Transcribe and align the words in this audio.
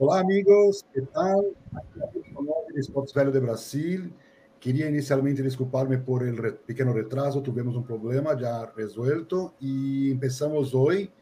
Olá, 0.00 0.20
amigos, 0.20 0.82
que 0.94 1.02
tal? 1.02 1.52
Aqui 1.76 2.00
é 2.00 2.74
o 2.74 2.78
Sports 2.78 3.12
Velho 3.12 3.30
de 3.30 3.38
Brasil. 3.38 4.10
Queria 4.58 4.88
inicialmente 4.88 5.42
desculpar-me 5.42 5.98
por 5.98 6.22
o 6.22 6.34
re 6.40 6.52
pequeno 6.52 6.94
retraso, 6.94 7.42
tivemos 7.42 7.76
um 7.76 7.82
problema 7.82 8.34
já 8.34 8.72
resuelto 8.74 9.52
e 9.60 10.16
começamos 10.18 10.72
hoje 10.72 11.12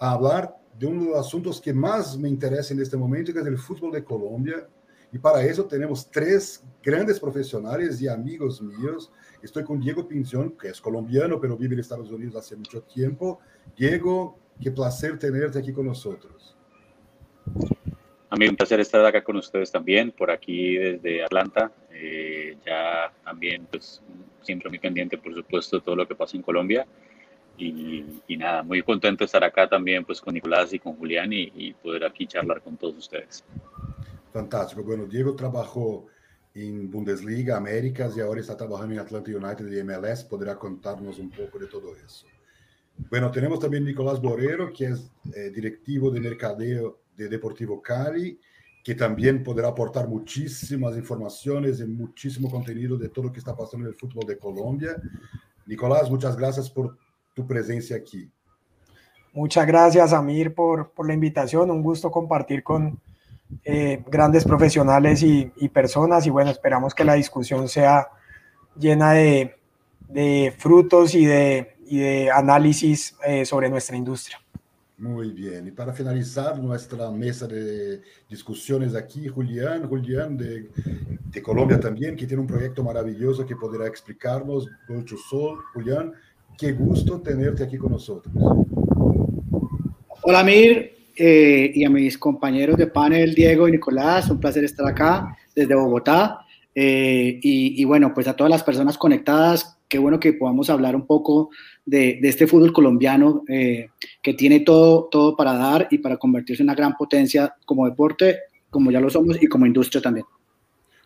a 0.00 0.10
falar 0.14 0.52
de 0.76 0.86
um 0.88 0.98
dos 0.98 1.14
assuntos 1.14 1.60
que 1.60 1.72
mais 1.72 2.16
me 2.16 2.28
interessa 2.28 2.74
neste 2.74 2.96
momento, 2.96 3.32
que 3.32 3.38
é 3.38 3.42
o 3.42 3.56
futebol 3.56 3.92
de 3.92 4.02
Colômbia. 4.02 4.66
E 5.12 5.20
para 5.20 5.46
isso 5.46 5.62
temos 5.62 6.02
três 6.02 6.64
grandes 6.82 7.20
profissionais 7.20 8.00
e 8.00 8.08
amigos 8.08 8.60
meus. 8.60 9.08
Estou 9.40 9.62
com 9.62 9.78
Diego 9.78 10.02
Pinzón, 10.02 10.50
que 10.50 10.66
é 10.66 10.72
colombiano, 10.82 11.38
mas 11.40 11.58
vive 11.60 11.76
nos 11.76 11.86
Estados 11.86 12.10
Unidos 12.10 12.34
há 12.34 12.56
muito 12.56 12.80
tempo. 12.92 13.38
Diego, 13.76 14.36
que 14.60 14.68
placer 14.68 15.16
tenerte 15.16 15.56
aqui 15.56 15.72
conosco. 15.72 16.55
A 18.28 18.36
mí 18.36 18.48
un 18.48 18.56
placer 18.56 18.80
estar 18.80 19.04
acá 19.04 19.22
con 19.22 19.36
ustedes 19.36 19.70
también, 19.70 20.10
por 20.10 20.30
aquí 20.30 20.76
desde 20.76 21.24
Atlanta. 21.24 21.72
Eh, 21.92 22.56
ya 22.66 23.12
también, 23.24 23.66
pues, 23.70 24.02
siempre 24.42 24.68
muy 24.68 24.78
pendiente, 24.78 25.16
por 25.16 25.34
supuesto, 25.34 25.76
de 25.76 25.82
todo 25.82 25.96
lo 25.96 26.08
que 26.08 26.14
pasa 26.14 26.36
en 26.36 26.42
Colombia. 26.42 26.86
Y, 27.56 28.04
y, 28.26 28.36
nada, 28.36 28.62
muy 28.62 28.82
contento 28.82 29.20
de 29.20 29.26
estar 29.26 29.42
acá 29.42 29.68
también, 29.68 30.04
pues, 30.04 30.20
con 30.20 30.34
Nicolás 30.34 30.72
y 30.72 30.78
con 30.78 30.94
Julián 30.96 31.32
y, 31.32 31.52
y 31.54 31.72
poder 31.72 32.04
aquí 32.04 32.26
charlar 32.26 32.60
con 32.60 32.76
todos 32.76 32.96
ustedes. 32.96 33.44
Fantástico. 34.32 34.82
Bueno, 34.82 35.06
Diego 35.06 35.34
trabajó 35.34 36.06
en 36.54 36.90
Bundesliga, 36.90 37.56
Américas 37.56 38.16
y 38.16 38.20
ahora 38.20 38.40
está 38.40 38.56
trabajando 38.56 38.94
en 38.94 39.00
Atlanta 39.00 39.30
United 39.30 39.70
y 39.70 39.82
MLS. 39.82 40.24
Podrá 40.24 40.58
contarnos 40.58 41.18
un 41.18 41.30
poco 41.30 41.58
de 41.58 41.66
todo 41.66 41.94
eso. 41.96 42.26
Bueno, 43.10 43.30
tenemos 43.30 43.60
también 43.60 43.84
Nicolás 43.84 44.20
Borrero, 44.20 44.72
que 44.72 44.86
es 44.86 45.10
eh, 45.34 45.50
directivo 45.50 46.10
de 46.10 46.20
mercadeo 46.20 46.98
de 47.16 47.28
Deportivo 47.28 47.80
Cali, 47.80 48.38
que 48.84 48.94
también 48.94 49.42
podrá 49.42 49.68
aportar 49.68 50.08
muchísimas 50.08 50.96
informaciones 50.96 51.80
y 51.80 51.86
muchísimo 51.86 52.50
contenido 52.50 52.96
de 52.96 53.08
todo 53.08 53.26
lo 53.26 53.32
que 53.32 53.40
está 53.40 53.56
pasando 53.56 53.86
en 53.86 53.92
el 53.92 53.98
fútbol 53.98 54.26
de 54.26 54.38
Colombia. 54.38 54.96
Nicolás, 55.66 56.10
muchas 56.10 56.36
gracias 56.36 56.70
por 56.70 56.96
tu 57.34 57.46
presencia 57.46 57.96
aquí. 57.96 58.30
Muchas 59.32 59.66
gracias, 59.66 60.12
Amir, 60.12 60.54
por, 60.54 60.92
por 60.92 61.06
la 61.06 61.14
invitación. 61.14 61.70
Un 61.70 61.82
gusto 61.82 62.10
compartir 62.10 62.62
con 62.62 62.98
eh, 63.64 64.02
grandes 64.06 64.44
profesionales 64.44 65.22
y, 65.22 65.52
y, 65.56 65.68
personas. 65.68 66.26
Y 66.26 66.30
bueno, 66.30 66.50
esperamos 66.50 66.94
que 66.94 67.04
la 67.04 67.14
discusión 67.14 67.68
sea 67.68 68.08
llena 68.78 69.12
de, 69.12 69.56
de 70.08 70.54
frutos 70.56 71.14
y 71.14 71.26
de, 71.26 71.76
y 71.86 71.98
de 71.98 72.30
análisis 72.30 73.16
eh, 73.26 73.44
sobre 73.44 73.68
nuestra 73.68 73.96
industria. 73.96 74.40
Muy 74.98 75.30
bien. 75.32 75.68
Y 75.68 75.72
para 75.72 75.92
finalizar 75.92 76.58
nuestra 76.58 77.10
mesa 77.10 77.46
de 77.46 78.00
discusiones 78.30 78.94
aquí, 78.94 79.28
Julián, 79.28 79.86
Julián 79.86 80.38
de, 80.38 80.70
de, 81.30 81.42
Colombia 81.42 81.78
también, 81.78 82.16
que 82.16 82.26
tiene 82.26 82.40
un 82.40 82.46
proyecto 82.46 82.82
maravilloso 82.82 83.44
que 83.44 83.56
podrá 83.56 83.86
explicarnos, 83.86 84.66
to 84.86 85.16
Sol. 85.18 85.58
Julián, 85.74 86.12
qué 86.56 86.72
gusto 86.72 87.20
tenerte 87.20 87.62
aquí 87.62 87.76
con 87.76 87.92
nosotros. 87.92 88.34
Hola, 90.22 90.42
Mir, 90.42 90.92
eh, 91.14 91.72
y 91.74 91.84
a 91.84 91.90
mis 91.90 92.16
compañeros 92.16 92.78
de 92.78 92.86
panel, 92.86 93.34
Diego 93.34 93.68
y 93.68 93.72
Nicolás, 93.72 94.30
un 94.30 94.40
placer 94.40 94.64
estar 94.64 94.86
acá 94.86 95.36
desde 95.54 95.74
Bogotá. 95.74 96.40
Eh, 96.74 97.38
y, 97.42 97.82
y 97.82 97.84
bueno, 97.84 98.14
pues 98.14 98.28
a 98.28 98.34
todas 98.34 98.50
las 98.50 98.62
personas 98.62 98.96
conectadas, 98.96 99.75
qué 99.88 99.98
bueno 99.98 100.18
que 100.18 100.32
podamos 100.32 100.70
hablar 100.70 100.96
un 100.96 101.06
poco 101.06 101.50
de, 101.84 102.18
este 102.22 102.46
fútbol 102.46 102.72
colombiano 102.72 103.44
eh, 103.48 103.90
que 104.22 104.34
tiene 104.34 104.60
todo, 104.60 105.08
todo 105.10 105.36
para 105.36 105.54
dar 105.54 105.88
y 105.90 105.98
para 105.98 106.16
convertirse 106.16 106.62
en 106.62 106.68
una 106.68 106.74
gran 106.74 106.96
potencia 106.96 107.54
como 107.64 107.86
deporte, 107.86 108.40
como 108.70 108.90
ya 108.90 109.00
lo 109.00 109.10
somos, 109.10 109.40
y 109.40 109.46
como 109.46 109.66
industria 109.66 110.02
también. 110.02 110.26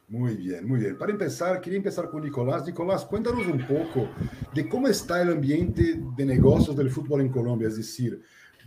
Muy 0.08 0.34
bien, 0.34 0.66
muy 0.66 0.80
bien. 0.80 0.98
Para 0.98 1.12
empezar, 1.12 1.60
quería 1.60 1.76
empezar 1.76 2.10
con 2.10 2.24
Nicolás. 2.24 2.66
Nicolás, 2.66 3.04
cuéntanos 3.04 3.46
un 3.46 3.64
poco 3.64 4.08
de 4.52 4.68
cómo 4.68 4.88
está 4.88 5.22
el 5.22 5.30
ambiente 5.30 6.00
de 6.16 6.24
negocios 6.24 6.74
del 6.74 6.90
fútbol 6.90 7.20
en 7.20 7.28
Colombia, 7.28 7.68
es 7.68 7.76
decir, 7.76 8.20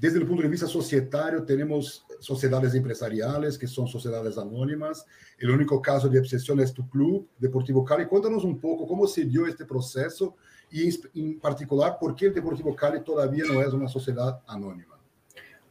desde 0.04 0.20
el 0.20 0.28
punto 0.28 0.44
de 0.44 0.50
vista 0.50 0.68
societario, 0.68 1.46
tenemos 1.46 2.06
sociedades 2.20 2.76
empresariales 2.76 3.58
que 3.58 3.68
son 3.68 3.88
sociedades 3.88 4.38
anónimas. 4.38 5.06
El 5.38 5.50
único 5.50 5.82
caso 5.82 6.10
de 6.10 6.20
obsesión 6.20 6.60
es 6.60 6.74
tu 6.74 6.90
club, 6.90 7.30
Deportivo 7.40 7.86
Cali. 7.86 8.06
Cuéntanos 8.06 8.44
un 8.44 8.60
poco 8.60 8.86
cómo 8.86 9.08
se 9.08 9.24
dio 9.24 9.48
este 9.48 9.64
proceso 9.64 10.36
y 10.70 10.90
en 11.16 11.40
particular 11.40 11.96
por 11.98 12.18
qué 12.18 12.26
el 12.26 12.34
Deportivo 12.34 12.76
Cali 12.76 13.02
todavía 13.02 13.46
no 13.48 13.62
es 13.62 13.72
una 13.72 13.88
sociedad 13.88 14.42
anónima. 14.46 15.00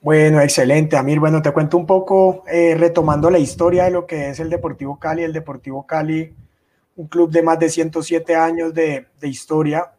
Bueno, 0.01 0.41
excelente, 0.41 0.97
Amir. 0.97 1.21
Bueno, 1.21 1.43
te 1.43 1.53
cuento 1.53 1.77
un 1.77 1.85
poco, 1.85 2.43
eh, 2.51 2.75
retomando 2.75 3.29
la 3.29 3.39
historia 3.39 3.85
de 3.85 3.91
lo 3.91 4.07
que 4.07 4.31
es 4.31 4.41
el 4.41 4.49
Deportivo 4.49 4.99
Cali. 4.99 5.25
El 5.25 5.35
Deportivo 5.35 5.87
Cali, 5.87 6.35
un 6.97 7.07
club 7.07 7.31
de 7.31 7.43
más 7.43 7.59
de 7.59 7.69
107 7.69 8.35
años 8.35 8.73
de, 8.73 9.09
de 9.21 9.29
historia. 9.29 9.93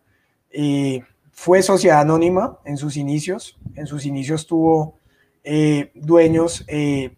Y 0.52 1.04
fue 1.34 1.62
sociedad 1.64 2.00
anónima 2.00 2.60
en 2.64 2.78
sus 2.78 2.96
inicios. 2.96 3.58
En 3.76 3.88
sus 3.88 4.06
inicios 4.06 4.48
tuvo 4.48 4.98
eh, 5.44 5.92
dueños, 5.96 6.64
eh, 6.68 7.16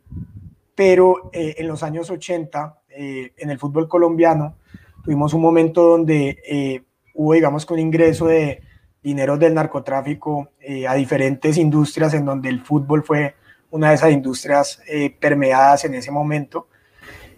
pero 0.74 1.30
eh, 1.32 1.56
en 1.58 1.68
los 1.68 1.84
años 1.84 2.10
80, 2.10 2.80
eh, 2.90 3.34
en 3.38 3.50
el 3.50 3.60
fútbol 3.60 3.88
colombiano, 3.88 4.56
tuvimos 5.04 5.34
un 5.34 5.42
momento 5.42 5.84
donde 5.84 6.84
hubo, 7.14 7.34
digamos, 7.34 7.66
con 7.66 7.78
ingreso 7.78 8.26
de 8.26 8.62
dinero 9.04 9.38
del 9.38 9.54
narcotráfico 9.54 10.50
a 10.90 10.96
diferentes 10.96 11.58
industrias, 11.58 12.16
en 12.16 12.26
donde 12.26 12.50
el 12.50 12.62
fútbol 12.62 13.04
fue 13.04 13.36
una 13.70 13.90
de 13.90 13.96
esas 13.96 14.12
industrias 14.12 14.82
permeadas 15.20 15.86
en 15.86 15.94
ese 15.94 16.10
momento. 16.10 16.68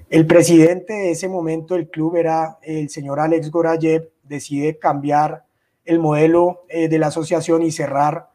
El 0.09 0.26
presidente 0.26 0.94
de 0.94 1.12
ese 1.12 1.28
momento 1.28 1.74
del 1.74 1.90
club 1.90 2.16
era 2.16 2.58
el 2.62 2.90
señor 2.90 3.20
Alex 3.20 3.52
Gorayev, 3.52 4.09
decide 4.24 4.80
cambiar 4.80 5.44
el 5.88 6.00
modelo 6.00 6.66
eh, 6.70 6.90
de 6.90 7.00
la 7.00 7.08
asociación 7.08 7.64
y 7.64 7.72
cerrar 7.72 8.30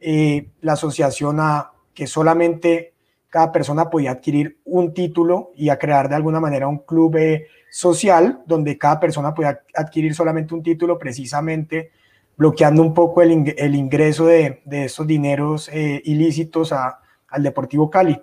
eh, 0.00 0.48
la 0.62 0.72
asociación 0.72 1.38
a 1.38 1.72
que 1.92 2.06
solamente 2.06 2.94
cada 3.28 3.52
persona 3.52 3.90
podía 3.90 4.12
adquirir 4.12 4.58
un 4.64 4.94
título 4.94 5.52
y 5.54 5.68
a 5.68 5.78
crear 5.78 6.08
de 6.08 6.14
alguna 6.14 6.40
manera 6.40 6.66
un 6.66 6.78
club 6.78 7.16
eh, 7.16 7.46
social 7.70 8.42
donde 8.46 8.78
cada 8.78 8.98
persona 8.98 9.34
podía 9.34 9.60
adquirir 9.74 10.14
solamente 10.14 10.54
un 10.54 10.62
título 10.62 10.98
precisamente 10.98 11.90
bloqueando 12.36 12.82
un 12.82 12.94
poco 12.94 13.22
el, 13.22 13.32
ing 13.32 13.54
el 13.56 13.74
ingreso 13.76 14.26
de, 14.26 14.62
de, 14.64 14.86
estos 14.86 15.06
dineros 15.06 15.70
ilícitos 15.72 16.72
a, 16.72 17.00
al 17.28 17.42
Deportivo 17.44 17.88
Cali. 17.88 18.20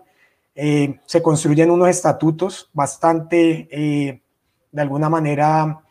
Se 0.54 1.22
construyen 1.22 1.72
unos 1.72 1.88
estatutos 1.88 2.70
bastante, 2.74 4.20
de 4.70 4.82
alguna 4.82 5.10
manera, 5.10 5.82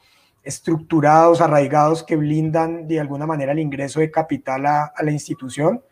estructurados, 0.42 1.40
arraigados, 1.40 2.02
que 2.02 2.16
blindan 2.16 2.88
de 2.88 3.00
alguna 3.00 3.26
manera 3.26 3.52
el 3.52 3.58
ingreso 3.58 4.00
de 4.00 4.10
capital 4.10 4.66
a, 4.66 4.84
a 4.84 5.02
la 5.02 5.10
institución. 5.10 5.82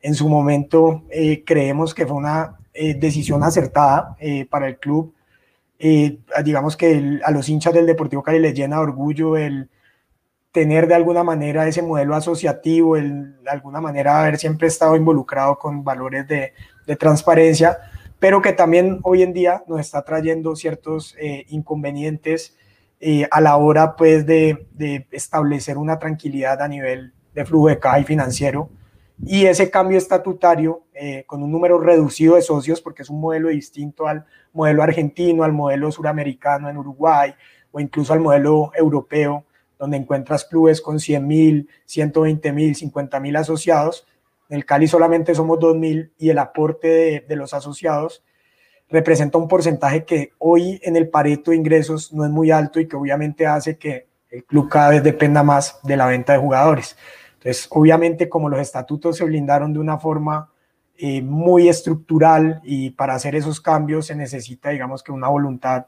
En 0.00 0.14
su 0.14 0.28
momento 0.28 1.02
eh, 1.10 1.42
creemos 1.44 1.94
que 1.94 2.06
fue 2.06 2.16
una 2.16 2.56
eh, 2.72 2.94
decisión 2.94 3.42
acertada 3.42 4.16
eh, 4.20 4.46
para 4.46 4.68
el 4.68 4.78
club. 4.78 5.12
digamos 6.44 6.76
que 6.76 6.92
el, 6.92 7.22
a 7.24 7.30
los 7.30 7.48
hinchas 7.48 7.74
del 7.74 7.86
Deportivo 7.86 8.22
Cali 8.22 8.38
les 8.38 8.54
llena 8.54 8.76
de 8.76 8.82
orgullo 8.82 9.36
el 9.36 9.68
tener 10.52 10.88
de 10.88 10.94
alguna 10.94 11.22
manera 11.22 11.68
ese 11.68 11.82
modelo 11.82 12.14
asociativo, 12.14 12.96
el 12.96 13.42
de 13.42 13.50
alguna 13.50 13.80
manera 13.80 14.20
haber 14.20 14.38
siempre 14.38 14.68
estado 14.68 14.96
involucrado 14.96 15.58
con 15.58 15.84
valores 15.84 16.26
de, 16.26 16.52
de 16.86 16.96
transparencia, 16.96 17.78
pero 18.18 18.40
que 18.42 18.52
también 18.52 18.98
hoy 19.02 19.22
en 19.22 19.32
día 19.32 19.62
nos 19.68 19.80
está 19.80 20.02
trayendo 20.02 20.56
ciertos 20.56 21.14
inconvenientes 21.48 22.56
eh, 23.00 23.28
a 23.30 23.40
la 23.40 23.56
hora 23.56 23.94
pues 23.94 24.26
de, 24.26 24.66
establecer 25.12 25.78
una 25.78 25.98
tranquilidad 25.98 26.60
a 26.60 26.66
nivel 26.66 27.12
de 27.32 27.44
flujo 27.44 27.68
de 27.68 27.78
caja 27.78 28.00
y 28.00 28.04
financiero 28.04 28.70
y 29.24 29.46
ese 29.46 29.70
cambio 29.70 29.98
estatutario 29.98 30.82
eh, 30.94 31.24
con 31.26 31.42
un 31.42 31.52
número 31.52 31.78
reducido 31.78 32.34
de 32.34 32.42
socios 32.42 32.80
porque 32.80 33.02
es 33.02 33.10
un 33.10 33.20
modelo 33.20 33.48
distinto 33.48 34.08
al 34.08 34.24
modelo 34.52 34.82
argentino, 34.82 35.44
al 35.44 35.52
modelo 35.52 35.92
suramericano 35.92 36.68
en 36.68 36.76
Uruguay 36.76 37.34
o 37.70 37.78
incluso 37.78 38.12
al 38.12 38.20
modelo 38.20 38.72
europeo 38.74 39.44
donde 39.78 39.96
encuentras 39.96 40.44
clubes 40.44 40.80
con 40.80 40.98
100 40.98 41.24
mil, 41.24 41.68
120 41.84 42.52
mil, 42.52 42.74
50 42.74 43.20
mil 43.20 43.36
asociados. 43.36 44.08
En 44.48 44.56
el 44.56 44.64
Cali 44.64 44.88
solamente 44.88 45.36
somos 45.36 45.60
2 45.60 45.76
mil 45.76 46.12
y 46.18 46.30
el 46.30 46.38
aporte 46.38 46.88
de, 46.88 47.20
de 47.28 47.36
los 47.36 47.54
asociados 47.54 48.24
representa 48.90 49.38
un 49.38 49.48
porcentaje 49.48 50.04
que 50.04 50.32
hoy 50.38 50.80
en 50.82 50.96
el 50.96 51.08
pareto 51.08 51.50
de 51.50 51.56
ingresos 51.56 52.12
no 52.12 52.24
es 52.24 52.30
muy 52.30 52.50
alto 52.50 52.80
y 52.80 52.88
que 52.88 52.96
obviamente 52.96 53.46
hace 53.46 53.76
que 53.76 54.06
el 54.30 54.44
club 54.44 54.68
cada 54.68 54.90
vez 54.90 55.02
dependa 55.02 55.42
más 55.42 55.78
de 55.82 55.96
la 55.96 56.06
venta 56.06 56.32
de 56.32 56.38
jugadores. 56.38 56.96
Entonces, 57.34 57.66
obviamente, 57.70 58.28
como 58.28 58.48
los 58.48 58.60
estatutos 58.60 59.16
se 59.16 59.24
blindaron 59.24 59.72
de 59.72 59.78
una 59.78 59.98
forma 59.98 60.50
eh, 60.96 61.22
muy 61.22 61.68
estructural 61.68 62.60
y 62.64 62.90
para 62.90 63.14
hacer 63.14 63.34
esos 63.34 63.60
cambios 63.60 64.06
se 64.06 64.16
necesita, 64.16 64.70
digamos 64.70 65.02
que 65.02 65.12
una 65.12 65.28
voluntad 65.28 65.86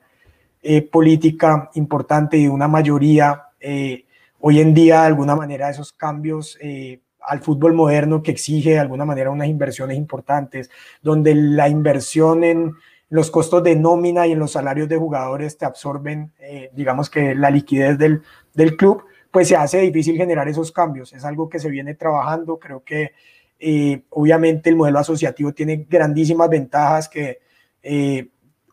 eh, 0.63 0.83
política 0.83 1.71
importante 1.75 2.37
y 2.37 2.47
una 2.47 2.69
mayoría. 2.69 3.45
Eh, 3.59 4.05
hoy 4.41 4.61
en 4.61 4.75
día, 4.75 5.01
de 5.01 5.07
alguna 5.07 5.35
manera, 5.35 5.71
esos 5.71 5.93
cambios 5.93 6.59
eh, 6.61 7.01
al 7.23 7.41
fútbol 7.41 7.73
moderno 7.73 8.23
que 8.23 8.31
exige 8.31 8.71
de 8.71 8.79
alguna 8.79 9.07
manera 9.07 9.31
unas 9.31 9.49
inversiones 9.49 9.97
importantes, 9.97 10.71
donde 11.03 11.35
la 11.35 11.69
inversión 11.69 12.45
en, 12.45 12.75
los 13.11 13.31
costos 13.31 13.63
de 13.63 13.77
nómina 13.77 14.27
y 14.27 14.33
en 14.33 14.39
los 14.39 14.53
salarios 14.53 14.89
de 14.89 14.97
jugadores 14.97 15.59
te 15.59 15.67
absorben, 15.67 16.33
eh, 16.39 16.71
digamos 16.73 17.11
que 17.11 17.35
la 17.35 17.51
liquidez 17.51 17.99
del, 17.99 18.23
del, 18.55 18.77
club, 18.77 19.05
pues 19.33 19.49
se 19.49 19.57
hace 19.57 19.79
difícil 19.81 20.17
generar 20.17 20.49
esos 20.49 20.71
cambios. 20.73 21.13
Es 21.13 21.25
algo 21.25 21.49
que 21.49 21.59
se 21.59 21.69
viene 21.69 21.95
trabajando. 21.95 22.59
Creo 22.59 22.85
que 22.85 23.13
eh, 23.59 24.05
obviamente 24.11 24.71
el 24.71 24.77
modelo 24.77 25.01
asociativo 25.01 25.53
tiene 25.53 25.87
grandísimas 25.89 26.49
ventajas 26.49 27.09
que 27.09 27.41
eh, 27.83 28.29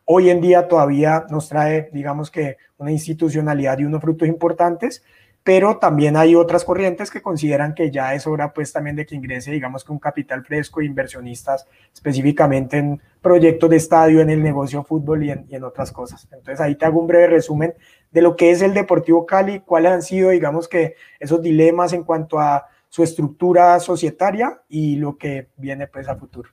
hoy 0.05 0.29
en 0.29 0.39
día 0.39 0.67
todavía 0.67 1.25
nos 1.29 1.49
trae, 1.49 1.89
digamos 1.91 2.31
que, 2.31 2.57
una 2.77 2.91
institucionalidad 2.91 3.79
y 3.79 3.85
unos 3.85 4.01
frutos 4.01 4.27
importantes, 4.27 5.03
pero 5.47 5.77
también 5.77 6.17
hay 6.17 6.35
otras 6.35 6.65
corrientes 6.65 7.09
que 7.09 7.21
consideran 7.21 7.73
que 7.73 7.89
ya 7.89 8.13
es 8.13 8.27
hora 8.27 8.51
pues 8.51 8.73
también 8.73 8.97
de 8.97 9.05
que 9.05 9.15
ingrese 9.15 9.49
digamos 9.49 9.85
que 9.85 9.93
un 9.93 9.97
capital 9.97 10.43
fresco, 10.43 10.81
inversionistas 10.81 11.65
específicamente 11.93 12.79
en 12.79 13.01
proyectos 13.21 13.69
de 13.69 13.77
estadio, 13.77 14.19
en 14.19 14.29
el 14.29 14.43
negocio 14.43 14.83
fútbol 14.83 15.23
y 15.23 15.31
en, 15.31 15.63
otras 15.63 15.93
cosas. 15.93 16.27
Entonces 16.33 16.59
ahí 16.59 16.75
te 16.75 16.83
hago 16.83 16.99
un 16.99 17.07
breve 17.07 17.27
resumen 17.27 17.73
de 18.11 18.21
lo 18.21 18.35
que 18.35 18.51
es 18.51 18.61
el 18.61 18.73
Deportivo 18.73 19.25
Cali, 19.25 19.61
cuáles 19.61 19.93
han 19.93 20.01
sido 20.01 20.31
digamos 20.31 20.67
que 20.67 20.95
esos 21.17 21.41
dilemas 21.41 21.93
en 21.93 22.03
cuanto 22.03 22.39
a 22.39 22.65
su 22.89 23.01
estructura 23.01 23.79
societaria 23.79 24.61
y 24.67 24.97
lo 24.97 25.17
que 25.17 25.47
viene 25.55 25.87
pues 25.87 26.09
a 26.09 26.17
futuro. 26.17 26.49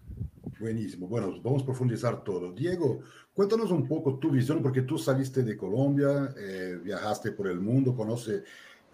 Buenísimo. 0.61 1.09
Bueno, 1.09 1.35
vamos 1.43 1.63
a 1.63 1.67
profundizar 1.67 2.23
todo. 2.23 2.53
Diego, 2.53 3.01
cuéntanos 3.33 3.73
un 3.73 3.89
poco 3.89 4.21
tu 4.21 4.31
visión, 4.31 4.63
porque 4.63 4.83
tú 4.83 4.99
saliste 4.99 5.43
de 5.43 5.57
Colombia, 5.57 6.33
eh, 6.39 6.79
viajaste 6.81 7.33
por 7.33 7.49
el 7.49 7.61
mundo, 7.61 7.97
conoce 7.97 8.45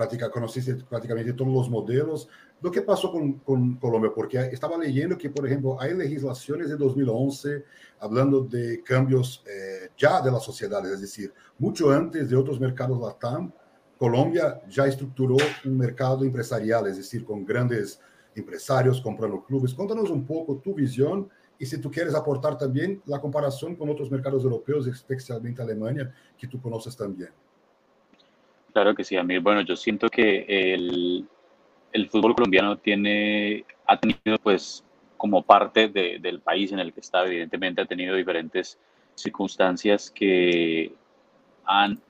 práctica, 0.01 0.31
conociste 0.31 0.77
prácticamente 0.77 1.35
todos 1.35 1.53
los 1.53 1.69
modelos. 1.69 2.27
Lo 2.63 2.71
que 2.71 2.81
pasó 2.81 3.13
con, 3.13 3.35
con, 3.41 3.77
Colombia, 3.77 4.11
porque 4.15 4.39
estaba 4.51 4.79
leyendo 4.79 5.19
que, 5.19 5.29
por 5.29 5.47
ejemplo, 5.47 5.79
hay 5.79 5.93
legislaciones 5.93 6.71
de 6.71 6.77
2011 6.77 7.65
hablando 7.99 8.41
de 8.41 8.83
cambios 8.83 9.45
eh, 9.47 9.91
ya 9.99 10.23
de 10.23 10.31
las 10.31 10.43
sociedades, 10.43 10.93
es 10.93 11.03
decir, 11.03 11.35
mucho 11.59 11.91
antes 11.91 12.31
de 12.31 12.37
otros 12.37 12.59
mercados 12.59 12.99
LATAM, 12.99 13.53
Colombia 13.99 14.63
ya 14.71 14.87
estructuró 14.87 15.37
un 15.67 15.77
mercado 15.77 16.25
empresarial, 16.25 16.87
es 16.87 16.97
decir, 16.97 17.23
con 17.23 17.45
grandes 17.45 18.01
empresarios 18.35 19.03
comprando 19.03 19.45
clubes. 19.45 19.75
Cuéntanos 19.75 20.09
un 20.09 20.25
poco 20.25 20.57
tu 20.57 20.75
visión 20.75 21.29
y 21.59 21.67
si 21.67 21.77
tú 21.77 21.91
quieres 21.91 22.15
aportar 22.15 22.57
también 22.57 23.03
la 23.05 23.21
comparación 23.21 23.77
con 23.77 23.91
otros 23.91 24.11
mercados 24.11 24.45
europeos, 24.45 24.87
especialmente 24.87 25.61
Alemania, 25.61 26.11
que 26.39 26.49
tú 26.49 26.59
conoces 26.59 26.97
también. 26.97 27.29
Claro 28.73 28.95
que 28.95 29.05
sí, 29.05 29.17
a 29.17 29.23
mí, 29.23 29.39
bueno, 29.39 29.63
yo 29.63 29.77
siento 29.77 30.09
que 30.09 30.45
el, 30.49 31.27
el 31.93 32.09
fútbol 32.09 32.35
colombiano 32.35 32.77
tiene, 32.77 33.65
ha 33.87 33.99
tenido 33.99 34.39
pues 34.43 34.85
como 35.17 35.43
parte 35.43 35.89
de, 35.89 36.19
del 36.19 36.41
país 36.41 36.73
en 36.73 36.79
el 36.79 36.93
que 36.93 37.01
está, 37.01 37.27
evidentemente 37.27 37.83
ha 37.83 37.87
tenido 37.87 38.15
diferentes 38.15 38.79
circunstancias 39.15 40.11
que 40.11 40.93
han 41.65 42.01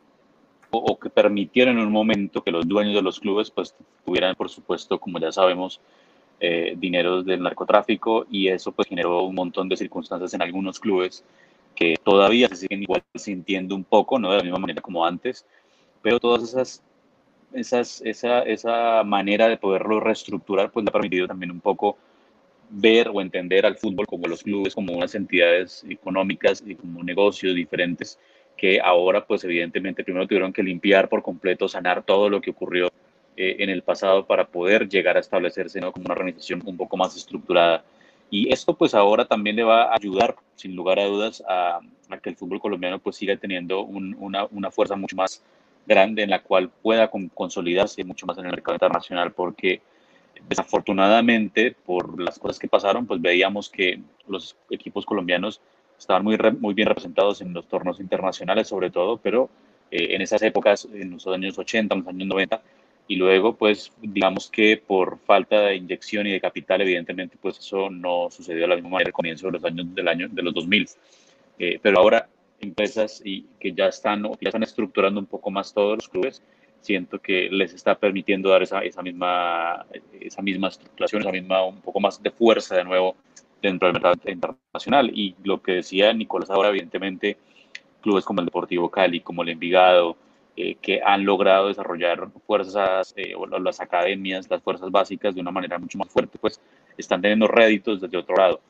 o, 0.70 0.98
que 0.98 1.10
permitieron 1.10 1.78
en 1.78 1.86
un 1.86 1.92
momento 1.92 2.42
que 2.42 2.52
los 2.52 2.68
dueños 2.68 2.94
de 2.94 3.02
los 3.02 3.18
clubes 3.18 3.50
pues 3.50 3.74
tuvieran, 4.04 4.36
por 4.36 4.48
supuesto, 4.48 5.00
como 5.00 5.18
ya 5.18 5.32
sabemos, 5.32 5.80
eh, 6.38 6.74
dineros 6.78 7.26
del 7.26 7.42
narcotráfico 7.42 8.26
y 8.30 8.48
eso 8.48 8.72
pues 8.72 8.88
generó 8.88 9.24
un 9.24 9.34
montón 9.34 9.68
de 9.68 9.76
circunstancias 9.76 10.32
en 10.32 10.42
algunos 10.42 10.78
clubes 10.78 11.24
que 11.74 11.96
todavía 12.02 12.48
se 12.48 12.56
siguen 12.56 12.82
igual 12.82 13.02
sintiendo 13.14 13.74
un 13.74 13.84
poco, 13.84 14.18
no 14.18 14.30
de 14.30 14.38
la 14.38 14.42
misma 14.44 14.58
manera 14.58 14.80
como 14.80 15.04
antes, 15.04 15.46
pero 16.02 16.20
todas 16.20 16.42
esas, 16.42 16.82
esas 17.52 18.02
esa, 18.04 18.42
esa 18.42 19.02
manera 19.04 19.48
de 19.48 19.56
poderlo 19.56 20.00
reestructurar, 20.00 20.70
pues 20.70 20.84
le 20.84 20.90
ha 20.90 20.92
permitido 20.92 21.26
también 21.26 21.50
un 21.50 21.60
poco 21.60 21.96
ver 22.70 23.08
o 23.12 23.20
entender 23.20 23.66
al 23.66 23.76
fútbol 23.76 24.06
como 24.06 24.28
los 24.28 24.42
clubes, 24.42 24.74
como 24.74 24.92
unas 24.92 25.14
entidades 25.14 25.84
económicas 25.88 26.62
y 26.64 26.76
como 26.76 27.02
negocios 27.02 27.54
diferentes 27.54 28.18
que 28.60 28.78
ahora 28.78 29.24
pues 29.24 29.42
evidentemente 29.44 30.04
primero 30.04 30.26
tuvieron 30.26 30.52
que 30.52 30.62
limpiar 30.62 31.08
por 31.08 31.22
completo, 31.22 31.66
sanar 31.66 32.02
todo 32.02 32.28
lo 32.28 32.42
que 32.42 32.50
ocurrió 32.50 32.88
eh, 33.34 33.56
en 33.58 33.70
el 33.70 33.82
pasado 33.82 34.26
para 34.26 34.46
poder 34.46 34.86
llegar 34.86 35.16
a 35.16 35.20
establecerse 35.20 35.80
como 35.80 36.04
una 36.04 36.12
organización 36.12 36.62
un 36.66 36.76
poco 36.76 36.98
más 36.98 37.16
estructurada. 37.16 37.82
Y 38.30 38.52
esto 38.52 38.74
pues 38.74 38.92
ahora 38.92 39.24
también 39.24 39.56
le 39.56 39.62
va 39.62 39.84
a 39.84 39.96
ayudar, 39.96 40.36
sin 40.56 40.76
lugar 40.76 40.98
a 40.98 41.06
dudas, 41.06 41.42
a, 41.48 41.80
a 42.10 42.18
que 42.18 42.28
el 42.28 42.36
fútbol 42.36 42.60
colombiano 42.60 42.98
pues 42.98 43.16
siga 43.16 43.34
teniendo 43.38 43.80
una, 43.80 44.46
una 44.50 44.70
fuerza 44.70 44.94
mucho 44.94 45.16
más 45.16 45.42
grande 45.86 46.22
en 46.22 46.30
la 46.30 46.42
cual 46.42 46.70
pueda 46.82 47.10
consolidarse 47.10 48.04
mucho 48.04 48.26
más 48.26 48.38
en 48.38 48.46
el 48.46 48.50
mercado 48.50 48.74
internacional, 48.74 49.32
porque 49.32 49.80
desafortunadamente 50.48 51.74
por 51.84 52.20
las 52.20 52.38
cosas 52.38 52.58
que 52.58 52.68
pasaron, 52.68 53.06
pues 53.06 53.20
veíamos 53.20 53.68
que 53.68 54.00
los 54.28 54.56
equipos 54.70 55.04
colombianos 55.04 55.60
estaban 55.98 56.24
muy, 56.24 56.38
muy 56.58 56.74
bien 56.74 56.88
representados 56.88 57.40
en 57.40 57.52
los 57.52 57.66
torneos 57.68 58.00
internacionales 58.00 58.68
sobre 58.68 58.90
todo, 58.90 59.18
pero 59.18 59.50
eh, 59.90 60.14
en 60.14 60.22
esas 60.22 60.42
épocas, 60.42 60.88
en 60.92 61.10
los 61.10 61.26
años 61.26 61.58
80, 61.58 61.94
en 61.94 62.00
los 62.00 62.08
años 62.08 62.28
90, 62.28 62.62
y 63.08 63.16
luego 63.16 63.56
pues 63.56 63.92
digamos 64.00 64.48
que 64.50 64.76
por 64.76 65.18
falta 65.18 65.62
de 65.62 65.76
inyección 65.76 66.26
y 66.26 66.32
de 66.32 66.40
capital, 66.40 66.80
evidentemente 66.80 67.36
pues 67.40 67.58
eso 67.58 67.90
no 67.90 68.28
sucedió 68.30 68.62
de 68.62 68.68
la 68.68 68.74
misma 68.76 68.90
manera 68.90 69.08
al 69.08 69.12
comienzo 69.12 69.46
de 69.46 69.52
los 69.52 69.64
años 69.64 69.94
del 69.94 70.08
año 70.08 70.28
de 70.30 70.42
los 70.42 70.54
2000. 70.54 70.88
Eh, 71.58 71.78
pero 71.82 71.98
ahora 71.98 72.28
empresas 72.60 73.22
y 73.24 73.46
que 73.58 73.72
ya 73.72 73.86
están, 73.86 74.22
ya 74.22 74.48
están 74.48 74.62
estructurando 74.62 75.20
un 75.20 75.26
poco 75.26 75.50
más 75.50 75.72
todos 75.72 75.96
los 75.96 76.08
clubes, 76.08 76.42
siento 76.80 77.18
que 77.18 77.48
les 77.50 77.74
está 77.74 77.94
permitiendo 77.98 78.50
dar 78.50 78.62
esa, 78.62 78.80
esa, 78.80 79.02
misma, 79.02 79.86
esa 80.20 80.42
misma 80.42 80.68
estructuración, 80.68 81.22
esa 81.22 81.32
misma, 81.32 81.64
un 81.64 81.80
poco 81.80 82.00
más 82.00 82.22
de 82.22 82.30
fuerza 82.30 82.76
de 82.76 82.84
nuevo 82.84 83.16
dentro 83.60 83.86
del 83.86 83.94
mercado 83.94 84.16
internacional. 84.26 85.10
Y 85.14 85.34
lo 85.44 85.62
que 85.62 85.72
decía 85.72 86.12
Nicolás 86.12 86.50
ahora, 86.50 86.70
evidentemente, 86.70 87.36
clubes 88.00 88.24
como 88.24 88.40
el 88.40 88.46
Deportivo 88.46 88.90
Cali, 88.90 89.20
como 89.20 89.42
el 89.42 89.50
Envigado, 89.50 90.16
eh, 90.56 90.76
que 90.76 91.00
han 91.02 91.24
logrado 91.24 91.68
desarrollar 91.68 92.28
fuerzas, 92.46 93.14
eh, 93.16 93.34
o 93.34 93.46
las 93.46 93.80
academias, 93.80 94.50
las 94.50 94.62
fuerzas 94.62 94.90
básicas 94.90 95.34
de 95.34 95.40
una 95.40 95.50
manera 95.50 95.78
mucho 95.78 95.98
más 95.98 96.08
fuerte, 96.08 96.38
pues 96.38 96.60
están 96.96 97.20
teniendo 97.22 97.46
réditos 97.46 98.00
desde 98.00 98.18
otro 98.18 98.36
lado. 98.36 98.60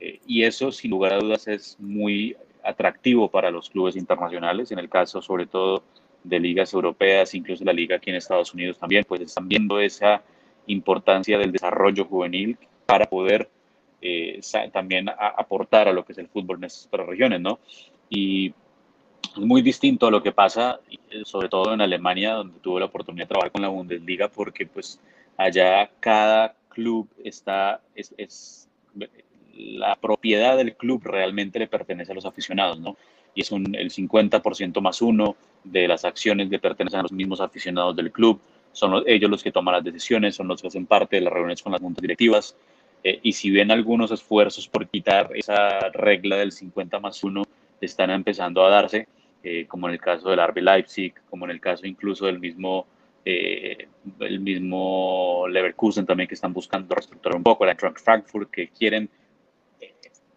Eh, 0.00 0.20
y 0.26 0.44
eso, 0.44 0.72
sin 0.72 0.90
lugar 0.90 1.14
a 1.14 1.18
dudas, 1.18 1.46
es 1.48 1.76
muy 1.80 2.36
atractivo 2.64 3.30
para 3.30 3.50
los 3.50 3.70
clubes 3.70 3.96
internacionales, 3.96 4.70
en 4.72 4.78
el 4.78 4.88
caso 4.88 5.22
sobre 5.22 5.46
todo 5.46 5.82
de 6.22 6.38
ligas 6.38 6.72
europeas, 6.74 7.34
incluso 7.34 7.64
la 7.64 7.72
liga 7.72 7.96
aquí 7.96 8.10
en 8.10 8.16
Estados 8.16 8.52
Unidos 8.52 8.78
también, 8.78 9.04
pues 9.04 9.20
están 9.22 9.48
viendo 9.48 9.80
esa 9.80 10.22
importancia 10.66 11.38
del 11.38 11.52
desarrollo 11.52 12.04
juvenil 12.04 12.58
para 12.86 13.06
poder 13.06 13.48
eh, 14.02 14.40
también 14.72 15.08
aportar 15.08 15.88
a 15.88 15.92
lo 15.92 16.04
que 16.04 16.12
es 16.12 16.18
el 16.18 16.28
fútbol 16.28 16.58
en 16.58 16.64
estas 16.64 17.06
regiones, 17.06 17.40
¿no? 17.40 17.58
Y 18.08 18.48
es 18.48 19.38
muy 19.38 19.62
distinto 19.62 20.06
a 20.06 20.10
lo 20.10 20.22
que 20.22 20.32
pasa, 20.32 20.80
eh, 20.90 21.22
sobre 21.24 21.48
todo 21.48 21.72
en 21.72 21.80
Alemania, 21.80 22.34
donde 22.34 22.58
tuve 22.60 22.80
la 22.80 22.86
oportunidad 22.86 23.24
de 23.24 23.28
trabajar 23.28 23.52
con 23.52 23.62
la 23.62 23.68
Bundesliga, 23.68 24.28
porque 24.28 24.66
pues 24.66 25.00
allá 25.36 25.90
cada 26.00 26.54
club 26.68 27.08
está, 27.22 27.80
es, 27.94 28.14
es 28.16 28.68
la 29.78 29.96
propiedad 29.96 30.56
del 30.56 30.76
club 30.76 31.02
realmente 31.04 31.58
le 31.58 31.66
pertenece 31.66 32.12
a 32.12 32.14
los 32.14 32.26
aficionados, 32.26 32.80
¿no? 32.80 32.96
Y 33.34 33.42
es 33.42 33.52
un, 33.52 33.74
el 33.74 33.90
50% 33.90 34.80
más 34.80 35.02
uno 35.02 35.36
de 35.62 35.86
las 35.86 36.04
acciones 36.04 36.48
le 36.48 36.58
pertenecen 36.58 37.00
a 37.00 37.02
los 37.02 37.12
mismos 37.12 37.40
aficionados 37.40 37.94
del 37.94 38.10
club. 38.10 38.40
Son 38.72 39.02
ellos 39.06 39.30
los 39.30 39.42
que 39.42 39.52
toman 39.52 39.74
las 39.74 39.84
decisiones, 39.84 40.34
son 40.34 40.48
los 40.48 40.60
que 40.60 40.68
hacen 40.68 40.86
parte 40.86 41.16
de 41.16 41.22
las 41.22 41.32
reuniones 41.32 41.62
con 41.62 41.72
las 41.72 41.80
juntas 41.80 42.02
directivas. 42.02 42.56
Eh, 43.02 43.20
y 43.22 43.32
si 43.32 43.50
ven 43.50 43.70
algunos 43.70 44.10
esfuerzos 44.10 44.68
por 44.68 44.86
quitar 44.88 45.30
esa 45.34 45.90
regla 45.90 46.36
del 46.36 46.52
50 46.52 46.98
más 47.00 47.22
uno, 47.24 47.44
están 47.80 48.10
empezando 48.10 48.64
a 48.64 48.70
darse, 48.70 49.08
eh, 49.42 49.66
como 49.66 49.88
en 49.88 49.94
el 49.94 50.00
caso 50.00 50.30
del 50.30 50.46
RB 50.46 50.58
Leipzig, 50.58 51.14
como 51.30 51.46
en 51.46 51.52
el 51.52 51.60
caso 51.60 51.86
incluso 51.86 52.26
del 52.26 52.38
mismo 52.38 52.86
eh, 53.24 53.86
el 54.20 54.40
mismo 54.40 55.46
Leverkusen 55.48 56.06
también 56.06 56.26
que 56.26 56.34
están 56.34 56.54
buscando 56.54 56.94
reestructurar 56.94 57.36
un 57.36 57.42
poco, 57.42 57.64
la 57.64 57.72
Eintracht 57.72 57.98
Frankfurt 57.98 58.50
que 58.50 58.68
quieren 58.68 59.10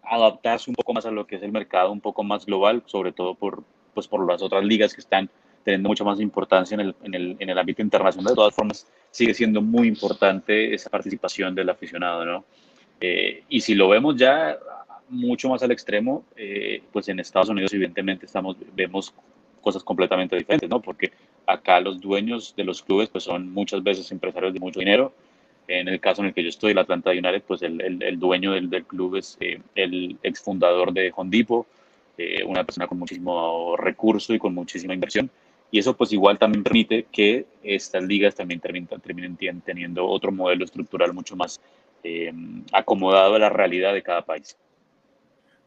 adaptarse 0.06 0.70
un 0.70 0.76
poco 0.76 0.92
más 0.92 1.06
a 1.06 1.10
lo 1.10 1.26
que 1.26 1.36
es 1.36 1.42
el 1.42 1.52
mercado 1.52 1.90
un 1.90 2.00
poco 2.00 2.22
más 2.22 2.46
global, 2.46 2.82
sobre 2.86 3.12
todo 3.12 3.34
por, 3.34 3.62
pues 3.94 4.08
por 4.08 4.26
las 4.26 4.42
otras 4.42 4.64
ligas 4.64 4.94
que 4.94 5.00
están 5.00 5.30
teniendo 5.62 5.88
mucha 5.88 6.04
más 6.04 6.20
importancia 6.20 6.74
en 6.74 6.80
el, 6.80 6.94
en, 7.02 7.14
el, 7.14 7.36
en 7.38 7.50
el 7.50 7.58
ámbito 7.58 7.82
internacional. 7.82 8.32
De 8.32 8.36
todas 8.36 8.54
formas, 8.54 8.86
sigue 9.10 9.32
siendo 9.32 9.62
muy 9.62 9.88
importante 9.88 10.74
esa 10.74 10.90
participación 10.90 11.54
del 11.54 11.70
aficionado, 11.70 12.24
¿no? 12.24 12.44
Eh, 13.00 13.44
y 13.48 13.60
si 13.60 13.74
lo 13.74 13.88
vemos 13.88 14.16
ya 14.16 14.58
mucho 15.08 15.48
más 15.48 15.62
al 15.62 15.72
extremo, 15.72 16.24
eh, 16.36 16.82
pues 16.92 17.08
en 17.08 17.20
Estados 17.20 17.48
Unidos 17.48 17.72
evidentemente 17.72 18.26
estamos, 18.26 18.56
vemos 18.74 19.14
cosas 19.60 19.82
completamente 19.82 20.36
diferentes, 20.36 20.68
¿no? 20.68 20.80
Porque 20.80 21.12
acá 21.46 21.80
los 21.80 22.00
dueños 22.00 22.54
de 22.56 22.64
los 22.64 22.82
clubes 22.82 23.08
pues 23.08 23.24
son 23.24 23.50
muchas 23.52 23.82
veces 23.82 24.10
empresarios 24.12 24.52
de 24.52 24.60
mucho 24.60 24.80
dinero, 24.80 25.12
en 25.68 25.88
el 25.88 26.00
caso 26.00 26.22
en 26.22 26.28
el 26.28 26.34
que 26.34 26.42
yo 26.42 26.48
estoy, 26.48 26.72
el 26.72 26.78
Atlanta 26.78 27.10
United, 27.10 27.42
pues 27.46 27.62
el, 27.62 27.80
el, 27.80 28.18
dueño 28.18 28.52
del, 28.52 28.68
del, 28.68 28.84
club 28.84 29.16
es 29.16 29.36
eh, 29.40 29.60
el 29.74 30.18
exfundador 30.22 30.92
de 30.92 31.12
Hondipo, 31.14 31.66
eh, 32.18 32.44
una 32.44 32.64
persona 32.64 32.86
con 32.86 32.98
muchísimo 32.98 33.76
recurso 33.76 34.34
y 34.34 34.38
con 34.38 34.54
muchísima 34.54 34.94
inversión. 34.94 35.30
Y 35.70 35.78
eso 35.78 35.96
pues 35.96 36.12
igual 36.12 36.38
también 36.38 36.62
permite 36.62 37.06
que 37.10 37.46
estas 37.62 38.04
ligas 38.04 38.34
también 38.34 38.60
terminen, 38.60 39.36
teniendo 39.62 40.06
otro 40.06 40.30
modelo 40.30 40.64
estructural 40.64 41.12
mucho 41.12 41.34
más 41.34 41.60
eh, 42.04 42.32
acomodado 42.72 43.34
a 43.34 43.38
la 43.38 43.48
realidad 43.48 43.92
de 43.92 44.02
cada 44.02 44.24
país. 44.24 44.56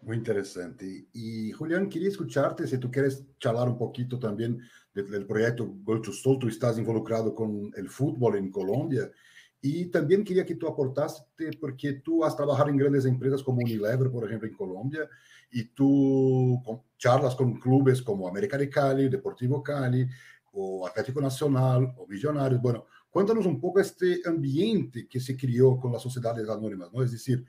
Muy 0.01 0.16
interesante. 0.16 1.08
Y 1.13 1.51
Julián, 1.51 1.89
quería 1.89 2.08
escucharte 2.08 2.68
si 2.68 2.77
tú 2.77 2.89
quieres 2.89 3.25
charlar 3.39 3.68
un 3.68 3.77
poquito 3.77 4.18
también 4.18 4.62
del, 4.94 5.25
proyecto 5.25 5.68
Go 5.84 6.01
to 6.01 6.13
Soul. 6.13 6.39
Tú 6.39 6.48
estás 6.48 6.77
involucrado 6.77 7.36
con 7.36 7.74
el 7.75 7.89
fútbol 7.89 8.38
en 8.38 8.50
Colombia. 8.50 9.12
Y 9.61 9.85
también 9.85 10.23
quería 10.23 10.45
que 10.45 10.55
tú 10.55 10.67
aportaste, 10.67 11.51
porque 11.59 11.93
tú 11.93 12.23
has 12.23 12.35
trabajado 12.35 12.69
en 12.69 12.77
grandes 12.77 13.05
empresas 13.05 13.41
como 13.41 13.61
Unilever, 13.61 14.11
por 14.11 14.25
ejemplo, 14.25 14.47
en 14.47 14.55
Colombia, 14.55 15.09
y 15.51 15.63
tú 15.69 16.61
charlas 16.97 17.35
con 17.35 17.59
clubes 17.59 18.01
como 18.01 18.27
América 18.27 18.57
de 18.57 18.69
Cali, 18.69 19.09
Deportivo 19.09 19.63
Cali, 19.63 20.07
o 20.51 20.87
Atlético 20.87 21.21
Nacional, 21.21 21.93
o 21.97 22.07
Millonarios. 22.07 22.61
Bueno, 22.61 22.85
cuéntanos 23.09 23.45
un 23.45 23.59
poco 23.59 23.79
este 23.79 24.21
ambiente 24.25 25.07
que 25.07 25.19
se 25.19 25.35
crió 25.35 25.79
con 25.79 25.91
las 25.91 26.01
sociedades 26.01 26.47
anónimas, 26.49 26.91
¿no? 26.93 27.03
Es 27.03 27.11
decir, 27.11 27.45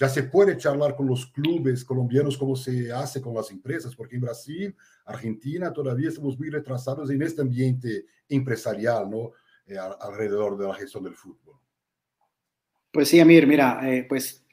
ya 0.00 0.08
se 0.08 0.22
puede 0.22 0.56
charlar 0.56 0.96
con 0.96 1.06
los 1.06 1.26
clubes 1.26 1.84
colombianos 1.84 2.38
como 2.38 2.56
se 2.56 2.90
hace 2.90 3.20
con 3.20 3.34
las 3.34 3.50
empresas, 3.50 3.94
porque 3.94 4.16
en 4.16 4.22
Brasil, 4.22 4.74
Argentina, 5.04 5.70
todavía 5.72 6.08
estamos 6.08 6.38
muy 6.38 6.48
retrasados 6.48 7.10
en 7.10 7.20
este 7.20 7.42
ambiente 7.42 8.06
empresarial, 8.26 9.10
¿no? 9.10 9.32
Eh, 9.66 9.76
alrededor 9.78 10.56
de 10.56 10.66
la 10.66 10.74
gestión 10.74 11.04
del 11.04 11.14
fútbol. 11.14 11.49
Pues 12.92 13.08
sí, 13.08 13.20
Amir, 13.20 13.46
mira, 13.46 13.80
eh, 13.84 14.04
pues 14.08 14.44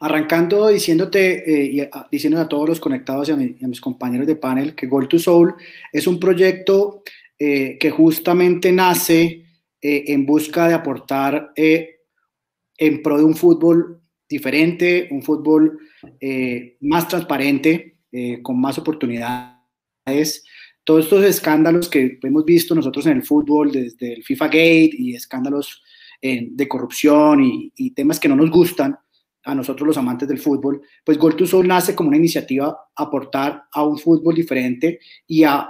arrancando 0.00 0.68
diciéndote 0.68 1.44
eh, 1.48 1.64
y 1.72 1.80
a, 1.80 2.08
diciendo 2.10 2.40
a 2.40 2.48
todos 2.48 2.68
los 2.68 2.80
conectados 2.80 3.28
y 3.28 3.32
a, 3.32 3.36
mis 3.36 3.80
compañeros 3.80 4.26
de 4.26 4.36
panel 4.36 4.74
que 4.74 4.86
Goal 4.86 5.08
to 5.08 5.18
Soul 5.18 5.54
es 5.92 6.06
un 6.06 6.18
proyecto 6.18 7.02
que 7.38 7.90
justamente 7.90 8.70
nace 8.70 9.44
en 9.80 10.24
busca 10.24 10.68
de 10.68 10.74
aportar 10.74 11.52
en 11.56 13.02
pro 13.02 13.18
de 13.18 13.24
un 13.24 13.34
fútbol 13.34 14.00
diferente, 14.28 15.08
un 15.10 15.22
fútbol 15.22 15.78
eh, 16.20 16.76
más 16.80 17.06
transparente, 17.06 17.98
eh, 18.10 18.40
con 18.42 18.60
más 18.60 18.78
oportunidades. 18.78 20.44
Todos 20.84 21.04
estos 21.04 21.24
escándalos 21.24 21.88
que 21.88 22.18
hemos 22.22 22.44
visto 22.44 22.74
nosotros 22.74 23.06
en 23.06 23.18
el 23.18 23.22
fútbol, 23.22 23.70
desde 23.70 24.14
el 24.14 24.24
FIFA 24.24 24.46
Gate 24.46 24.90
y 24.98 25.14
escándalos 25.14 25.81
eh, 26.22 26.48
de 26.50 26.68
corrupción 26.68 27.42
y, 27.42 27.90
temas 27.90 28.18
que 28.18 28.28
no 28.28 28.36
nos 28.36 28.50
gustan 28.50 28.96
a 29.44 29.54
nosotros 29.54 29.88
los 29.88 29.98
amantes 29.98 30.28
del 30.28 30.38
fútbol, 30.38 30.80
pues 31.04 31.18
Goal 31.18 31.36
to 31.36 31.46
Soul 31.46 31.66
nace 31.66 31.94
como 31.94 32.08
una 32.08 32.16
iniciativa 32.16 32.74
aportar 32.94 33.64
a 33.72 33.84
un 33.84 33.98
fútbol 33.98 34.34
diferente 34.34 35.00
y 35.26 35.42
a 35.42 35.68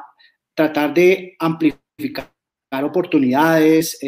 tratar 0.55 0.93
de 0.93 1.35
amplificar 1.39 2.31
oportunidades 2.85 3.99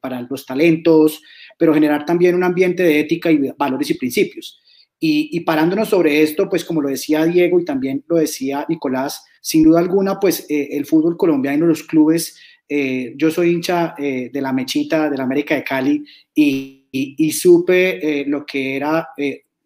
para 0.00 0.20
los 0.22 0.44
talentos, 0.44 1.22
pero 1.56 1.72
generar 1.72 2.04
también 2.04 2.34
un 2.34 2.44
ambiente 2.44 2.82
de 2.82 3.00
ética 3.00 3.30
y 3.30 3.38
valores 3.56 3.90
y 3.90 3.94
principios. 3.94 4.60
Y, 5.04 5.40
parándonos 5.40 5.88
sobre 5.88 6.22
esto, 6.22 6.48
pues 6.48 6.64
como 6.64 6.80
lo 6.80 6.88
decía 6.88 7.24
Diego 7.24 7.58
y 7.58 7.64
también 7.64 8.04
lo 8.06 8.18
decía 8.18 8.64
Nicolás, 8.68 9.24
sin 9.40 9.64
duda 9.64 9.80
alguna, 9.80 10.20
pues 10.20 10.46
eh, 10.48 10.68
el 10.76 10.86
fútbol 10.86 11.16
colombiano, 11.16 11.66
los 11.66 11.82
clubes, 11.82 12.38
eh, 12.74 13.14
yo 13.16 13.30
soy 13.30 13.50
hincha 13.50 13.94
eh, 13.98 14.30
de 14.32 14.40
la 14.40 14.52
Mechita, 14.52 15.10
de 15.10 15.16
la 15.16 15.24
América 15.24 15.54
de 15.54 15.64
Cali, 15.64 16.04
y, 16.34 16.86
y 16.90 17.32
supe 17.32 18.24
lo 18.26 18.44
que 18.44 18.76
era 18.76 19.08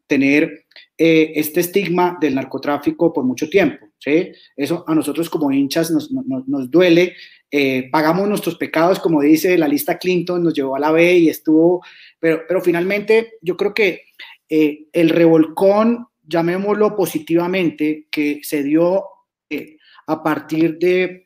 tener 0.07 0.67
este 0.97 1.61
estigma 1.61 2.17
del 2.21 2.37
narcotráfico 2.37 3.13
por 3.13 3.25
mucho 3.25 3.49
tiempo. 3.49 3.87
¿sí? 3.99 4.31
Eso 4.57 4.85
a 4.87 4.95
nosotros 4.95 5.29
como 5.29 5.51
hinchas 5.51 5.91
nos, 5.91 6.11
nos, 6.13 6.71
duele 6.71 7.15
eh, 7.51 7.89
pagamos 7.91 8.29
nuestros 8.29 8.57
pecados, 8.57 8.99
como 8.99 9.23
dice 9.23 9.57
la 9.57 9.69
lista 9.69 9.99
Clinton, 9.99 10.43
nos 10.43 10.55
llevó 10.55 10.77
a 10.77 10.81
la 10.81 10.91
B 10.91 11.19
y 11.19 11.29
estuvo, 11.29 11.83
pero, 12.19 12.43
pero 12.47 12.61
finalmente 12.61 13.35
yo 13.41 13.57
creo 13.57 13.73
que 13.73 14.03
eh, 14.49 14.87
el 14.93 15.11
revolcón, 15.11 16.07
llamémoslo 16.25 16.97
positivamente, 16.97 18.09
que 18.11 18.41
se 18.43 18.63
dio 18.63 19.05
eh, 19.49 19.77
a 20.09 20.23
partir 20.23 20.79
de 20.79 21.26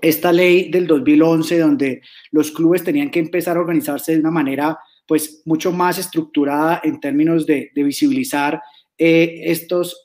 esta 0.00 0.32
ley 0.32 0.70
del 0.70 0.86
2011, 0.86 1.58
donde 1.58 2.02
los 2.30 2.50
clubes 2.50 2.84
tenían 2.84 3.10
que 3.10 3.20
empezar 3.20 3.56
a 3.56 3.60
organizarse 3.60 4.12
de 4.12 4.20
una 4.20 4.30
manera 4.30 4.78
pues 5.06 5.42
mucho 5.44 5.72
más 5.72 5.98
estructurada 5.98 6.80
en 6.82 6.98
términos 7.00 7.46
de, 7.46 7.70
visibilizar 7.74 8.60
estos 8.98 10.02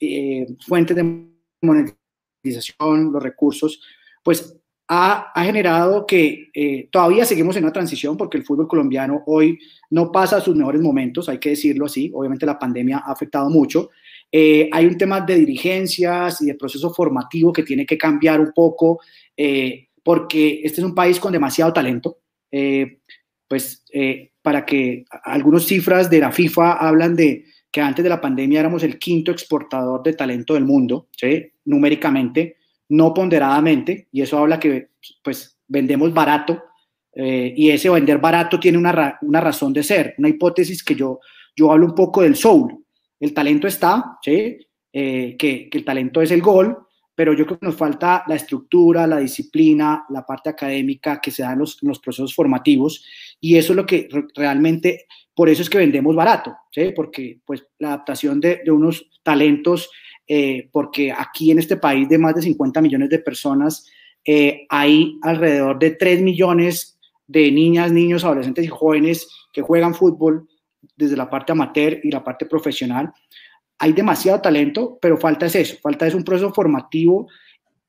fuentes 0.67 0.95
de 0.95 1.27
monetización, 1.61 3.11
los 3.11 3.23
recursos, 3.23 3.81
pues 4.23 4.61
ha, 4.93 5.31
generado 5.45 6.05
que 6.05 6.49
eh, 6.53 6.89
todavía 6.91 7.23
seguimos 7.23 7.55
en 7.55 7.63
una 7.63 7.71
transición 7.71 8.17
porque 8.17 8.37
el 8.37 8.43
fútbol 8.43 8.67
colombiano 8.67 9.23
hoy 9.25 9.57
no 9.89 10.11
pasa 10.11 10.41
sus 10.41 10.53
mejores 10.53 10.81
momentos, 10.81 11.29
hay 11.29 11.37
que 11.37 11.51
decirlo 11.51 11.85
así. 11.85 12.11
Obviamente 12.13 12.45
la 12.45 12.59
pandemia 12.59 12.97
ha 12.97 13.13
afectado 13.13 13.49
mucho. 13.49 13.89
Eh, 14.31 14.69
hay 14.71 14.85
un 14.85 14.97
tema 14.97 15.21
de 15.21 15.35
dirigencias 15.35 16.41
y 16.41 16.45
de 16.45 16.55
proceso 16.55 16.93
formativo 16.93 17.51
que 17.51 17.63
tiene 17.63 17.85
que 17.85 17.97
cambiar 17.97 18.39
un 18.39 18.51
poco 18.53 19.01
eh, 19.35 19.89
porque 20.03 20.61
este 20.63 20.81
es 20.81 20.85
un 20.85 20.95
país 20.95 21.19
con 21.19 21.33
demasiado 21.33 21.73
talento. 21.73 22.19
pues 23.47 23.83
para 24.41 24.65
que 24.65 25.05
algunas 25.23 25.65
cifras 25.65 26.09
de 26.09 26.19
la 26.19 26.31
FIFA 26.31 26.73
hablan 26.73 27.15
de 27.15 27.45
que 27.71 27.81
antes 27.81 28.03
de 28.03 28.09
la 28.09 28.19
pandemia 28.19 28.59
éramos 28.59 28.83
el 28.83 28.97
quinto 28.97 29.31
exportador 29.31 30.03
de 30.03 30.13
talento 30.13 30.53
del 30.53 30.65
mundo, 30.65 31.09
¿sí? 31.15 31.51
numéricamente 31.65 32.57
no 32.91 33.13
ponderadamente, 33.13 34.09
y 34.11 34.21
eso 34.21 34.37
habla 34.37 34.59
que 34.59 34.89
pues 35.23 35.57
vendemos 35.67 36.13
barato, 36.13 36.61
eh, 37.13 37.53
y 37.55 37.69
ese 37.69 37.89
vender 37.89 38.17
barato 38.17 38.59
tiene 38.59 38.77
una, 38.77 39.17
una, 39.21 39.39
razón 39.39 39.71
de 39.71 39.83
ser, 39.83 40.15
una 40.17 40.27
hipótesis 40.27 40.83
que 40.83 40.95
yo, 40.95 41.19
yo 41.55 41.71
hablo 41.71 41.87
un 41.87 41.95
poco 41.95 42.21
del 42.21 42.35
soul. 42.35 42.80
El 43.21 43.33
talento 43.33 43.67
está, 43.67 44.17
¿sí? 44.21 44.57
Eh, 44.91 45.37
que, 45.39 45.69
el 45.71 45.85
talento 45.85 46.21
es 46.21 46.31
el 46.31 46.41
gol, 46.41 46.77
pero 47.15 47.31
yo 47.31 47.45
creo 47.45 47.59
que 47.59 47.65
nos 47.67 47.77
falta 47.77 48.25
la 48.27 48.35
estructura, 48.35 49.07
la 49.07 49.19
disciplina, 49.19 50.03
la 50.09 50.25
parte 50.25 50.49
académica 50.49 51.21
que 51.21 51.31
se 51.31 51.43
da 51.43 51.53
en 51.53 51.59
los, 51.59 51.77
procesos 52.03 52.35
formativos, 52.35 53.05
y 53.39 53.55
eso 53.55 53.71
es 53.71 53.77
lo 53.77 53.85
que 53.85 54.09
realmente, 54.35 55.05
por 55.33 55.47
eso 55.47 55.61
es 55.61 55.69
que 55.69 55.77
vendemos 55.77 56.13
barato, 56.13 56.53
¿sí? 56.69 56.91
porque 56.93 57.39
pues 57.45 57.65
la 57.79 57.89
adaptación 57.89 58.41
de, 58.41 58.61
de 58.65 58.71
unos 58.71 59.09
talentos 59.23 59.89
eh, 60.33 60.69
porque 60.71 61.11
aquí 61.11 61.51
en 61.51 61.59
este 61.59 61.75
país 61.75 62.07
de 62.07 62.17
más 62.17 62.33
de 62.33 62.41
50 62.41 62.79
millones 62.79 63.09
de 63.09 63.19
personas 63.19 63.85
eh, 64.23 64.65
hay 64.69 65.19
alrededor 65.23 65.77
de 65.77 65.91
3 65.91 66.21
millones 66.21 66.97
de 67.27 67.51
niñas, 67.51 67.91
niños, 67.91 68.23
adolescentes 68.23 68.63
y 68.63 68.69
jóvenes 68.69 69.27
que 69.51 69.61
juegan 69.61 69.93
fútbol 69.93 70.47
desde 71.01 71.17
la 71.17 71.29
parte 71.29 71.51
amateur 71.51 71.99
y 72.03 72.11
la 72.11 72.23
parte 72.23 72.45
profesional. 72.45 73.11
Hay 73.79 73.93
demasiado 73.93 74.41
talento, 74.41 74.97
pero 75.01 75.17
falta 75.17 75.45
es 75.45 75.55
eso, 75.55 75.77
falta 75.81 76.07
es 76.07 76.13
un 76.13 76.23
proceso 76.23 76.53
formativo 76.53 77.27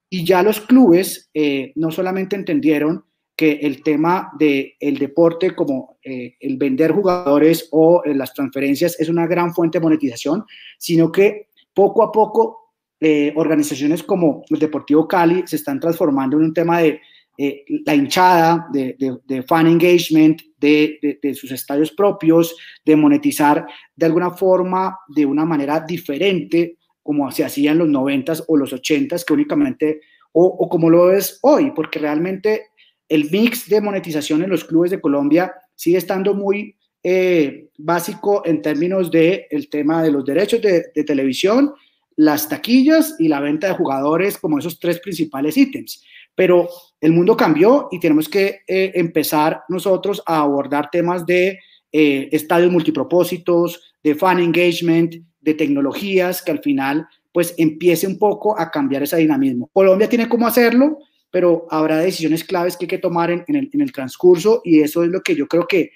y 0.08 0.24
ya 0.24 0.42
los 0.42 0.60
clubes 0.60 1.30
eh, 1.34 1.72
no 1.76 1.90
solamente 1.90 2.36
entendieron 2.36 3.04
que 3.36 3.52
el 3.62 3.82
tema 3.82 4.30
del 4.38 4.74
el 4.78 4.98
deporte 4.98 5.54
como 5.54 5.96
el 6.02 6.56
vender 6.58 6.92
jugadores 6.92 7.68
o 7.70 8.02
las 8.04 8.34
transferencias 8.34 9.00
es 9.00 9.08
una 9.08 9.26
gran 9.26 9.54
fuente 9.54 9.78
de 9.78 9.82
monetización, 9.82 10.44
sino 10.78 11.10
que 11.10 11.48
poco 11.74 12.02
a 12.02 12.12
poco 12.12 12.62
eh, 13.04 13.32
organizaciones 13.34 14.00
como 14.04 14.44
el 14.48 14.60
Deportivo 14.60 15.08
Cali 15.08 15.42
se 15.44 15.56
están 15.56 15.80
transformando 15.80 16.36
en 16.36 16.44
un 16.44 16.54
tema 16.54 16.78
de 16.78 17.00
eh, 17.38 17.64
la 17.86 17.94
hinchada, 17.94 18.68
de, 18.72 18.96
de, 19.24 19.42
fan 19.42 19.66
engagement, 19.66 20.40
de, 20.58 21.18
de, 21.22 21.34
sus 21.34 21.50
estadios 21.50 21.90
propios, 21.92 22.54
de 22.84 22.94
monetizar 22.94 23.66
de 23.96 24.06
alguna 24.06 24.30
forma, 24.30 24.98
de 25.08 25.24
una 25.24 25.44
manera 25.44 25.80
diferente, 25.80 26.76
como 27.02 27.30
se 27.30 27.44
hacía 27.44 27.72
en 27.72 27.78
los 27.78 27.88
90s 27.88 28.44
o 28.46 28.56
los 28.56 28.72
80s, 28.72 29.24
que 29.24 29.32
únicamente, 29.32 30.00
o, 30.32 30.68
como 30.68 30.88
lo 30.90 31.10
es 31.10 31.38
hoy, 31.42 31.72
porque 31.74 31.98
realmente 31.98 32.66
el 33.08 33.30
mix 33.30 33.68
de 33.68 33.80
monetización 33.80 34.42
en 34.42 34.50
los 34.50 34.64
clubes 34.64 34.90
de 34.90 35.00
Colombia 35.00 35.52
sigue 35.74 35.98
estando 35.98 36.34
muy 36.34 36.76
eh, 37.02 37.68
básico 37.78 38.42
en 38.44 38.62
términos 38.62 39.10
del 39.10 39.44
el 39.50 39.68
tema 39.68 40.02
de 40.02 40.12
los 40.12 40.24
derechos 40.24 40.62
de, 40.62 40.84
televisión, 41.04 41.72
las 42.16 42.48
taquillas 42.48 43.16
y 43.18 43.28
la 43.28 43.40
venta 43.40 43.66
de 43.66 43.74
jugadores 43.74 44.38
como 44.38 44.58
esos 44.58 44.78
tres 44.78 45.00
principales 45.00 45.56
ítems. 45.56 46.04
Pero 46.34 46.68
el 47.00 47.12
mundo 47.12 47.36
cambió 47.36 47.88
y 47.90 48.00
tenemos 48.00 48.28
que 48.28 48.60
eh, 48.66 48.92
empezar 48.94 49.62
nosotros 49.68 50.22
a 50.26 50.40
abordar 50.40 50.90
temas 50.90 51.26
de 51.26 51.58
eh, 51.92 52.28
estadios 52.32 52.72
multipropósitos, 52.72 53.94
de 54.02 54.14
fan 54.14 54.38
engagement, 54.38 55.14
de 55.40 55.54
tecnologías 55.54 56.42
que 56.42 56.52
al 56.52 56.60
final 56.60 57.06
pues 57.32 57.54
empiece 57.58 58.06
un 58.06 58.18
poco 58.18 58.58
a 58.58 58.70
cambiar 58.70 59.02
ese 59.02 59.16
dinamismo. 59.16 59.70
Colombia 59.72 60.08
tiene 60.08 60.28
cómo 60.28 60.46
hacerlo, 60.46 60.98
pero 61.30 61.66
habrá 61.70 61.98
decisiones 61.98 62.44
claves 62.44 62.76
que 62.76 62.84
hay 62.84 62.88
que 62.88 62.98
tomar 62.98 63.30
en, 63.30 63.44
el, 63.48 63.92
transcurso 63.92 64.60
y 64.64 64.80
eso 64.80 65.02
es 65.02 65.10
lo 65.10 65.22
que 65.22 65.34
yo 65.34 65.48
creo 65.48 65.66
que 65.66 65.92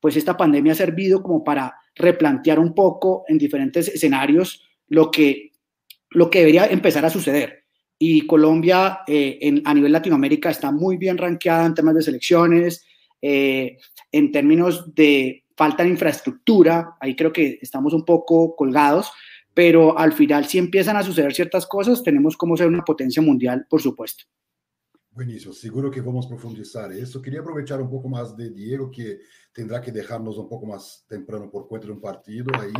pues 0.00 0.16
esta 0.16 0.36
pandemia 0.36 0.72
ha 0.72 0.76
servido 0.76 1.22
como 1.22 1.44
para 1.44 1.74
replantear 1.94 2.58
un 2.58 2.74
poco 2.74 3.24
en 3.28 3.38
diferentes 3.38 3.88
escenarios 3.88 4.64
lo 4.88 5.10
que, 5.10 5.52
lo 6.10 6.30
que 6.30 6.40
debería 6.40 6.66
empezar 6.66 7.04
a 7.04 7.10
suceder. 7.10 7.59
Y 8.02 8.26
Colombia 8.26 9.00
eh, 9.06 9.38
en, 9.42 9.62
a 9.66 9.74
nivel 9.74 9.92
Latinoamérica 9.92 10.48
está 10.48 10.72
muy 10.72 10.96
bien 10.96 11.18
rankeada 11.18 11.66
en 11.66 11.74
temas 11.74 11.94
de 11.94 12.02
selecciones, 12.02 12.82
eh, 13.20 13.76
en 14.10 14.32
términos 14.32 14.94
de 14.94 15.44
falta 15.54 15.82
de 15.82 15.90
infraestructura, 15.90 16.96
ahí 16.98 17.14
creo 17.14 17.30
que 17.30 17.58
estamos 17.60 17.92
un 17.92 18.02
poco 18.02 18.56
colgados, 18.56 19.12
pero 19.52 19.98
al 19.98 20.14
final 20.14 20.46
si 20.46 20.56
empiezan 20.56 20.96
a 20.96 21.02
suceder 21.02 21.34
ciertas 21.34 21.66
cosas, 21.66 22.02
tenemos 22.02 22.38
como 22.38 22.56
ser 22.56 22.68
una 22.68 22.82
potencia 22.82 23.20
mundial, 23.20 23.66
por 23.68 23.82
supuesto. 23.82 24.24
Buenísimo, 25.10 25.52
seguro 25.52 25.90
que 25.90 26.00
vamos 26.00 26.24
a 26.24 26.30
profundizar 26.30 26.90
eso. 26.92 27.20
Quería 27.20 27.40
aprovechar 27.40 27.82
un 27.82 27.90
poco 27.90 28.08
más 28.08 28.34
de 28.34 28.48
Diego, 28.48 28.90
que 28.90 29.18
tendrá 29.52 29.82
que 29.82 29.92
dejarnos 29.92 30.38
un 30.38 30.48
poco 30.48 30.64
más 30.64 31.04
temprano 31.06 31.50
por 31.50 31.68
cuenta 31.68 31.88
de 31.88 31.92
un 31.92 32.00
partido 32.00 32.50
ahí. 32.58 32.72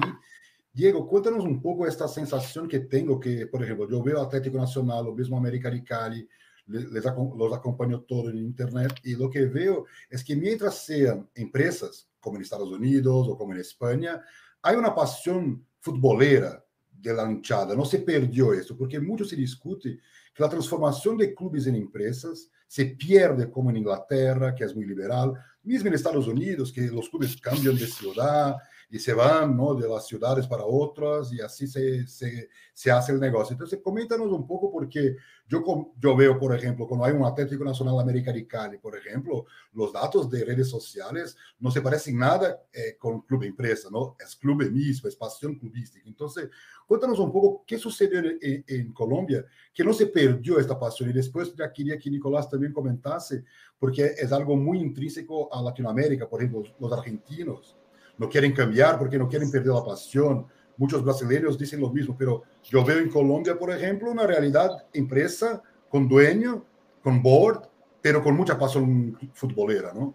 Diego, 0.72 1.06
cuéntanos 1.06 1.44
un 1.44 1.60
poco 1.60 1.86
esta 1.86 2.06
sensación 2.06 2.68
que 2.68 2.80
tengo 2.80 3.18
que, 3.18 3.46
por 3.46 3.62
ejemplo, 3.62 3.88
yo 3.88 4.02
veo 4.02 4.20
Atlético 4.20 4.58
Nacional, 4.58 5.04
lo 5.04 5.14
mismo 5.14 5.36
América 5.36 5.70
de 5.70 5.82
Cali, 5.82 6.28
les, 6.66 6.84
los 6.92 7.52
acompaño 7.52 8.02
todo 8.02 8.30
en 8.30 8.38
Internet 8.38 8.94
y 9.02 9.16
lo 9.16 9.28
que 9.28 9.46
veo 9.46 9.86
es 10.08 10.22
que 10.22 10.36
mientras 10.36 10.84
sean 10.84 11.28
empresas, 11.34 12.08
como 12.20 12.36
en 12.36 12.42
Estados 12.42 12.70
Unidos 12.70 13.26
o 13.28 13.36
como 13.36 13.52
en 13.52 13.60
España, 13.60 14.22
hay 14.62 14.76
una 14.76 14.94
pasión 14.94 15.66
futbolera 15.80 16.64
de 16.92 17.14
la 17.14 17.30
hinchada, 17.30 17.74
no 17.74 17.84
se 17.84 17.98
perdió 17.98 18.52
esto, 18.52 18.76
porque 18.76 19.00
mucho 19.00 19.24
se 19.24 19.34
discute 19.34 19.98
que 20.34 20.42
la 20.42 20.48
transformación 20.48 21.16
de 21.16 21.34
clubes 21.34 21.66
en 21.66 21.76
empresas 21.76 22.48
se 22.66 22.84
pierde 22.84 23.50
como 23.50 23.70
en 23.70 23.78
Inglaterra, 23.78 24.54
que 24.54 24.64
es 24.64 24.76
muy 24.76 24.84
liberal, 24.84 25.32
mismo 25.62 25.88
en 25.88 25.94
Estados 25.94 26.28
Unidos, 26.28 26.72
que 26.72 26.82
los 26.82 27.08
clubes 27.08 27.36
cambian 27.40 27.76
de 27.76 27.86
ciudad, 27.86 28.54
y 28.90 28.98
se 28.98 29.14
van 29.14 29.56
¿no? 29.56 29.74
de 29.74 29.88
las 29.88 30.06
ciudades 30.06 30.48
para 30.48 30.64
otras 30.64 31.32
y 31.32 31.40
así 31.40 31.68
se, 31.68 32.06
se, 32.08 32.48
se, 32.74 32.90
hace 32.90 33.12
el 33.12 33.20
negocio. 33.20 33.54
Entonces, 33.54 33.78
coméntanos 33.82 34.26
un 34.32 34.44
poco 34.46 34.70
porque 34.72 35.16
yo, 35.46 35.62
yo 35.96 36.16
veo, 36.16 36.36
por 36.36 36.54
ejemplo, 36.54 36.88
cuando 36.88 37.06
hay 37.06 37.12
un 37.12 37.24
Atlético 37.24 37.64
Nacional 37.64 38.00
América 38.00 38.32
de 38.32 38.48
Cali, 38.48 38.78
por 38.78 38.96
ejemplo, 38.96 39.46
los 39.72 39.92
datos 39.92 40.28
de 40.28 40.44
redes 40.44 40.68
sociales 40.68 41.36
no 41.60 41.70
se 41.70 41.80
parecen 41.80 42.18
nada 42.18 42.64
eh, 42.72 42.96
con 42.98 43.20
Club 43.20 43.44
Empresa, 43.44 43.88
¿no? 43.92 44.16
Es 44.18 44.34
club 44.34 44.68
mismo, 44.68 45.08
es 45.08 45.14
pasión 45.14 45.56
clubística. 45.56 46.08
Entonces, 46.08 46.50
cuéntanos 46.84 47.20
un 47.20 47.32
poco 47.32 47.62
qué 47.64 47.78
sucedió 47.78 48.18
en, 48.18 48.64
en, 48.66 48.92
Colombia, 48.92 49.44
que 49.72 49.84
no 49.84 49.92
se 49.92 50.06
perdió 50.06 50.58
esta 50.58 50.76
pasión. 50.76 51.10
Y 51.10 51.12
después 51.12 51.54
ya 51.54 51.72
quería 51.72 51.96
que 51.96 52.10
Nicolás 52.10 52.50
también 52.50 52.72
comentase, 52.72 53.44
porque 53.78 54.14
es 54.18 54.32
algo 54.32 54.56
muy 54.56 54.80
intrínseco 54.80 55.52
a 55.54 55.62
Latinoamérica, 55.62 56.28
por 56.28 56.40
ejemplo, 56.40 56.64
los 56.80 56.92
argentinos 56.92 57.76
no 58.20 58.28
quieren 58.28 58.52
cambiar 58.52 58.98
porque 58.98 59.18
no 59.18 59.26
quieren 59.26 59.50
perder 59.50 59.72
la 59.72 59.82
pasión. 59.82 60.46
Muchos 60.76 61.02
brasileños 61.02 61.58
dicen 61.58 61.80
lo 61.80 61.88
mismo, 61.88 62.14
pero 62.18 62.42
yo 62.64 62.84
veo 62.84 62.98
en 62.98 63.08
Colombia, 63.08 63.58
por 63.58 63.70
ejemplo, 63.70 64.10
una 64.10 64.26
realidad 64.26 64.68
empresa 64.92 65.62
con 65.88 66.06
dueño, 66.06 66.62
con 67.02 67.22
board, 67.22 67.62
pero 68.02 68.22
con 68.22 68.36
mucha 68.36 68.58
pasión 68.58 69.18
futbolera, 69.32 69.94
¿no? 69.94 70.14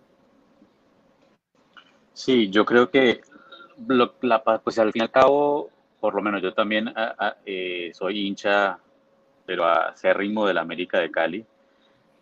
Sí, 2.13 2.47
yo 2.51 2.63
creo 2.63 2.91
que 2.91 3.21
la, 3.87 4.13
pues 4.63 4.77
al 4.77 4.91
fin 4.91 5.01
y 5.01 5.05
al 5.05 5.11
cabo, 5.11 5.71
por 5.99 6.13
lo 6.13 6.21
menos 6.21 6.43
yo 6.43 6.53
también 6.53 6.93
eh, 7.43 7.89
soy 7.95 8.27
hincha, 8.27 8.77
pero 9.47 9.65
a 9.65 9.95
ritmo 10.13 10.45
del 10.45 10.59
América 10.59 10.99
de 10.99 11.09
Cali. 11.09 11.45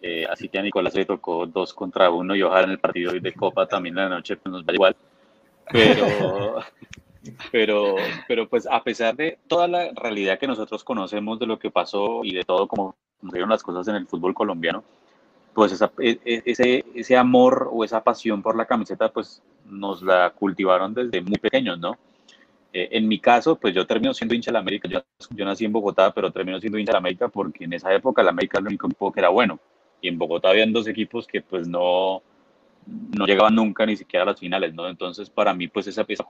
Eh, 0.02 0.26
así 0.30 0.48
que 0.48 0.60
a 0.60 0.62
Nicolás 0.62 0.96
le 0.96 1.06
tocó 1.06 1.46
dos 1.46 1.74
contra 1.74 2.10
uno 2.10 2.36
y 2.36 2.42
ojalá 2.42 2.64
en 2.64 2.72
el 2.72 2.80
partido 2.80 3.12
de 3.12 3.34
Copa 3.34 3.68
también 3.68 3.96
la 3.96 4.08
noche 4.08 4.38
pues, 4.38 4.52
nos 4.52 4.64
va 4.64 4.74
igual. 4.74 4.96
Pero, 5.72 6.06
pero, 7.52 7.96
pero 8.28 8.50
pues 8.50 8.68
a 8.70 8.84
pesar 8.84 9.16
de 9.16 9.40
toda 9.48 9.68
la 9.68 9.92
realidad 9.96 10.40
que 10.40 10.48
nosotros 10.48 10.84
conocemos 10.84 11.40
de 11.40 11.48
lo 11.48 11.60
que 11.60 11.72
pasó 11.72 12.24
y 12.24 12.34
de 12.34 12.44
todo 12.44 12.68
como 12.68 12.96
fueron 13.30 13.50
las 13.50 13.64
cosas 13.64 13.88
en 13.88 13.96
el 13.96 14.08
fútbol 14.08 14.34
colombiano, 14.34 14.84
pues 15.54 15.80
e, 16.00 16.20
e, 16.26 16.44
ese, 16.46 16.84
ese 16.94 17.16
amor 17.16 17.70
o 17.72 17.84
esa 17.84 18.04
pasión 18.04 18.42
por 18.42 18.56
la 18.56 18.66
camiseta, 18.66 19.10
pues 19.10 19.42
nos 19.66 20.02
la 20.02 20.32
cultivaron 20.32 20.94
desde 20.94 21.22
muy 21.22 21.38
pequeños, 21.38 21.80
¿no? 21.80 21.98
Eh, 22.74 22.90
en 22.92 23.08
mi 23.08 23.20
caso, 23.20 23.56
pues 23.56 23.76
yo 23.76 23.86
termino 23.86 24.14
siendo 24.14 24.34
hincha 24.34 24.50
de 24.50 24.54
la 24.54 24.60
América. 24.60 24.90
Yo, 24.90 25.04
yo, 25.30 25.46
nací 25.46 25.64
en 25.64 25.72
Bogotá, 25.72 26.12
pero 26.12 26.32
termino 26.32 26.60
siendo 26.60 26.80
hincha 26.80 26.90
de 26.90 26.94
la 26.94 27.00
América 27.00 27.28
porque 27.28 27.66
en 27.66 27.74
esa 27.74 27.94
época 27.94 28.24
la 28.24 28.32
América 28.32 28.58
era 28.58 28.64
el 28.64 28.68
único 28.70 28.88
equipo 28.88 29.12
que 29.12 29.20
era 29.20 29.30
bueno. 29.30 29.60
Y 30.02 30.08
en 30.08 30.18
Bogotá 30.18 30.50
habían 30.50 30.74
dos 30.74 30.88
equipos 30.88 31.28
que 31.28 31.42
pues 31.42 31.68
no, 31.68 32.24
no 32.86 33.26
llegaban 33.26 33.56
nunca 33.56 33.86
ni 33.86 33.96
siquiera 33.96 34.24
a 34.24 34.28
las 34.28 34.40
finales, 34.40 34.74
¿no? 34.74 34.88
Entonces, 34.88 35.30
para 35.30 35.54
mí, 35.54 35.68
pues 35.68 35.88
esa, 35.88 36.06
esa, 36.08 36.26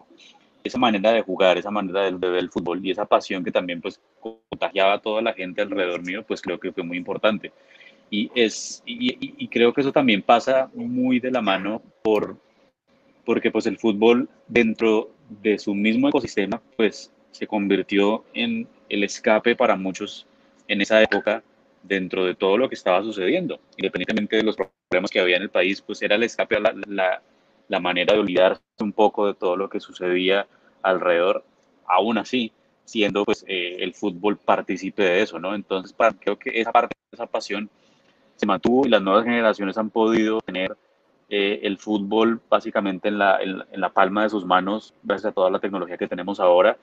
esa 0.63 0.77
manera 0.77 1.11
de 1.11 1.21
jugar, 1.21 1.57
esa 1.57 1.71
manera 1.71 2.03
de, 2.03 2.11
ver 2.11 2.35
el 2.35 2.49
fútbol 2.49 2.85
y 2.85 2.91
esa 2.91 3.05
pasión 3.05 3.43
que 3.43 3.51
también, 3.51 3.81
pues, 3.81 4.01
contagiaba 4.19 4.93
a 4.93 5.01
toda 5.01 5.21
la 5.21 5.33
gente 5.33 5.61
alrededor 5.61 6.03
mío, 6.05 6.23
pues 6.27 6.41
creo 6.41 6.59
que 6.59 6.71
fue 6.71 6.83
muy 6.83 6.97
importante. 6.97 7.51
Y, 8.09 8.31
es, 8.35 8.83
y, 8.85 9.47
creo 9.47 9.73
que 9.73 9.81
eso 9.81 9.91
también 9.91 10.21
pasa 10.21 10.69
muy 10.73 11.19
de 11.19 11.31
la 11.31 11.41
mano 11.41 11.81
por, 12.03 12.37
porque, 13.25 13.51
pues, 13.51 13.65
el 13.65 13.77
fútbol 13.77 14.29
dentro 14.47 15.11
de 15.41 15.57
su 15.57 15.73
mismo 15.73 16.09
ecosistema, 16.09 16.61
pues, 16.77 17.11
se 17.31 17.47
convirtió 17.47 18.23
en 18.33 18.67
el 18.89 19.03
escape 19.03 19.55
para 19.55 19.75
muchos 19.75 20.27
en 20.67 20.81
esa 20.81 21.01
época 21.01 21.43
dentro 21.83 22.25
de 22.25 22.35
todo 22.35 22.57
lo 22.57 22.69
que 22.69 22.75
estaba 22.75 23.03
sucediendo, 23.03 23.59
independientemente 23.77 24.37
de 24.37 24.43
los 24.43 24.55
problemas 24.55 25.11
que 25.11 25.19
había 25.19 25.37
en 25.37 25.43
el 25.43 25.49
país, 25.49 25.81
pues 25.81 26.01
era 26.01 26.15
el 26.15 26.23
escape, 26.23 26.59
la, 26.59 26.73
la, 26.87 27.21
la 27.67 27.79
manera 27.79 28.13
de 28.13 28.19
olvidarse 28.19 28.61
un 28.79 28.93
poco 28.93 29.27
de 29.27 29.33
todo 29.33 29.55
lo 29.55 29.69
que 29.69 29.79
sucedía 29.79 30.47
alrededor, 30.81 31.43
aún 31.85 32.17
así, 32.17 32.51
siendo 32.85 33.25
pues 33.25 33.45
eh, 33.47 33.77
el 33.79 33.93
fútbol 33.93 34.37
partícipe 34.37 35.03
de 35.03 35.21
eso, 35.21 35.39
¿no? 35.39 35.55
Entonces, 35.55 35.93
para, 35.93 36.13
creo 36.13 36.37
que 36.37 36.59
esa 36.59 36.71
parte, 36.71 36.95
esa 37.11 37.25
pasión 37.25 37.69
se 38.35 38.45
mantuvo 38.45 38.85
y 38.85 38.89
las 38.89 39.01
nuevas 39.01 39.23
generaciones 39.23 39.77
han 39.77 39.89
podido 39.89 40.41
tener 40.41 40.75
eh, 41.29 41.61
el 41.63 41.77
fútbol 41.77 42.41
básicamente 42.49 43.07
en 43.07 43.17
la, 43.17 43.41
en, 43.41 43.63
la 43.79 43.89
palma 43.89 44.23
de 44.23 44.29
sus 44.29 44.45
manos 44.45 44.93
gracias 45.03 45.31
a 45.31 45.33
toda 45.33 45.49
la 45.49 45.59
tecnología 45.59 45.97
que 45.97 46.07
tenemos 46.07 46.39
ahora. 46.39 46.77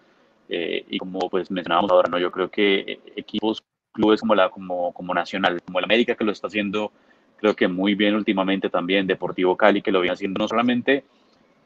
Eh, 0.49 0.85
y 0.89 0.99
como 0.99 1.21
pues 1.31 1.51
mencionábamos 1.51 1.93
ahora, 1.93 2.09
¿no? 2.11 2.19
yo 2.19 2.33
creo 2.33 2.51
que 2.51 2.99
equipos 3.15 3.63
clubes 3.93 4.21
como, 4.21 4.35
la, 4.35 4.51
como, 4.51 4.93
como 4.93 5.15
Nacional, 5.15 5.61
como 5.65 5.79
el 5.79 5.85
América, 5.85 6.15
que 6.15 6.25
lo 6.25 6.33
está 6.33 6.47
haciendo 6.47 6.93
creo 7.41 7.57
que 7.57 7.69
muy 7.69 7.95
bien 7.95 8.15
últimamente 8.15 8.69
también, 8.69 9.07
Deportivo 9.07 9.57
Cali, 9.57 9.83
que 9.83 9.91
lo 9.91 10.01
viene 10.01 10.13
haciendo 10.13 10.39
no 10.39 10.47
solamente 10.47 11.05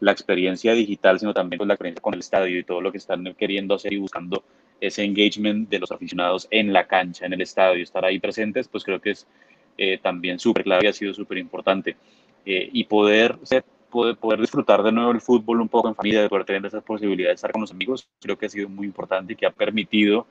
la 0.00 0.12
experiencia 0.12 0.72
digital, 0.72 1.18
sino 1.18 1.34
también 1.34 1.58
con 1.58 1.68
la 1.68 1.74
experiencia 1.74 2.00
con 2.00 2.14
el 2.14 2.20
estadio 2.20 2.58
y 2.58 2.64
todo 2.64 2.80
lo 2.80 2.92
que 2.92 2.98
están 2.98 3.34
queriendo 3.34 3.74
hacer 3.74 3.92
y 3.92 3.98
buscando 3.98 4.44
ese 4.80 5.02
engagement 5.02 5.68
de 5.68 5.78
los 5.78 5.90
aficionados 5.90 6.46
en 6.50 6.72
la 6.72 6.86
cancha, 6.86 7.26
en 7.26 7.32
el 7.32 7.40
estadio, 7.40 7.82
estar 7.82 8.04
ahí 8.04 8.18
presentes, 8.18 8.68
pues 8.68 8.84
creo 8.84 9.00
que 9.00 9.10
es 9.10 9.26
eh, 9.76 9.98
también 9.98 10.38
súper 10.38 10.62
clave 10.62 10.84
y 10.84 10.88
ha 10.88 10.92
sido 10.92 11.12
súper 11.12 11.38
importante. 11.38 11.96
Eh, 12.46 12.68
y 12.72 12.84
poder, 12.84 13.38
poder, 13.90 14.16
poder 14.16 14.40
disfrutar 14.40 14.82
de 14.82 14.92
nuevo 14.92 15.10
el 15.10 15.20
fútbol 15.20 15.60
un 15.60 15.68
poco 15.68 15.88
en 15.88 15.94
familia, 15.94 16.22
de 16.22 16.28
poder 16.28 16.44
tener 16.44 16.66
esas 16.66 16.84
posibilidades 16.84 17.32
de 17.32 17.36
estar 17.36 17.52
con 17.52 17.62
los 17.62 17.72
amigos, 17.72 18.08
creo 18.20 18.36
que 18.36 18.46
ha 18.46 18.50
sido 18.50 18.68
muy 18.68 18.86
importante 18.86 19.32
y 19.32 19.36
que 19.36 19.46
ha 19.46 19.50
permitido 19.50 20.26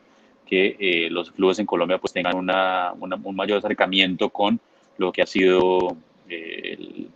que 0.46 0.76
eh, 0.80 1.10
los 1.10 1.32
clubes 1.32 1.60
en 1.60 1.66
Colombia 1.66 1.98
pues 1.98 2.14
tengan 2.14 2.36
una, 2.36 2.94
un 2.94 3.36
mayor 3.36 3.58
acercamiento 3.58 4.30
con 4.30 4.60
lo 4.98 5.12
que 5.12 5.22
ha 5.22 5.26
sido 5.26 5.98
eh, 6.30 7.08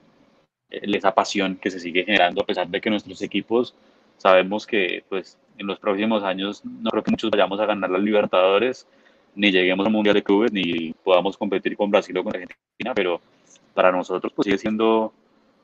esa 0.70 1.14
pasión 1.14 1.56
que 1.56 1.72
se 1.72 1.80
sigue 1.80 2.06
generando 2.06 2.42
a 2.42 2.46
pesar 2.46 2.68
de 2.68 2.82
que 2.82 2.90
nuestros 2.90 3.22
equipos 3.22 3.76
sabemos 4.18 4.66
que 4.66 5.04
pues 5.08 5.38
en 5.58 5.68
los 5.68 5.80
próximos 5.80 6.24
años 6.24 6.64
no 6.66 6.90
creo 6.90 7.04
que 7.04 7.12
muchos 7.12 7.30
vayamos 7.30 7.60
a 7.60 7.66
ganar 7.66 7.90
las 7.90 8.02
Libertadores 8.02 8.88
ni 9.36 9.52
lleguemos 9.52 9.86
al 9.86 9.92
Mundial 9.92 10.16
de 10.16 10.24
Clubes 10.24 10.52
ni 10.52 10.94
podamos 11.04 11.38
competir 11.38 11.78
con 11.78 11.92
Brasil 11.92 12.18
o 12.18 12.24
con 12.24 12.36
Argentina 12.36 12.94
pero 12.96 13.22
para 13.74 13.92
nosotros 13.92 14.34
pues 14.36 14.46
sigue 14.46 14.58
siendo 14.58 15.14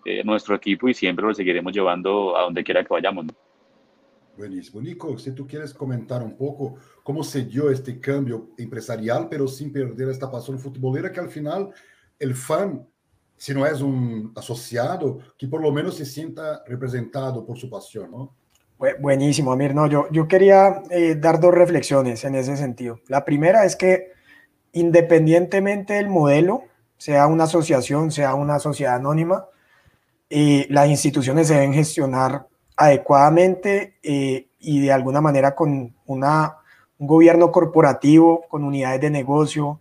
eh, 0.05 0.23
nuestro 0.23 0.55
equipo 0.55 0.87
y 0.87 0.93
siempre 0.93 1.25
lo 1.25 1.33
seguiremos 1.33 1.73
llevando 1.73 2.37
a 2.37 2.41
donde 2.43 2.63
quiera 2.63 2.83
que 2.83 2.93
vayamos 2.93 3.25
Buenísimo. 4.35 4.81
Nico, 4.81 5.17
si 5.17 5.31
tú 5.31 5.45
quieres 5.45 5.73
comentar 5.73 6.23
un 6.23 6.35
poco 6.35 6.75
cómo 7.03 7.23
se 7.23 7.45
dio 7.45 7.69
este 7.69 7.99
cambio 7.99 8.49
empresarial, 8.57 9.27
pero 9.29 9.47
sin 9.47 9.71
perder 9.71 10.09
esta 10.09 10.31
pasión 10.31 10.57
futbolera, 10.57 11.11
que 11.11 11.19
al 11.19 11.29
final 11.29 11.69
el 12.17 12.33
fan, 12.33 12.87
si 13.37 13.53
no 13.53 13.65
es 13.65 13.81
un 13.81 14.31
asociado, 14.35 15.19
que 15.37 15.47
por 15.47 15.61
lo 15.61 15.71
menos 15.71 15.95
se 15.95 16.05
sienta 16.05 16.63
representado 16.65 17.45
por 17.45 17.57
su 17.57 17.69
pasión, 17.69 18.09
¿no? 18.11 18.35
Buenísimo, 18.99 19.53
Amir. 19.53 19.73
No, 19.73 19.87
yo, 19.87 20.07
yo 20.11 20.27
quería 20.27 20.81
eh, 20.89 21.15
dar 21.15 21.39
dos 21.39 21.53
reflexiones 21.53 22.23
en 22.25 22.35
ese 22.35 22.57
sentido. 22.57 22.99
La 23.07 23.23
primera 23.23 23.63
es 23.65 23.75
que 23.75 24.11
independientemente 24.73 25.93
del 25.93 26.09
modelo, 26.09 26.63
sea 26.97 27.27
una 27.27 27.45
asociación, 27.45 28.11
sea 28.11 28.33
una 28.35 28.59
sociedad 28.59 28.95
anónima, 28.95 29.45
eh, 30.29 30.65
las 30.69 30.89
instituciones 30.89 31.47
deben 31.47 31.73
gestionar 31.73 32.47
adecuadamente 32.75 33.95
eh, 34.03 34.47
y 34.59 34.81
de 34.81 34.91
alguna 34.91 35.21
manera 35.21 35.55
con 35.55 35.95
una, 36.05 36.57
un 36.97 37.07
gobierno 37.07 37.51
corporativo, 37.51 38.45
con 38.47 38.63
unidades 38.63 39.01
de 39.01 39.09
negocio, 39.09 39.79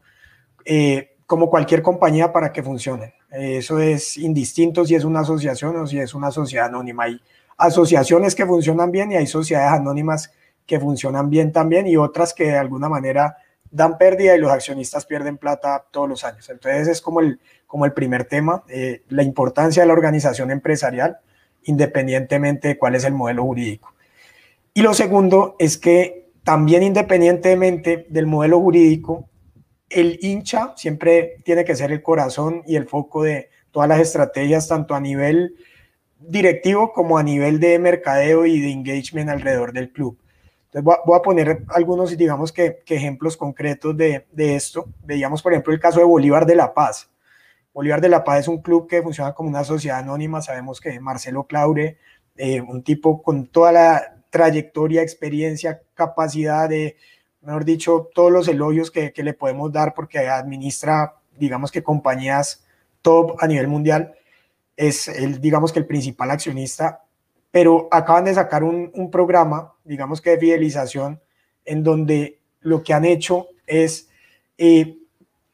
eh, 0.64 1.16
como 1.26 1.48
cualquier 1.48 1.82
compañía 1.82 2.32
para 2.32 2.52
que 2.52 2.62
funcione. 2.62 3.14
Eso 3.30 3.78
es 3.78 4.18
indistinto 4.18 4.84
si 4.84 4.94
es 4.94 5.04
una 5.04 5.20
asociación 5.20 5.74
o 5.76 5.86
si 5.86 5.98
es 5.98 6.12
una 6.14 6.30
sociedad 6.30 6.66
anónima. 6.66 7.04
Hay 7.04 7.18
asociaciones 7.56 8.34
que 8.34 8.44
funcionan 8.44 8.90
bien 8.90 9.12
y 9.12 9.16
hay 9.16 9.26
sociedades 9.26 9.72
anónimas 9.72 10.30
que 10.66 10.78
funcionan 10.78 11.30
bien 11.30 11.52
también 11.52 11.86
y 11.86 11.96
otras 11.96 12.34
que 12.34 12.44
de 12.44 12.58
alguna 12.58 12.88
manera 12.88 13.36
dan 13.70 13.96
pérdida 13.96 14.36
y 14.36 14.38
los 14.38 14.50
accionistas 14.50 15.06
pierden 15.06 15.38
plata 15.38 15.84
todos 15.90 16.08
los 16.08 16.24
años. 16.24 16.48
Entonces 16.50 16.88
es 16.88 17.00
como 17.00 17.20
el, 17.20 17.40
como 17.66 17.86
el 17.86 17.92
primer 17.92 18.24
tema, 18.24 18.62
eh, 18.68 19.02
la 19.08 19.22
importancia 19.22 19.82
de 19.82 19.86
la 19.86 19.94
organización 19.94 20.50
empresarial 20.50 21.18
independientemente 21.64 22.68
de 22.68 22.78
cuál 22.78 22.94
es 22.94 23.04
el 23.04 23.14
modelo 23.14 23.44
jurídico. 23.44 23.94
Y 24.74 24.82
lo 24.82 24.94
segundo 24.94 25.56
es 25.58 25.78
que 25.78 26.30
también 26.44 26.82
independientemente 26.82 28.06
del 28.08 28.26
modelo 28.26 28.60
jurídico, 28.60 29.28
el 29.88 30.18
hincha 30.22 30.72
siempre 30.76 31.36
tiene 31.44 31.64
que 31.64 31.76
ser 31.76 31.92
el 31.92 32.02
corazón 32.02 32.62
y 32.66 32.76
el 32.76 32.86
foco 32.86 33.22
de 33.22 33.50
todas 33.70 33.88
las 33.88 34.00
estrategias, 34.00 34.68
tanto 34.68 34.94
a 34.94 35.00
nivel 35.00 35.56
directivo 36.18 36.92
como 36.92 37.18
a 37.18 37.22
nivel 37.22 37.60
de 37.60 37.78
mercadeo 37.78 38.46
y 38.46 38.60
de 38.60 38.70
engagement 38.70 39.30
alrededor 39.30 39.72
del 39.72 39.90
club. 39.90 40.18
Entonces 40.72 41.02
voy 41.04 41.18
a, 41.18 41.22
poner 41.22 41.64
algunos, 41.68 42.16
digamos 42.16 42.50
que, 42.50 42.82
ejemplos 42.86 43.36
concretos 43.36 43.94
de, 43.94 44.24
esto. 44.36 44.86
Veíamos, 45.04 45.42
por 45.42 45.52
ejemplo, 45.52 45.72
el 45.72 45.80
caso 45.80 45.98
de 45.98 46.06
Bolívar 46.06 46.46
de 46.46 46.56
La 46.56 46.72
Paz. 46.72 47.10
Bolívar 47.72 48.00
de 48.00 48.08
La 48.08 48.24
Paz 48.24 48.40
es 48.40 48.48
un 48.48 48.60
club 48.60 48.88
que 48.88 49.02
funciona 49.02 49.32
como 49.32 49.48
una 49.48 49.64
sociedad 49.64 49.98
anónima. 49.98 50.42
Sabemos 50.42 50.80
que 50.80 50.98
Marcelo 51.00 51.44
Claure, 51.44 51.98
eh, 52.36 52.60
un 52.60 52.82
tipo 52.82 53.22
con 53.22 53.46
toda 53.46 53.72
la 53.72 54.16
trayectoria, 54.30 55.02
experiencia, 55.02 55.82
capacidad 55.94 56.68
de, 56.68 56.96
mejor 57.40 57.64
dicho, 57.64 58.10
todos 58.14 58.32
los 58.32 58.48
elogios 58.48 58.90
que, 58.90 59.12
que 59.12 59.22
le 59.22 59.34
podemos 59.34 59.72
dar 59.72 59.94
porque 59.94 60.18
administra, 60.18 61.16
digamos 61.38 61.70
que 61.70 61.82
compañías 61.82 62.64
top 63.00 63.36
a 63.40 63.46
nivel 63.46 63.68
mundial. 63.68 64.14
Es 64.76 65.08
el, 65.08 65.40
digamos 65.40 65.72
que 65.72 65.78
el 65.78 65.86
principal 65.86 66.30
accionista 66.30 67.02
pero 67.52 67.86
acaban 67.90 68.24
de 68.24 68.34
sacar 68.34 68.64
un, 68.64 69.10
programa, 69.12 69.74
digamos 69.84 70.20
que 70.20 70.30
de 70.30 70.38
fidelización, 70.38 71.20
en 71.66 71.84
donde 71.84 72.40
lo 72.60 72.82
que 72.82 72.94
han 72.94 73.04
hecho 73.04 73.48
es 73.66 74.08
eh, 74.56 74.96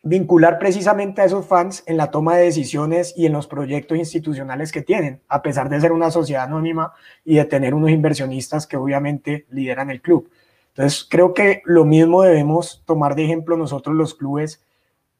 vincular 0.03 0.59
precisamente 0.59 1.21
a 1.21 1.25
esos 1.25 1.47
fans 1.47 1.83
en 1.87 1.97
la 1.97 2.11
toma 2.11 2.37
de 2.37 2.45
decisiones 2.45 3.15
y 3.17 3.27
en 3.27 3.33
los 3.33 3.47
proyectos 3.47 3.99
institucionales 3.99 4.73
que 4.73 4.83
tienen, 4.83 5.21
a 5.29 5.43
pesar 5.43 5.69
de 5.69 5.81
ser 5.81 5.93
una 5.93 6.11
sociedad 6.11 6.45
anónima 6.45 6.93
y 7.25 7.37
de 7.37 7.45
tener 7.45 7.75
unos 7.75 7.91
inversionistas 7.91 8.67
que 8.67 8.77
obviamente 8.77 9.47
lideran 9.51 9.91
el 9.91 10.01
club. 10.01 10.31
Entonces, 10.69 11.07
creo 11.09 11.35
que 11.35 11.63
lo 11.65 11.85
mismo 11.85 12.23
debemos 12.23 12.83
tomar 12.87 13.17
de 13.17 13.25
ejemplo 13.25 13.57
nosotros 13.57 13.97
los 13.97 14.15
clubes 14.15 14.63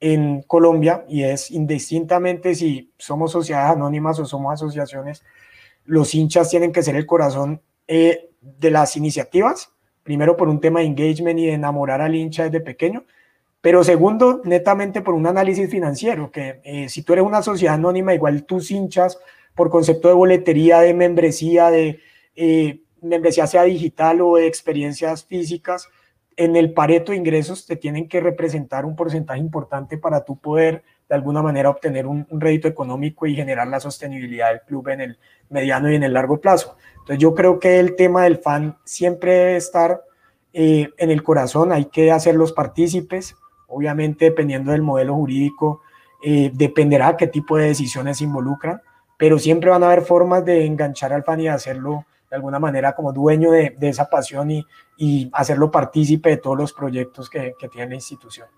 en 0.01 0.43
Colombia 0.43 1.05
y 1.09 1.25
es 1.25 1.51
indistintamente 1.51 2.55
si 2.55 2.93
somos 2.99 3.33
sociedades 3.33 3.73
anónimas 3.73 4.21
o 4.21 4.25
somos 4.25 4.55
asociaciones, 4.55 5.25
los 5.85 6.15
hinchas 6.15 6.51
tienen 6.51 6.71
que 6.71 6.83
ser 6.83 6.95
el 6.95 7.07
corazón 7.07 7.61
eh, 7.89 8.31
de 8.41 8.71
las 8.71 8.97
iniciativas, 8.97 9.73
primero 10.05 10.37
por 10.37 10.49
un 10.49 10.61
tema 10.61 10.81
de 10.81 10.87
engagement 10.87 11.41
y 11.41 11.47
de 11.47 11.55
enamorar 11.55 12.01
al 12.01 12.15
hincha 12.15 12.45
desde 12.45 12.61
pequeño, 12.61 13.05
pero 13.61 13.83
segundo, 13.83 14.41
netamente 14.45 15.01
por 15.01 15.15
un 15.15 15.27
análisis 15.27 15.69
financiero, 15.71 16.31
que 16.31 16.61
eh, 16.65 16.89
si 16.89 17.03
tú 17.03 17.13
eres 17.13 17.25
una 17.25 17.43
sociedad 17.43 17.75
anónima, 17.75 18.15
igual 18.15 18.45
tus 18.45 18.71
hinchas, 18.71 19.19
por 19.55 19.71
concepto 19.71 20.09
de 20.09 20.15
boletería, 20.15 20.81
de 20.81 20.95
membresía, 20.95 21.71
de 21.71 22.01
eh, 22.37 22.83
membresía 23.03 23.47
sea 23.47 23.65
digital 23.65 24.21
o 24.21 24.37
de 24.37 24.47
experiencias 24.47 25.25
físicas, 25.25 25.89
en 26.37 26.55
el 26.55 26.73
pareto 26.73 27.11
de 27.11 27.19
ingresos 27.19 27.67
te 27.67 27.75
tienen 27.75 28.09
que 28.09 28.21
representar 28.21 28.85
un 28.85 28.95
porcentaje 28.95 29.41
importante 29.41 29.99
para 29.99 30.25
tú 30.25 30.39
poder 30.39 30.85
de 31.09 31.15
alguna 31.17 31.43
manera 31.43 31.69
obtener 31.69 32.07
un, 32.07 32.27
rédito 32.31 32.69
económico 32.69 33.27
y 33.27 33.35
generar 33.35 33.67
la 33.67 33.81
sostenibilidad 33.81 34.51
del 34.51 34.61
club 34.61 34.89
en 34.89 35.01
el 35.01 35.19
mediano 35.51 35.91
y 35.91 35.97
en 35.97 36.05
el 36.05 36.13
largo 36.13 36.41
plazo. 36.41 36.77
Entonces 36.93 37.19
yo 37.19 37.35
creo 37.35 37.59
que 37.59 37.81
el 37.81 37.97
tema 37.97 38.23
del 38.23 38.39
fan 38.39 38.79
siempre 38.85 39.33
debe 39.33 39.57
estar 39.57 40.05
eh, 40.53 40.91
en 40.97 41.11
el 41.11 41.25
corazón, 41.25 41.73
hay 41.73 41.87
que 41.87 42.13
hacerlos 42.13 42.53
partícipes, 42.53 43.35
obviamente 43.69 44.27
dependiendo 44.27 44.73
del 44.73 44.83
modelo 44.83 45.15
jurídico, 45.15 45.83
eh, 46.23 46.51
dependerá 46.53 47.17
qué 47.17 47.29
tipo 47.29 47.57
de 47.57 47.67
decisiones 47.67 48.21
involucran, 48.21 48.83
pero 49.17 49.39
siempre 49.39 49.71
van 49.71 49.83
a 49.83 49.87
haber 49.87 50.03
formas 50.03 50.45
de 50.45 50.67
enganchar 50.67 51.13
al 51.13 51.25
fan 51.25 51.41
y 51.41 51.49
hacerlo 51.49 52.05
de 52.29 52.37
alguna 52.37 52.59
manera 52.59 52.95
como 52.95 53.13
dueño 53.13 53.51
de, 53.51 53.75
esa 53.81 54.11
pasión 54.11 54.51
y, 54.51 54.67
y, 54.99 55.31
hacerlo 55.33 55.71
partícipe 55.71 56.31
de 56.31 56.37
todos 56.37 56.59
los 56.59 56.73
proyectos 56.73 57.31
que, 57.31 57.55
que 57.59 57.69
tiene 57.69 57.91
la 57.91 57.95
institución. 57.95 58.49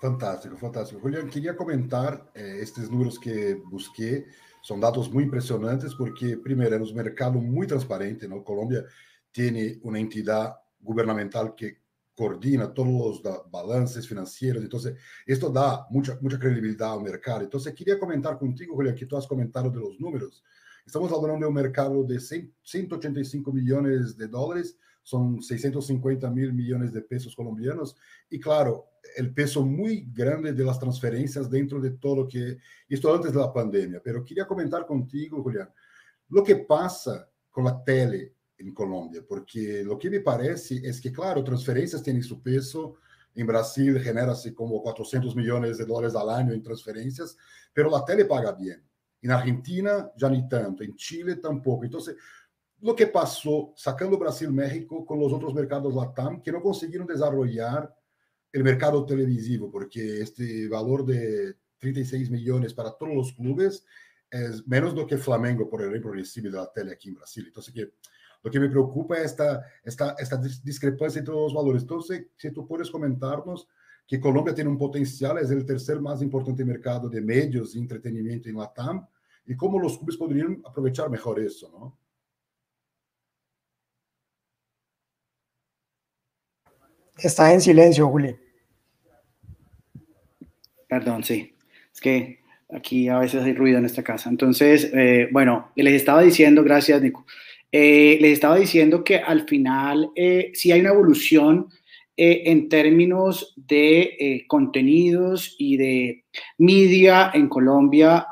Fantástico, 0.00 0.56
fantástico. 0.56 0.98
Julián, 1.02 1.28
quería 1.28 1.54
comentar 1.54 2.30
eh, 2.34 2.60
estos 2.62 2.90
números 2.90 3.18
que 3.18 3.54
busqué. 3.66 4.24
Son 4.62 4.80
datos 4.80 5.12
muy 5.12 5.24
impresionantes 5.24 5.94
porque, 5.94 6.38
primero, 6.38 6.76
es 6.76 6.90
un 6.90 6.96
mercado 6.96 7.32
muy 7.32 7.66
transparente. 7.66 8.26
¿no? 8.26 8.42
Colombia 8.42 8.82
tiene 9.30 9.78
una 9.82 9.98
entidad 9.98 10.56
gubernamental 10.80 11.54
que 11.54 11.79
coordina 12.20 12.74
todos 12.74 13.22
los 13.24 13.50
balances 13.50 14.06
financieros. 14.06 14.62
Entonces, 14.62 14.94
esto 15.24 15.48
da 15.48 15.86
mucha, 15.88 16.18
mucha 16.20 16.38
credibilidad 16.38 16.92
al 16.92 17.02
mercado. 17.02 17.40
Entonces, 17.40 17.72
quería 17.72 17.98
comentar 17.98 18.38
contigo, 18.38 18.74
Julián, 18.74 18.94
que 18.94 19.06
tú 19.06 19.16
has 19.16 19.26
comentado 19.26 19.70
de 19.70 19.80
los 19.80 19.98
números. 19.98 20.44
Estamos 20.84 21.10
hablando 21.10 21.46
de 21.46 21.48
un 21.48 21.54
mercado 21.54 22.04
de 22.04 22.20
185 22.20 23.50
millones 23.50 24.18
de 24.18 24.28
dólares 24.28 24.76
son 25.02 25.42
650 25.42 26.30
mil 26.30 26.52
millones 26.52 26.92
de 26.92 27.00
pesos 27.00 27.34
colombianos. 27.34 27.96
Y 28.28 28.38
claro, 28.38 28.90
el 29.16 29.32
peso 29.32 29.64
muy 29.64 30.06
grande 30.12 30.52
de 30.52 30.62
las 30.62 30.78
transferencias 30.78 31.48
dentro 31.48 31.80
de 31.80 31.92
todo 31.92 32.16
lo 32.16 32.28
que... 32.28 32.58
Esto 32.86 33.14
antes 33.14 33.32
de 33.32 33.38
la 33.38 33.50
pandemia, 33.50 34.02
pero 34.04 34.22
quería 34.22 34.46
comentar 34.46 34.84
contigo, 34.84 35.42
Julián, 35.42 35.72
lo 36.28 36.44
que 36.44 36.56
pasa 36.56 37.30
con 37.50 37.64
la 37.64 37.82
tele 37.82 38.34
en 38.60 38.74
Colombia, 38.74 39.24
porque 39.26 39.82
lo 39.84 39.98
que 39.98 40.10
me 40.10 40.20
parece 40.20 40.80
es 40.84 41.00
que, 41.00 41.12
claro, 41.12 41.42
transferencias 41.42 42.02
tienen 42.02 42.22
su 42.22 42.42
peso. 42.42 42.96
En 43.34 43.46
Brasil 43.46 43.98
genera 44.00 44.32
así 44.32 44.52
como 44.52 44.82
400 44.82 45.34
millones 45.34 45.78
de 45.78 45.86
dólares 45.86 46.14
al 46.14 46.30
año 46.30 46.52
en 46.52 46.62
transferencias, 46.62 47.36
pero 47.72 47.90
la 47.90 48.04
tele 48.04 48.24
paga 48.24 48.52
bien. 48.52 48.82
En 49.22 49.30
Argentina 49.30 50.10
ya 50.16 50.28
ni 50.28 50.48
tanto, 50.48 50.82
en 50.82 50.94
Chile 50.96 51.36
tampoco. 51.36 51.84
Entonces, 51.84 52.16
lo 52.80 52.94
que 52.94 53.06
pasó 53.06 53.72
sacando 53.76 54.18
Brasil, 54.18 54.50
México 54.50 55.04
con 55.04 55.20
los 55.20 55.32
otros 55.32 55.54
mercados 55.54 55.94
LATAM 55.94 56.42
que 56.42 56.52
no 56.52 56.62
consiguieron 56.62 57.06
desarrollar 57.06 57.94
el 58.52 58.64
mercado 58.64 59.04
televisivo, 59.06 59.70
porque 59.70 60.20
este 60.22 60.68
valor 60.68 61.04
de 61.04 61.54
36 61.78 62.30
millones 62.30 62.74
para 62.74 62.90
todos 62.92 63.14
los 63.14 63.32
clubes 63.32 63.84
es 64.30 64.66
menos 64.66 64.94
do 64.94 65.06
que 65.06 65.18
Flamengo, 65.18 65.68
por 65.68 65.82
ejemplo, 65.82 66.12
recibe 66.12 66.50
de 66.50 66.56
la 66.56 66.70
tele 66.72 66.92
aquí 66.92 67.08
en 67.08 67.16
Brasil. 67.16 67.44
Entonces, 67.46 67.74
que, 67.74 67.92
lo 68.42 68.50
que 68.50 68.60
me 68.60 68.68
preocupa 68.68 69.18
es 69.18 69.26
esta, 69.26 69.64
esta, 69.84 70.16
esta 70.18 70.36
discrepancia 70.36 71.18
entre 71.18 71.34
los 71.34 71.52
valores. 71.54 71.82
Entonces, 71.82 72.26
si 72.36 72.50
tú 72.50 72.66
puedes 72.66 72.90
comentarnos 72.90 73.68
que 74.06 74.18
Colombia 74.18 74.54
tiene 74.54 74.70
un 74.70 74.78
potencial, 74.78 75.38
es 75.38 75.50
el 75.50 75.64
tercer 75.64 76.00
más 76.00 76.20
importante 76.22 76.64
mercado 76.64 77.08
de 77.08 77.20
medios 77.20 77.76
y 77.76 77.78
entretenimiento 77.78 78.48
en 78.48 78.56
LATAM, 78.56 79.06
y 79.46 79.56
cómo 79.56 79.78
los 79.78 79.98
clubes 79.98 80.16
podrían 80.16 80.60
aprovechar 80.64 81.10
mejor 81.10 81.40
eso, 81.40 81.70
¿no? 81.70 81.98
Está 87.18 87.52
en 87.52 87.60
silencio, 87.60 88.08
Juli. 88.08 88.36
Perdón, 90.88 91.22
sí. 91.22 91.54
Es 91.92 92.00
que 92.00 92.40
aquí 92.72 93.08
a 93.08 93.18
veces 93.18 93.42
hay 93.42 93.54
ruido 93.54 93.78
en 93.78 93.84
esta 93.84 94.02
casa. 94.02 94.30
Entonces, 94.30 94.90
eh, 94.94 95.28
bueno, 95.30 95.70
les 95.76 95.94
estaba 95.94 96.22
diciendo, 96.22 96.64
gracias, 96.64 97.02
Nico. 97.02 97.26
Eh, 97.72 98.18
les 98.20 98.32
estaba 98.32 98.56
diciendo 98.56 99.04
que 99.04 99.16
al 99.16 99.46
final 99.48 100.10
eh, 100.16 100.50
sí 100.54 100.72
hay 100.72 100.80
una 100.80 100.90
evolución 100.90 101.68
en 102.22 102.68
términos 102.68 103.54
de 103.56 104.44
contenidos 104.46 105.56
y 105.58 105.78
de 105.78 106.24
media 106.58 107.30
en 107.32 107.48
Colombia. 107.48 108.26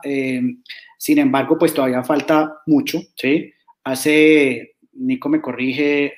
sin 0.99 1.19
embargo, 1.19 1.57
pues 1.57 1.73
todavía 1.73 2.05
falta 2.05 2.53
mucho, 2.67 3.01
¿sí? 3.17 3.51
Hace, 3.85 4.77
Nico 4.93 5.31
me 5.31 5.41
corrige, 5.41 6.13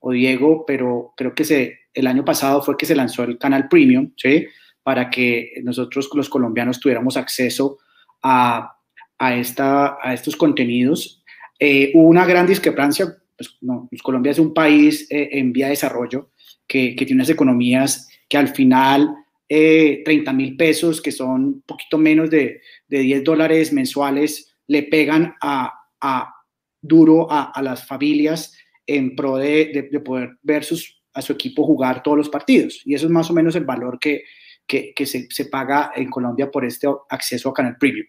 o 0.00 0.12
Diego, 0.12 0.64
pero 0.66 1.12
creo 1.16 1.34
que 1.34 1.78
el 1.92 2.06
año 2.06 2.24
pasado 2.24 2.62
fue 2.62 2.76
que 2.76 2.86
se 2.86 2.96
lanzó 2.96 3.24
el 3.24 3.38
canal 3.38 3.68
Premium, 3.68 4.12
¿sí? 4.16 4.46
Para 4.82 5.10
que 5.10 5.52
nosotros 5.62 6.08
los 6.14 6.28
colombianos 6.28 6.80
tuviéramos 6.80 7.16
acceso 7.16 7.78
a, 8.22 8.76
a, 9.18 9.34
esta, 9.34 9.98
a 10.02 10.14
estos 10.14 10.36
contenidos. 10.36 11.19
Eh, 11.62 11.92
hubo 11.94 12.08
una 12.08 12.24
gran 12.24 12.46
discrepancia, 12.46 13.14
pues, 13.36 13.58
no, 13.60 13.86
pues, 13.90 14.00
Colombia 14.00 14.32
es 14.32 14.38
un 14.38 14.54
país 14.54 15.06
eh, 15.10 15.28
en 15.32 15.52
vía 15.52 15.66
de 15.66 15.72
desarrollo 15.72 16.30
que, 16.66 16.96
que, 16.96 17.04
tiene 17.04 17.20
unas 17.20 17.28
economías 17.28 18.08
que 18.26 18.38
al 18.38 18.48
final 18.48 19.14
eh, 19.46 20.00
30 20.04 20.32
mil 20.32 20.56
pesos, 20.56 21.02
que 21.02 21.12
son 21.12 21.44
un 21.44 21.62
poquito 21.62 21.98
menos 21.98 22.30
de, 22.30 22.62
de 22.88 22.98
10 23.00 23.24
dólares 23.24 23.72
mensuales, 23.74 24.56
le 24.68 24.84
pegan 24.84 25.34
a, 25.42 25.70
a 26.00 26.34
duro 26.80 27.30
a, 27.30 27.50
a, 27.50 27.60
las 27.60 27.86
familias 27.86 28.56
en 28.86 29.14
pro 29.14 29.36
de, 29.36 29.88
de, 29.90 30.00
poder 30.00 30.38
ver 30.42 30.64
a 31.12 31.22
su 31.22 31.32
equipo 31.32 31.66
jugar 31.66 32.02
todos 32.02 32.16
los 32.16 32.28
partidos. 32.30 32.80
Y 32.86 32.94
eso 32.94 33.06
es 33.06 33.12
más 33.12 33.28
o 33.30 33.34
menos 33.34 33.54
el 33.54 33.64
valor 33.64 33.98
que, 33.98 34.22
que, 34.66 34.94
se, 35.04 35.26
se, 35.28 35.46
paga 35.46 35.92
en 35.94 36.08
Colombia 36.08 36.50
por 36.50 36.64
este 36.64 36.86
acceso 37.08 37.48
a 37.48 37.54
Canal 37.54 37.76
Premium. 37.76 38.06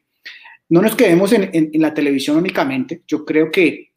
No 0.71 0.81
nos 0.81 0.95
quedemos 0.95 1.33
en, 1.33 1.69
la 1.73 1.93
televisión 1.93 2.37
únicamente. 2.37 3.03
Yo 3.05 3.25
creo 3.25 3.51
que 3.51 3.91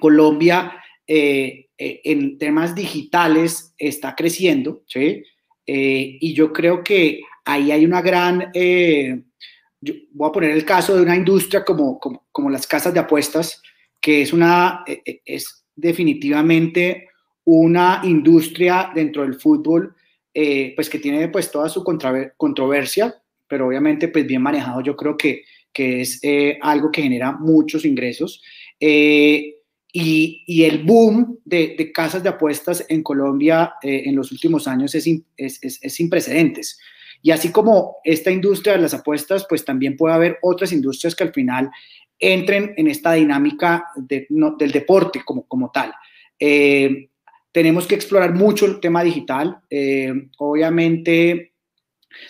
Colombia 0.00 0.72
eh, 1.06 1.68
eh, 1.78 2.00
en 2.02 2.38
temas 2.38 2.74
digitales 2.74 3.72
está 3.78 4.16
creciendo, 4.16 4.82
¿sí? 4.88 5.22
Eh, 5.64 6.18
y 6.20 6.34
yo 6.34 6.52
creo 6.52 6.82
que 6.82 7.20
ahí 7.44 7.70
hay 7.70 7.84
una 7.84 8.02
gran... 8.02 8.50
voy 8.50 10.28
a 10.28 10.32
poner 10.32 10.50
el 10.50 10.64
caso 10.64 10.96
de 10.96 11.02
una 11.02 11.14
industria 11.14 11.64
como, 11.64 12.00
como, 12.00 12.26
como 12.32 12.50
las 12.50 12.66
casas 12.66 12.92
de 12.92 12.98
apuestas, 12.98 13.62
que 14.00 14.22
es 14.22 14.32
una, 14.32 14.82
es, 15.24 15.64
definitivamente 15.76 17.10
una 17.44 18.00
industria 18.02 18.90
dentro 18.92 19.22
del 19.22 19.34
fútbol, 19.34 19.94
pues 20.34 20.90
que 20.90 20.98
tiene 20.98 21.28
pues 21.28 21.48
toda 21.52 21.68
su 21.68 21.84
controversia, 21.84 23.14
pero 23.46 23.68
obviamente 23.68 24.08
pues 24.08 24.26
bien 24.26 24.42
manejado 24.42 24.80
yo 24.80 24.96
creo 24.96 25.16
que, 25.16 25.44
que 25.72 26.00
es 26.00 26.20
eh, 26.22 26.58
algo 26.60 26.90
que 26.90 27.02
genera 27.02 27.32
muchos 27.32 27.84
ingresos. 27.84 28.42
Eh, 28.80 29.54
y, 29.90 30.44
y, 30.46 30.64
el 30.64 30.84
boom 30.84 31.38
de, 31.44 31.74
de, 31.76 31.92
casas 31.92 32.22
de 32.22 32.28
apuestas 32.28 32.84
en 32.88 33.02
Colombia 33.02 33.74
en 33.82 34.14
los 34.14 34.30
últimos 34.30 34.68
años 34.68 34.94
es, 34.94 35.06
es, 35.06 35.58
es, 35.62 35.78
es, 35.82 35.94
sin 35.94 36.10
precedentes. 36.10 36.78
Y 37.22 37.30
así 37.30 37.50
como 37.50 37.96
esta 38.04 38.30
industria 38.30 38.74
de 38.74 38.82
las 38.82 38.94
apuestas, 38.94 39.46
pues 39.48 39.64
también 39.64 39.96
puede 39.96 40.14
haber 40.14 40.38
otras 40.42 40.72
industrias 40.72 41.14
que 41.16 41.24
al 41.24 41.32
final 41.32 41.70
entren 42.18 42.74
en 42.76 42.88
esta 42.88 43.12
dinámica 43.12 43.86
del 43.96 44.72
deporte 44.72 45.22
como, 45.24 45.46
como 45.46 45.70
tal. 45.70 45.92
Eh, 46.38 47.10
tenemos 47.52 47.86
que 47.86 47.94
explorar 47.94 48.34
mucho 48.34 48.66
el 48.66 48.80
tema 48.80 49.02
digital. 49.02 49.60
Eh, 49.70 50.12
obviamente 50.38 51.54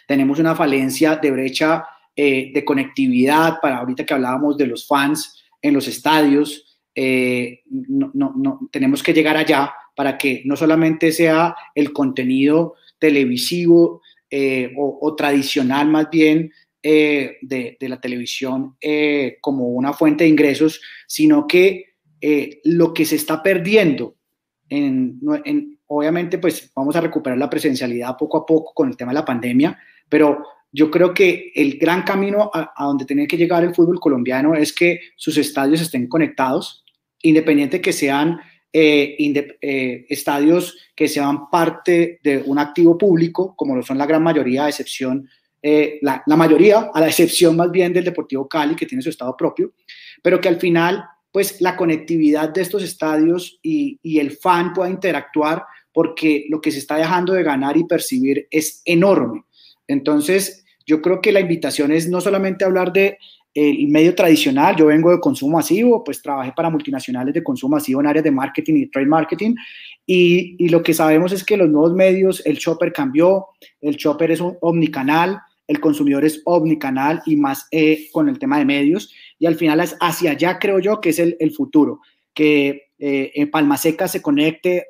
tenemos 0.06 0.38
una 0.38 0.54
falencia 0.54 1.16
de 1.16 1.30
brecha 1.30 1.84
eh, 2.20 2.50
de 2.52 2.64
conectividad 2.64 3.58
para 3.62 3.78
ahorita 3.78 4.04
que 4.04 4.14
hablábamos 4.14 4.56
de 4.56 4.66
los 4.66 4.86
fans 4.86 5.40
en 5.62 5.74
los 5.74 5.86
estadios. 5.86 6.64
No, 6.96 8.10
no, 8.12 8.32
no, 8.34 8.68
tenemos 8.72 9.04
que 9.04 9.14
llegar 9.14 9.36
allá 9.36 9.72
para 9.94 10.18
que 10.18 10.42
no 10.44 10.56
solamente 10.56 11.12
sea 11.12 11.54
el 11.72 11.92
contenido 11.92 12.74
televisivo 12.98 14.02
o, 14.76 14.98
o, 15.00 15.14
tradicional 15.14 15.88
más 15.88 16.10
bien 16.10 16.50
de, 16.82 17.38
de, 17.40 17.88
la 17.88 18.00
televisión 18.00 18.76
como 19.40 19.68
una 19.68 19.92
fuente 19.92 20.24
de 20.24 20.30
ingresos, 20.30 20.80
sino 21.06 21.46
que 21.46 21.84
lo 22.64 22.92
que 22.92 23.04
se 23.04 23.14
está 23.14 23.40
perdiendo 23.44 24.18
en, 24.68 25.78
obviamente, 25.86 26.38
pues 26.38 26.70
vamos 26.74 26.94
a 26.96 27.00
recuperar 27.00 27.38
la 27.38 27.50
presencialidad 27.50 28.16
poco 28.16 28.38
a 28.38 28.46
poco 28.46 28.72
con 28.74 28.88
el 28.88 28.96
tema 28.96 29.12
de 29.12 29.16
la 29.16 29.24
pandemia, 29.24 29.78
pero 30.08 30.44
yo 30.72 30.90
creo 30.90 31.14
que 31.14 31.52
el 31.54 31.78
gran 31.78 32.02
camino 32.02 32.50
a, 32.52 32.72
donde 32.84 33.04
tiene 33.04 33.26
que 33.26 33.36
llegar 33.36 33.64
el 33.64 33.74
fútbol 33.74 34.00
colombiano 34.00 34.54
es 34.54 34.72
que 34.72 35.00
sus 35.16 35.36
estadios 35.38 35.80
estén 35.80 36.08
conectados, 36.08 36.84
independiente 37.22 37.80
que 37.80 37.92
sean 37.92 38.40
eh, 38.72 39.16
eh, 39.60 40.06
estadios 40.08 40.76
que 40.94 41.08
sean 41.08 41.48
parte 41.50 42.20
de 42.22 42.42
un 42.44 42.58
activo 42.58 42.98
público, 42.98 43.54
como 43.56 43.74
lo 43.74 43.82
son 43.82 43.98
la 43.98 44.06
gran 44.06 44.22
mayoría, 44.22 44.66
a 44.66 44.68
excepción, 44.68 45.28
eh, 45.62 45.98
la, 46.02 46.22
la 46.26 46.36
mayoría, 46.36 46.90
a 46.92 47.00
la 47.00 47.08
excepción 47.08 47.56
más 47.56 47.70
bien 47.70 47.92
del 47.92 48.04
Deportivo 48.04 48.46
Cali, 48.46 48.76
que 48.76 48.86
tiene 48.86 49.02
su 49.02 49.10
estado 49.10 49.36
propio, 49.36 49.72
pero 50.22 50.40
que 50.40 50.48
al 50.48 50.60
final 50.60 51.02
pues 51.32 51.60
la 51.60 51.76
conectividad 51.76 52.48
de 52.48 52.62
estos 52.62 52.82
estadios 52.82 53.58
y, 53.62 53.98
el 54.18 54.32
fan 54.32 54.72
pueda 54.72 54.90
interactuar 54.90 55.64
porque 55.92 56.46
lo 56.48 56.60
que 56.60 56.70
se 56.70 56.78
está 56.78 56.96
dejando 56.96 57.32
de 57.32 57.42
ganar 57.42 57.76
y 57.76 57.84
percibir 57.84 58.46
es 58.50 58.82
enorme. 58.84 59.44
Entonces, 59.88 60.64
yo 60.86 61.02
creo 61.02 61.20
que 61.20 61.32
la 61.32 61.40
invitación 61.40 61.90
es 61.90 62.08
no 62.08 62.20
solamente 62.20 62.64
hablar 62.64 62.92
de 62.92 63.18
el 63.54 63.88
medio 63.88 64.14
tradicional, 64.14 64.76
yo 64.76 64.86
vengo 64.86 65.10
de 65.10 65.18
consumo 65.18 65.56
masivo, 65.56 66.04
pues 66.04 66.22
trabajé 66.22 66.52
para 66.52 66.70
multinacionales 66.70 67.34
de 67.34 67.42
consumo 67.42 67.76
masivo 67.76 68.00
en 68.00 68.06
áreas 68.06 68.22
de 68.22 68.30
marketing 68.30 68.74
y 68.74 68.86
trade 68.86 69.06
marketing, 69.06 69.54
y, 70.06 70.68
lo 70.68 70.82
que 70.82 70.94
sabemos 70.94 71.32
es 71.32 71.42
que 71.44 71.56
los 71.56 71.68
nuevos 71.68 71.92
medios, 71.92 72.44
el 72.46 72.56
shopper 72.56 72.92
cambió, 72.92 73.46
el 73.80 73.96
shopper 73.96 74.30
es 74.30 74.40
un 74.40 74.56
omnicanal, 74.60 75.40
el 75.66 75.80
consumidor 75.80 76.24
es 76.24 76.40
omnicanal 76.44 77.20
y 77.26 77.36
más 77.36 77.66
eh, 77.70 78.08
con 78.12 78.28
el 78.28 78.38
tema 78.38 78.58
de 78.58 78.64
medios, 78.64 79.12
y 79.38 79.46
al 79.46 79.56
final 79.56 79.80
es 79.80 79.96
hacia 80.00 80.32
allá 80.32 80.58
creo 80.58 80.78
yo 80.78 81.00
que 81.00 81.10
es 81.10 81.18
el, 81.18 81.36
el 81.40 81.50
futuro, 81.50 82.00
que 82.32 82.90
eh, 82.98 83.32
en 83.34 83.50
Palma 83.50 83.76
Seca 83.76 84.08
se 84.08 84.22
conecte 84.22 84.86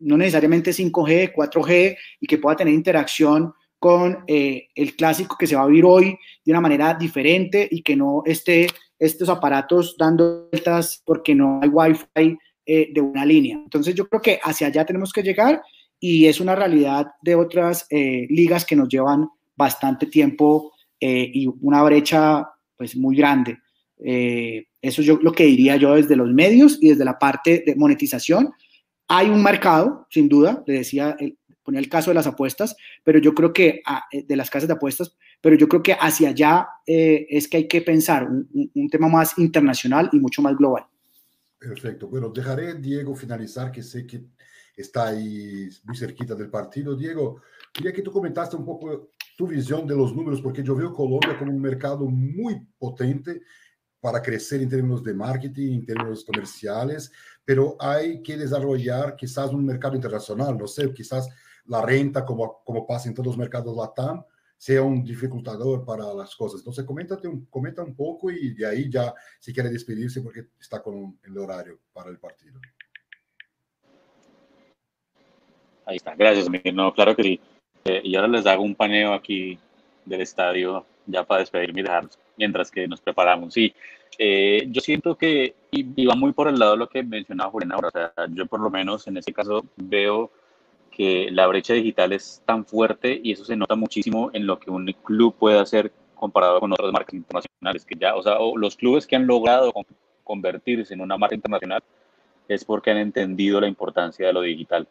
no 0.00 0.16
necesariamente 0.16 0.70
5G, 0.72 1.32
4G 1.34 1.96
y 2.20 2.26
que 2.26 2.38
pueda 2.38 2.56
tener 2.56 2.74
interacción 2.74 3.52
con 3.78 4.24
eh, 4.26 4.68
el 4.74 4.96
clásico 4.96 5.36
que 5.38 5.46
se 5.46 5.56
va 5.56 5.62
a 5.62 5.66
vivir 5.66 5.84
hoy 5.84 6.18
de 6.44 6.52
una 6.52 6.60
manera 6.60 6.94
diferente 6.94 7.68
y 7.70 7.82
que 7.82 7.96
no 7.96 8.22
esté 8.24 8.66
estos 8.98 9.28
aparatos 9.28 9.96
dando 9.98 10.48
vueltas 10.50 11.02
porque 11.04 11.34
no 11.34 11.60
hay 11.62 11.68
wifi 11.68 12.38
eh, 12.66 12.88
de 12.92 13.00
una 13.00 13.24
línea. 13.24 13.56
Entonces 13.56 13.94
yo 13.94 14.08
creo 14.08 14.20
que 14.20 14.40
hacia 14.42 14.66
allá 14.66 14.84
tenemos 14.84 15.12
que 15.12 15.22
llegar 15.22 15.62
y 16.00 16.26
es 16.26 16.40
una 16.40 16.54
realidad 16.54 17.06
de 17.22 17.34
otras 17.34 17.86
ligas 17.90 18.64
que 18.64 18.76
nos 18.76 18.88
llevan 18.88 19.28
bastante 19.56 20.06
tiempo 20.06 20.72
y 21.00 21.48
una 21.60 21.82
brecha 21.82 22.48
pues 22.76 22.96
muy 22.96 23.16
grande. 23.16 23.58
Eh, 24.04 24.66
eso 24.80 25.02
es 25.02 25.08
lo 25.08 25.32
que 25.32 25.44
diría 25.44 25.76
yo 25.76 25.94
desde 25.94 26.16
los 26.16 26.32
medios 26.32 26.78
y 26.80 26.90
desde 26.90 27.04
la 27.04 27.18
parte 27.18 27.64
de 27.66 27.74
monetización. 27.74 28.52
Hay 29.08 29.28
un 29.28 29.42
mercado, 29.42 30.06
sin 30.10 30.28
duda, 30.28 30.62
le 30.66 30.74
decía, 30.74 31.16
ponía 31.68 31.80
el 31.80 31.90
caso 31.90 32.08
de 32.08 32.14
las 32.14 32.26
apuestas, 32.26 32.74
pero 33.04 33.18
yo 33.18 33.34
creo 33.34 33.52
que, 33.52 33.82
ah, 33.84 34.04
eh, 34.10 34.24
de 34.26 34.36
las 34.36 34.48
casas 34.48 34.68
de 34.68 34.72
apuestas, 34.72 35.14
pero 35.38 35.54
yo 35.54 35.68
creo 35.68 35.82
que 35.82 35.92
hacia 35.92 36.30
allá 36.30 36.66
eh, 36.86 37.26
es 37.28 37.46
que 37.46 37.58
hay 37.58 37.68
que 37.68 37.82
pensar 37.82 38.26
un, 38.26 38.70
un, 38.74 38.88
tema 38.88 39.06
más 39.06 39.36
internacional 39.36 40.08
y 40.14 40.18
mucho 40.18 40.40
más 40.40 40.56
global. 40.56 40.86
Perfecto. 41.58 42.08
Bueno, 42.08 42.30
dejaré 42.30 42.76
Diego 42.76 43.14
finalizar, 43.14 43.70
que 43.70 43.82
sé 43.82 44.06
que 44.06 44.24
está 44.74 45.08
ahí 45.08 45.68
muy 45.84 45.94
cerquita 45.94 46.34
del 46.34 46.48
partido. 46.48 46.96
Diego, 46.96 47.42
quería 47.70 47.92
que 47.92 48.00
tú 48.00 48.10
comentaste 48.10 48.56
un 48.56 48.64
poco 48.64 49.10
tu 49.36 49.46
visión 49.46 49.86
de 49.86 49.94
los 49.94 50.16
números, 50.16 50.40
porque 50.40 50.62
yo 50.62 50.74
veo 50.74 50.94
Colombia 50.94 51.36
como 51.38 51.52
un 51.52 51.60
mercado 51.60 52.06
muy 52.06 52.66
potente 52.78 53.42
para 54.00 54.22
crecer 54.22 54.62
en 54.62 54.70
términos 54.70 55.04
de 55.04 55.12
marketing, 55.12 55.74
en 55.74 55.84
términos 55.84 56.24
comerciales, 56.24 57.12
pero 57.44 57.76
hay 57.78 58.22
que 58.22 58.38
desarrollar 58.38 59.16
quizás 59.16 59.50
un 59.52 59.66
mercado 59.66 59.96
internacional, 59.96 60.56
no 60.56 60.66
sé, 60.66 60.90
quizás 60.94 61.28
la 61.68 61.82
renta, 61.82 62.24
como, 62.24 62.62
como 62.64 62.86
pasa 62.86 63.08
en 63.08 63.14
todos 63.14 63.26
los 63.28 63.38
mercados 63.38 63.76
LATAM, 63.76 64.24
sea 64.56 64.82
un 64.82 65.04
dificultador 65.04 65.84
para 65.84 66.12
las 66.14 66.34
cosas. 66.34 66.60
Entonces, 66.60 66.84
coméntate 66.84 67.28
un, 67.28 67.46
comenta 67.46 67.82
un 67.82 67.94
poco 67.94 68.30
y 68.30 68.54
de 68.54 68.66
ahí 68.66 68.90
ya, 68.90 69.14
si 69.38 69.52
quiere 69.52 69.70
despedirse, 69.70 70.20
porque 70.20 70.46
está 70.60 70.82
con 70.82 71.18
el 71.22 71.38
horario 71.38 71.78
para 71.92 72.10
el 72.10 72.18
partido. 72.18 72.60
Ahí 75.86 75.96
está, 75.96 76.14
gracias, 76.16 76.48
No, 76.74 76.92
claro 76.92 77.14
que 77.14 77.22
sí. 77.22 77.40
Eh, 77.84 78.02
y 78.04 78.16
ahora 78.16 78.28
les 78.28 78.46
hago 78.46 78.62
un 78.62 78.74
paneo 78.74 79.14
aquí 79.14 79.58
del 80.04 80.20
estadio 80.20 80.84
ya 81.06 81.24
para 81.24 81.40
despedirme 81.40 81.80
y 81.80 81.84
dejarlos 81.84 82.18
mientras 82.36 82.70
que 82.70 82.86
nos 82.86 83.00
preparamos. 83.00 83.52
Sí, 83.54 83.74
eh, 84.18 84.66
yo 84.68 84.80
siento 84.80 85.16
que 85.16 85.54
iba 85.70 86.14
muy 86.14 86.32
por 86.32 86.48
el 86.48 86.58
lado 86.58 86.72
de 86.72 86.78
lo 86.78 86.88
que 86.88 87.02
mencionaba 87.02 87.50
Julián 87.50 87.72
ahora. 87.72 87.88
O 87.88 87.90
sea, 87.90 88.12
yo 88.30 88.46
por 88.46 88.60
lo 88.60 88.70
menos 88.70 89.06
en 89.06 89.16
este 89.16 89.32
caso 89.32 89.64
veo 89.76 90.30
que 90.98 91.28
la 91.30 91.46
brecha 91.46 91.74
digital 91.74 92.12
es 92.12 92.42
tan 92.44 92.66
fuerte 92.66 93.20
y 93.22 93.30
eso 93.30 93.44
se 93.44 93.54
nota 93.54 93.76
muchísimo 93.76 94.30
en 94.32 94.48
lo 94.48 94.58
que 94.58 94.68
un 94.68 94.84
club 95.04 95.36
puede 95.38 95.60
hacer 95.60 95.92
comparado 96.16 96.58
con 96.58 96.72
otras 96.72 96.90
marcas 96.90 97.14
internacionales 97.14 97.84
que 97.86 97.94
ya, 97.94 98.16
o 98.16 98.22
sea, 98.22 98.38
los 98.56 98.74
clubes 98.74 99.06
que 99.06 99.14
han 99.14 99.24
logrado 99.24 99.72
convertirse 100.24 100.94
en 100.94 101.00
una 101.00 101.16
marca 101.16 101.36
internacional 101.36 101.84
es 102.48 102.64
porque 102.64 102.90
han 102.90 102.96
entendido 102.96 103.60
la 103.60 103.68
importancia 103.68 104.26
de 104.26 104.32
lo 104.32 104.40
digital. 104.40 104.88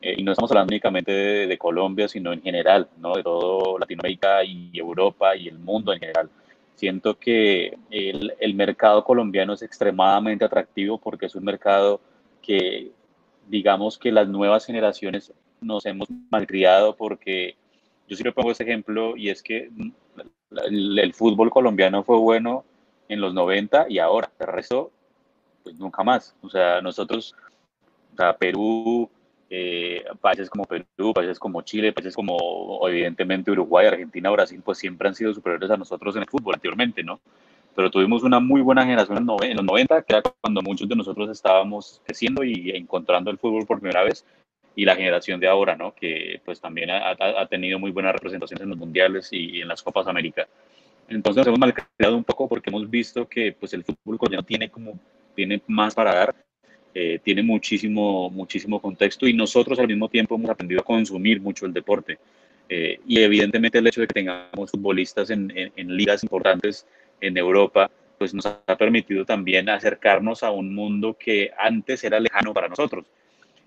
Eh, 0.00 0.14
y 0.16 0.22
no 0.22 0.32
estamos 0.32 0.50
hablando 0.50 0.72
únicamente 0.72 1.12
de, 1.12 1.46
de, 1.46 1.58
Colombia, 1.58 2.08
sino 2.08 2.32
en 2.32 2.40
general, 2.40 2.88
¿no? 2.96 3.14
de 3.14 3.22
todo 3.22 3.78
Latinoamérica 3.78 4.42
y 4.44 4.70
Europa 4.72 5.36
y 5.36 5.48
el 5.48 5.58
mundo 5.58 5.92
en 5.92 6.00
general. 6.00 6.30
Siento 6.76 7.18
que 7.18 7.76
el, 7.90 8.32
el, 8.40 8.54
mercado 8.54 9.04
colombiano 9.04 9.52
es 9.52 9.60
extremadamente 9.60 10.46
atractivo 10.46 10.96
porque 10.96 11.26
es 11.26 11.34
un 11.34 11.44
mercado 11.44 12.00
que, 12.40 12.90
digamos 13.48 13.98
que 13.98 14.12
las 14.12 14.28
nuevas 14.28 14.66
generaciones 14.66 15.32
nos 15.60 15.86
hemos 15.86 16.08
malcriado 16.30 16.96
porque 16.96 17.56
yo 18.08 18.16
siempre 18.16 18.32
pongo 18.32 18.50
este 18.50 18.64
ejemplo 18.64 19.16
y 19.16 19.30
es 19.30 19.42
que 19.42 19.70
el, 20.66 20.98
el 20.98 21.14
fútbol 21.14 21.50
colombiano 21.50 22.02
fue 22.02 22.18
bueno 22.18 22.64
en 23.08 23.20
los 23.20 23.34
90 23.34 23.86
y 23.88 23.98
ahora, 23.98 24.30
el 24.38 24.46
resto, 24.46 24.90
pues 25.62 25.78
nunca 25.78 26.02
más. 26.02 26.34
O 26.42 26.48
sea, 26.48 26.80
nosotros, 26.80 27.34
o 28.12 28.16
sea, 28.16 28.36
Perú, 28.36 29.08
eh, 29.50 30.02
países 30.20 30.48
como 30.48 30.64
Perú, 30.64 31.12
países 31.14 31.38
como 31.38 31.62
Chile, 31.62 31.92
países 31.92 32.14
como 32.14 32.80
evidentemente 32.88 33.50
Uruguay, 33.50 33.86
Argentina, 33.86 34.30
Brasil, 34.30 34.62
pues 34.64 34.78
siempre 34.78 35.08
han 35.08 35.14
sido 35.14 35.34
superiores 35.34 35.70
a 35.70 35.76
nosotros 35.76 36.16
en 36.16 36.22
el 36.22 36.28
fútbol 36.28 36.54
anteriormente, 36.54 37.02
¿no? 37.02 37.20
Pero 37.74 37.90
tuvimos 37.90 38.22
una 38.22 38.38
muy 38.38 38.60
buena 38.60 38.82
generación 38.82 39.18
en 39.18 39.56
los 39.56 39.64
90, 39.64 40.02
que 40.02 40.12
era 40.14 40.22
cuando 40.40 40.62
muchos 40.62 40.88
de 40.88 40.96
nosotros 40.96 41.30
estábamos 41.30 42.02
creciendo 42.04 42.44
y 42.44 42.70
encontrando 42.70 43.30
el 43.30 43.38
fútbol 43.38 43.66
por 43.66 43.80
primera 43.80 44.02
vez, 44.02 44.24
y 44.74 44.84
la 44.84 44.96
generación 44.96 45.38
de 45.40 45.48
ahora, 45.48 45.76
¿no? 45.76 45.94
Que 45.94 46.40
pues 46.44 46.60
también 46.60 46.90
ha, 46.90 47.10
ha 47.10 47.46
tenido 47.46 47.78
muy 47.78 47.90
buenas 47.90 48.14
representaciones 48.14 48.62
en 48.62 48.70
los 48.70 48.78
mundiales 48.78 49.28
y, 49.32 49.60
en 49.60 49.68
las 49.68 49.82
Copas 49.82 50.06
América. 50.06 50.48
Entonces 51.08 51.46
hemos 51.46 51.58
malcriado 51.58 52.16
un 52.16 52.24
poco 52.24 52.48
porque 52.48 52.70
hemos 52.70 52.88
visto 52.88 53.28
que 53.28 53.52
pues 53.52 53.74
el 53.74 53.84
fútbol 53.84 54.18
colombiano 54.18 54.44
tiene 54.44 54.70
como 54.70 54.98
tiene 55.34 55.62
más 55.66 55.94
para 55.94 56.14
dar 56.14 56.34
eh, 56.94 57.18
tiene 57.22 57.42
muchísimo, 57.42 58.30
muchísimo 58.30 58.80
contexto 58.80 59.26
y 59.26 59.32
nosotros 59.32 59.78
al 59.78 59.88
mismo 59.88 60.08
tiempo 60.08 60.34
hemos 60.34 60.50
aprendido 60.50 60.80
a 60.80 60.84
consumir 60.84 61.40
mucho 61.40 61.66
el 61.66 61.72
deporte. 61.72 62.18
Eh, 62.68 63.00
y 63.06 63.18
evidentemente 63.18 63.78
el 63.78 63.86
hecho 63.86 64.00
de 64.00 64.06
que 64.06 64.14
tengamos 64.14 64.70
futbolistas 64.70 65.30
en, 65.30 65.52
en, 65.54 65.96
ligas 65.96 66.22
importantes 66.22 66.86
en 67.22 67.38
Europa, 67.38 67.90
pues 68.18 68.34
nos 68.34 68.46
ha 68.46 68.76
permitido 68.76 69.24
también 69.24 69.68
acercarnos 69.68 70.42
a 70.42 70.50
un 70.50 70.74
mundo 70.74 71.16
que 71.18 71.50
antes 71.56 72.04
era 72.04 72.20
lejano 72.20 72.52
para 72.52 72.68
nosotros. 72.68 73.06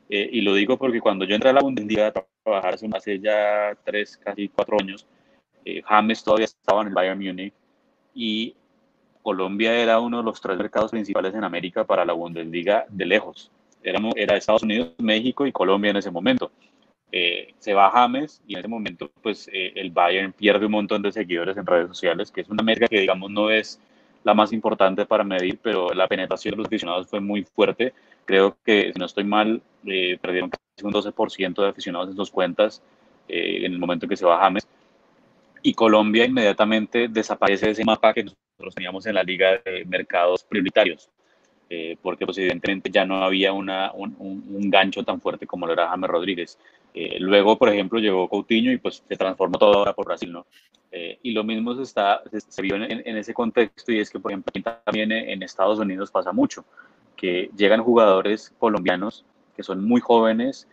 Eh, 0.10 0.30
y 0.32 0.42
lo 0.42 0.54
digo 0.54 0.78
porque 0.78 1.02
cuando 1.02 1.26
yo 1.26 1.34
entré 1.34 1.50
a 1.50 1.54
la 1.54 1.62
Bundesliga 1.62 2.08
a 2.08 2.14
trabajar 2.44 2.76
hace 2.94 3.20
ya 3.20 3.76
tres, 3.84 4.18
casi 4.18 4.50
cuatro 4.50 4.78
años, 4.80 5.08
eh, 5.64 5.82
James 5.84 6.24
todavía 6.24 6.46
estaba 6.46 6.82
en 6.82 6.90
el 6.90 6.94
Bayern 6.94 7.20
Múnich 7.20 7.54
y 8.14 8.56
Colombia 9.24 9.76
era 9.76 10.00
uno 10.00 10.20
de 10.20 10.24
los 10.24 10.40
tres 10.40 10.58
mercados 10.58 10.92
principales 10.92 11.34
en 11.34 11.44
América 11.44 11.84
para 11.84 12.06
la 12.06 12.14
Bundesliga 12.14 12.86
de 12.90 13.06
lejos. 13.08 13.52
Éramos, 13.82 14.14
era 14.16 14.38
Estados 14.38 14.62
Unidos, 14.62 14.94
México 15.00 15.48
y 15.48 15.52
Colombia 15.52 15.90
en 15.92 15.98
ese 15.98 16.12
momento. 16.12 16.52
Eh, 17.12 17.54
se 17.60 17.74
va 17.74 17.92
James 17.92 18.42
y 18.48 18.54
en 18.54 18.60
ese 18.60 18.68
momento 18.68 19.10
pues 19.22 19.48
eh, 19.54 19.72
el 19.76 19.92
Bayern 19.92 20.34
pierde 20.34 20.66
un 20.66 20.74
montón 20.74 21.02
de 21.02 21.12
seguidores 21.12 21.56
en 21.56 21.66
redes 21.66 21.88
sociales, 21.88 22.32
que 22.32 22.42
es 22.42 22.50
una 22.50 22.64
métrica 22.64 22.88
que 22.88 23.00
digamos 23.00 23.32
no 23.32 23.50
es 23.50 23.80
la 24.24 24.34
más 24.34 24.52
importante 24.52 25.06
para 25.06 25.24
medir, 25.24 25.60
pero 25.62 25.94
la 25.94 26.08
penetración 26.08 26.54
de 26.54 26.58
los 26.58 26.68
aficionados 26.68 27.08
fue 27.08 27.20
muy 27.20 27.44
fuerte. 27.44 27.94
Creo 28.26 28.58
que, 28.66 28.92
si 28.92 29.00
no 29.00 29.06
estoy 29.06 29.24
mal, 29.24 29.62
eh, 29.86 30.18
perdieron 30.20 30.50
casi 30.50 30.84
un 30.84 30.92
12% 30.92 31.62
de 31.62 31.70
aficionados 31.70 32.10
en 32.10 32.16
sus 32.16 32.32
cuentas 32.32 32.82
en 33.28 33.72
el 33.72 33.80
momento 33.80 34.06
en 34.06 34.10
que 34.10 34.18
se 34.18 34.26
va 34.26 34.40
James. 34.40 34.68
Y 35.62 35.74
Colombia 35.74 36.26
inmediatamente 36.26 37.08
desaparece 37.08 37.68
de 37.68 37.72
ese 37.72 37.84
mapa 37.84 38.14
que 38.14 38.24
nosotros 38.24 38.76
teníamos 38.76 39.06
en 39.06 39.16
la 39.16 39.24
Liga 39.24 39.62
de 39.64 39.86
Mercados 39.86 40.44
Prioritarios. 40.44 41.10
Eh, 41.68 41.98
porque 42.00 42.26
pues 42.26 42.38
evidentemente 42.38 42.92
ya 42.92 43.06
no 43.06 43.24
había 43.24 43.52
una, 43.52 43.92
un, 43.94 44.16
un, 44.20 44.70
gancho 44.70 45.02
tan 45.04 45.20
fuerte 45.20 45.48
como 45.48 45.66
lo 45.66 45.74
era 45.74 45.90
James 45.90 46.10
Rodríguez. 46.10 46.60
Eh, 46.96 47.18
luego, 47.20 47.58
por 47.58 47.70
ejemplo, 47.70 48.00
llegó 48.00 48.28
Coutinho 48.30 48.72
y 48.72 48.78
pues 48.78 49.04
se 49.08 49.16
transformó 49.16 49.58
todo 49.58 49.74
ahora 49.74 49.94
por 49.94 50.06
Brasil, 50.06 50.32
¿no? 50.32 50.46
Eh, 50.92 51.20
y 51.24 51.32
lo 51.32 51.44
mismo 51.44 51.76
se, 51.76 51.84
está, 51.84 52.24
se, 52.48 52.62
vio 52.62 52.76
en, 52.76 53.18
ese 53.18 53.34
contexto 53.34 53.92
y 53.92 54.00
es 54.00 54.10
que, 54.10 54.20
por 54.20 54.32
ejemplo, 54.32 54.54
también 54.86 55.12
en 55.12 55.44
Estados 55.44 55.78
Unidos 55.78 56.10
pasa 56.10 56.32
mucho, 56.32 56.64
que 57.18 57.52
llegan 57.58 57.84
jugadores 57.84 58.54
colombianos 58.58 59.26
que 59.56 59.64
son 59.64 59.84
muy 59.84 60.00
jóvenes, 60.00 60.70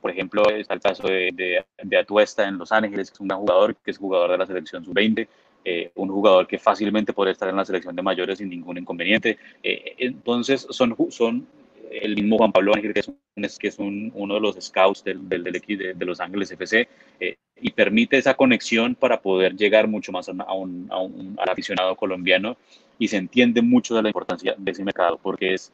por 0.00 0.10
ejemplo, 0.10 0.48
está 0.50 0.74
el 0.74 0.80
caso 0.80 1.08
de, 1.08 1.64
de, 1.82 1.96
Atuesta 1.98 2.46
en 2.46 2.58
Los 2.58 2.70
Ángeles, 2.70 3.10
que 3.10 3.14
es 3.14 3.20
un 3.20 3.28
jugador, 3.30 3.74
que 3.76 3.90
es 3.90 3.98
jugador 3.98 4.30
de 4.30 4.38
la 4.38 4.46
selección 4.46 4.84
sub-20, 4.84 5.28
eh, 5.62 5.92
un 5.96 6.08
jugador 6.08 6.46
que 6.46 6.58
fácilmente 6.58 7.12
puede 7.12 7.32
estar 7.32 7.48
en 7.48 7.56
la 7.56 7.66
selección 7.66 7.94
de 7.94 8.00
mayores 8.00 8.38
sin 8.38 8.48
ningún 8.48 8.78
inconveniente. 8.78 9.38
Eh, 9.62 9.94
entonces, 9.98 10.66
son, 10.70 10.96
son 11.10 11.46
el 11.90 12.14
mismo 12.14 12.38
Juan 12.38 12.52
Pablo 12.52 12.74
Ángel, 12.74 12.94
que 12.94 13.00
es, 13.00 13.58
que 13.58 13.68
es 13.68 13.78
un, 13.78 14.12
uno 14.14 14.34
de 14.34 14.40
los 14.40 14.56
scouts 14.60 15.02
del, 15.04 15.28
del, 15.28 15.44
del 15.44 15.62
de, 15.96 16.06
Los 16.06 16.20
Ángeles 16.20 16.50
FC, 16.50 16.88
eh, 17.18 17.36
y 17.60 17.70
permite 17.72 18.16
esa 18.16 18.34
conexión 18.34 18.94
para 18.94 19.20
poder 19.20 19.56
llegar 19.56 19.88
mucho 19.88 20.12
más 20.12 20.28
a, 20.28 20.32
un, 20.32 20.86
a 20.90 20.98
un, 20.98 21.36
al 21.38 21.48
aficionado 21.48 21.96
colombiano 21.96 22.56
y 22.98 23.08
se 23.08 23.16
entiende 23.16 23.60
mucho 23.62 23.94
de 23.94 24.02
la 24.02 24.08
importancia 24.08 24.54
de 24.56 24.70
ese 24.70 24.84
mercado, 24.84 25.18
porque 25.22 25.54
es 25.54 25.72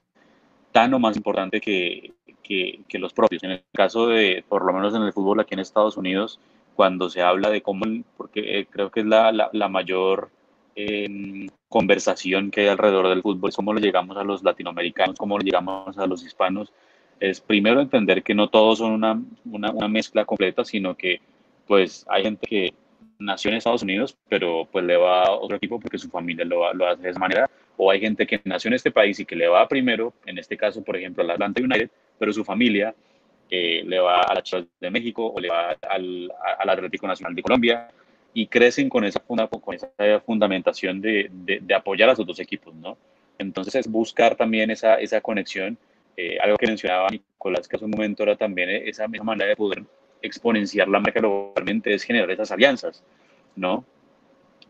tan 0.72 0.92
o 0.94 0.98
más 0.98 1.16
importante 1.16 1.60
que, 1.60 2.12
que, 2.42 2.80
que 2.88 2.98
los 2.98 3.12
propios. 3.12 3.42
En 3.42 3.52
el 3.52 3.62
caso 3.72 4.08
de, 4.08 4.44
por 4.48 4.64
lo 4.64 4.72
menos 4.72 4.94
en 4.94 5.02
el 5.02 5.12
fútbol 5.12 5.40
aquí 5.40 5.54
en 5.54 5.60
Estados 5.60 5.96
Unidos, 5.96 6.40
cuando 6.74 7.08
se 7.08 7.22
habla 7.22 7.50
de 7.50 7.62
cómo, 7.62 7.84
porque 8.16 8.58
eh, 8.58 8.66
creo 8.70 8.90
que 8.90 9.00
es 9.00 9.06
la, 9.06 9.32
la, 9.32 9.50
la 9.52 9.68
mayor 9.68 10.30
eh, 10.76 11.48
conversación 11.68 12.50
que 12.50 12.62
hay 12.62 12.66
alrededor 12.68 13.08
del 13.08 13.22
fútbol, 13.22 13.52
cómo 13.54 13.74
le 13.74 13.80
llegamos 13.80 14.16
a 14.16 14.24
los 14.24 14.42
latinoamericanos, 14.42 15.16
cómo 15.16 15.38
le 15.38 15.44
llegamos 15.44 15.96
a 15.98 16.06
los 16.06 16.22
hispanos, 16.24 16.72
es 17.18 17.40
primero 17.40 17.80
entender 17.80 18.22
que 18.22 18.34
no 18.34 18.48
todos 18.48 18.78
son 18.78 18.92
una, 18.92 19.20
una, 19.46 19.72
una, 19.72 19.88
mezcla 19.88 20.24
completa, 20.24 20.64
sino 20.64 20.94
que 20.94 21.20
pues 21.66 22.04
hay 22.08 22.24
gente 22.24 22.46
que 22.46 22.74
nació 23.18 23.50
en 23.50 23.56
Estados 23.56 23.82
Unidos, 23.82 24.16
pero 24.28 24.68
pues 24.70 24.84
le 24.84 24.96
va 24.96 25.24
a 25.24 25.32
otro 25.32 25.56
equipo 25.56 25.80
porque 25.80 25.98
su 25.98 26.10
familia 26.10 26.44
lo, 26.44 26.72
lo 26.74 26.86
hace 26.86 27.02
de 27.02 27.10
esa 27.10 27.18
manera, 27.18 27.50
o 27.78 27.90
hay 27.90 28.00
gente 28.00 28.26
que 28.26 28.40
nació 28.44 28.68
en 28.68 28.74
este 28.74 28.90
país 28.90 29.18
y 29.18 29.24
que 29.24 29.34
le 29.34 29.48
va 29.48 29.66
primero, 29.66 30.12
en 30.26 30.38
este 30.38 30.56
caso, 30.56 30.84
por 30.84 30.96
ejemplo, 30.96 31.24
al 31.24 31.30
Atlanta 31.30 31.62
United, 31.62 31.90
pero 32.18 32.32
su 32.32 32.44
familia 32.44 32.94
eh, 33.50 33.82
le 33.86 33.98
va 34.00 34.22
a 34.22 34.34
la 34.34 34.42
Chivas 34.42 34.66
de 34.80 34.90
México 34.90 35.32
o 35.32 35.40
le 35.40 35.48
va 35.48 35.76
al, 35.88 36.32
al, 36.58 36.68
Atlético 36.68 37.06
Nacional 37.06 37.34
de 37.34 37.42
Colombia 37.42 37.88
y 38.36 38.48
crecen 38.48 38.90
con 38.90 39.02
esa, 39.02 39.22
esa 39.98 40.20
fundamentación 40.20 41.00
de, 41.00 41.30
apoyar 41.74 42.10
a 42.10 42.14
sus 42.14 42.26
dos 42.26 42.38
equipos, 42.38 42.74
¿no? 42.74 42.98
Entonces 43.38 43.76
es 43.76 43.90
buscar 43.90 44.36
también 44.36 44.70
esa, 44.70 44.98
conexión, 45.22 45.78
eh, 46.18 46.36
algo 46.42 46.58
que 46.58 46.66
mencionaba 46.66 47.08
Nicolás 47.08 47.66
que 47.66 47.76
hace 47.76 47.86
un 47.86 47.92
momento 47.92 48.24
era 48.24 48.36
también 48.36 48.68
esa 48.68 49.08
misma 49.08 49.24
manera 49.24 49.48
de 49.48 49.56
poder 49.56 49.84
exponenciar 50.20 50.86
la 50.86 51.00
marca 51.00 51.18
globalmente 51.18 51.94
es 51.94 52.02
generar 52.02 52.30
esas 52.30 52.52
alianzas, 52.52 53.02
¿no? 53.54 53.86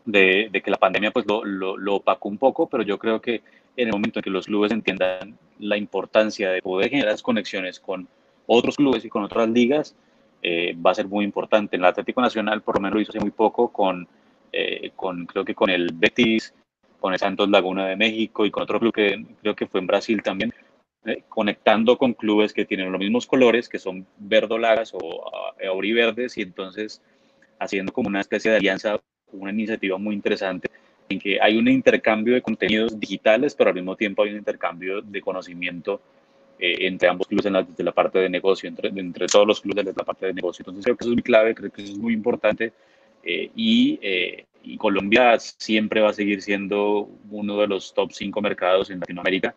De, 0.05 0.49
que 0.63 0.71
la 0.71 0.77
pandemia 0.77 1.11
pues 1.11 1.25
lo, 1.27 1.43
lo, 1.43 1.95
opacó 1.95 2.29
un 2.29 2.37
poco, 2.37 2.69
pero 2.69 2.83
yo 2.83 2.97
creo 2.97 3.19
que 3.19 3.41
en 3.75 3.87
el 3.87 3.91
momento 3.91 4.19
en 4.19 4.23
que 4.23 4.29
los 4.29 4.45
clubes 4.45 4.71
entiendan 4.71 5.37
la 5.59 5.75
importancia 5.75 6.51
de 6.51 6.61
poder 6.61 6.89
generar 6.89 7.09
esas 7.09 7.21
conexiones 7.21 7.81
con 7.81 8.07
otros 8.45 8.77
clubes 8.77 9.03
y 9.03 9.09
con 9.09 9.25
otras 9.25 9.49
ligas, 9.49 9.93
eh, 10.41 10.75
va 10.75 10.91
a 10.91 10.95
ser 10.95 11.07
muy 11.07 11.25
importante. 11.25 11.75
En 11.75 11.81
el 11.81 11.87
Atlético 11.87 12.21
Nacional, 12.21 12.61
por 12.61 12.75
lo 12.75 12.81
menos 12.81 12.95
lo 12.95 13.01
hizo 13.01 13.11
hace 13.11 13.19
muy 13.19 13.31
poco 13.31 13.71
con, 13.71 14.07
eh, 14.51 14.91
con 14.95 15.25
creo 15.25 15.43
que 15.43 15.55
con 15.55 15.69
el 15.69 15.91
Betis, 15.93 16.53
con 16.99 17.13
el 17.13 17.19
Santos 17.19 17.49
Laguna 17.49 17.87
de 17.87 17.95
México 17.95 18.45
y 18.45 18.51
con 18.51 18.63
otro 18.63 18.79
club 18.79 18.93
que 18.93 19.25
creo 19.41 19.55
que 19.55 19.67
fue 19.67 19.79
en 19.79 19.87
Brasil 19.87 20.21
también, 20.23 20.53
eh, 21.05 21.23
conectando 21.29 21.97
con 21.97 22.13
clubes 22.13 22.53
que 22.53 22.65
tienen 22.65 22.91
los 22.91 22.99
mismos 22.99 23.25
colores, 23.25 23.69
que 23.69 23.79
son 23.79 24.05
verdolagas 24.17 24.93
o 24.93 24.97
uh, 24.97 25.67
auriverdes, 25.67 26.37
y 26.37 26.41
entonces 26.41 27.01
haciendo 27.59 27.93
como 27.93 28.09
una 28.09 28.21
especie 28.21 28.51
de 28.51 28.57
alianza, 28.57 28.99
una 29.31 29.51
iniciativa 29.51 29.97
muy 29.97 30.15
interesante 30.15 30.69
en 31.09 31.19
que 31.19 31.39
hay 31.41 31.57
un 31.57 31.67
intercambio 31.67 32.33
de 32.33 32.41
contenidos 32.41 32.99
digitales, 32.99 33.55
pero 33.55 33.69
al 33.69 33.75
mismo 33.75 33.95
tiempo 33.95 34.23
hay 34.23 34.31
un 34.31 34.37
intercambio 34.37 35.01
de 35.01 35.21
conocimiento 35.21 36.01
eh, 36.59 36.87
entre 36.87 37.09
ambos 37.09 37.27
clubes 37.27 37.45
en 37.45 37.53
la, 37.53 37.63
desde 37.63 37.83
la 37.83 37.91
parte 37.91 38.19
de 38.19 38.29
negocio, 38.29 38.67
entre, 38.69 38.89
entre 38.89 39.27
todos 39.27 39.47
los 39.47 39.61
clubes 39.61 39.85
desde 39.85 39.97
la 39.97 40.05
parte 40.05 40.25
de 40.25 40.33
negocio. 40.33 40.63
Entonces 40.63 40.83
creo 40.83 40.97
que 40.97 41.03
eso 41.03 41.11
es 41.11 41.15
muy 41.15 41.23
clave, 41.23 41.55
creo 41.55 41.71
que 41.71 41.81
eso 41.81 41.91
es 41.93 41.97
muy 41.97 42.13
importante 42.13 42.73
eh, 43.23 43.51
y, 43.55 43.99
eh, 44.01 44.45
y, 44.63 44.77
Colombia 44.77 45.37
siempre 45.39 46.01
va 46.01 46.09
a 46.09 46.13
seguir 46.13 46.41
siendo 46.41 47.09
uno 47.29 47.57
de 47.57 47.67
los 47.67 47.93
top 47.93 48.11
5 48.13 48.41
mercados 48.41 48.89
en 48.89 48.99
Latinoamérica 48.99 49.53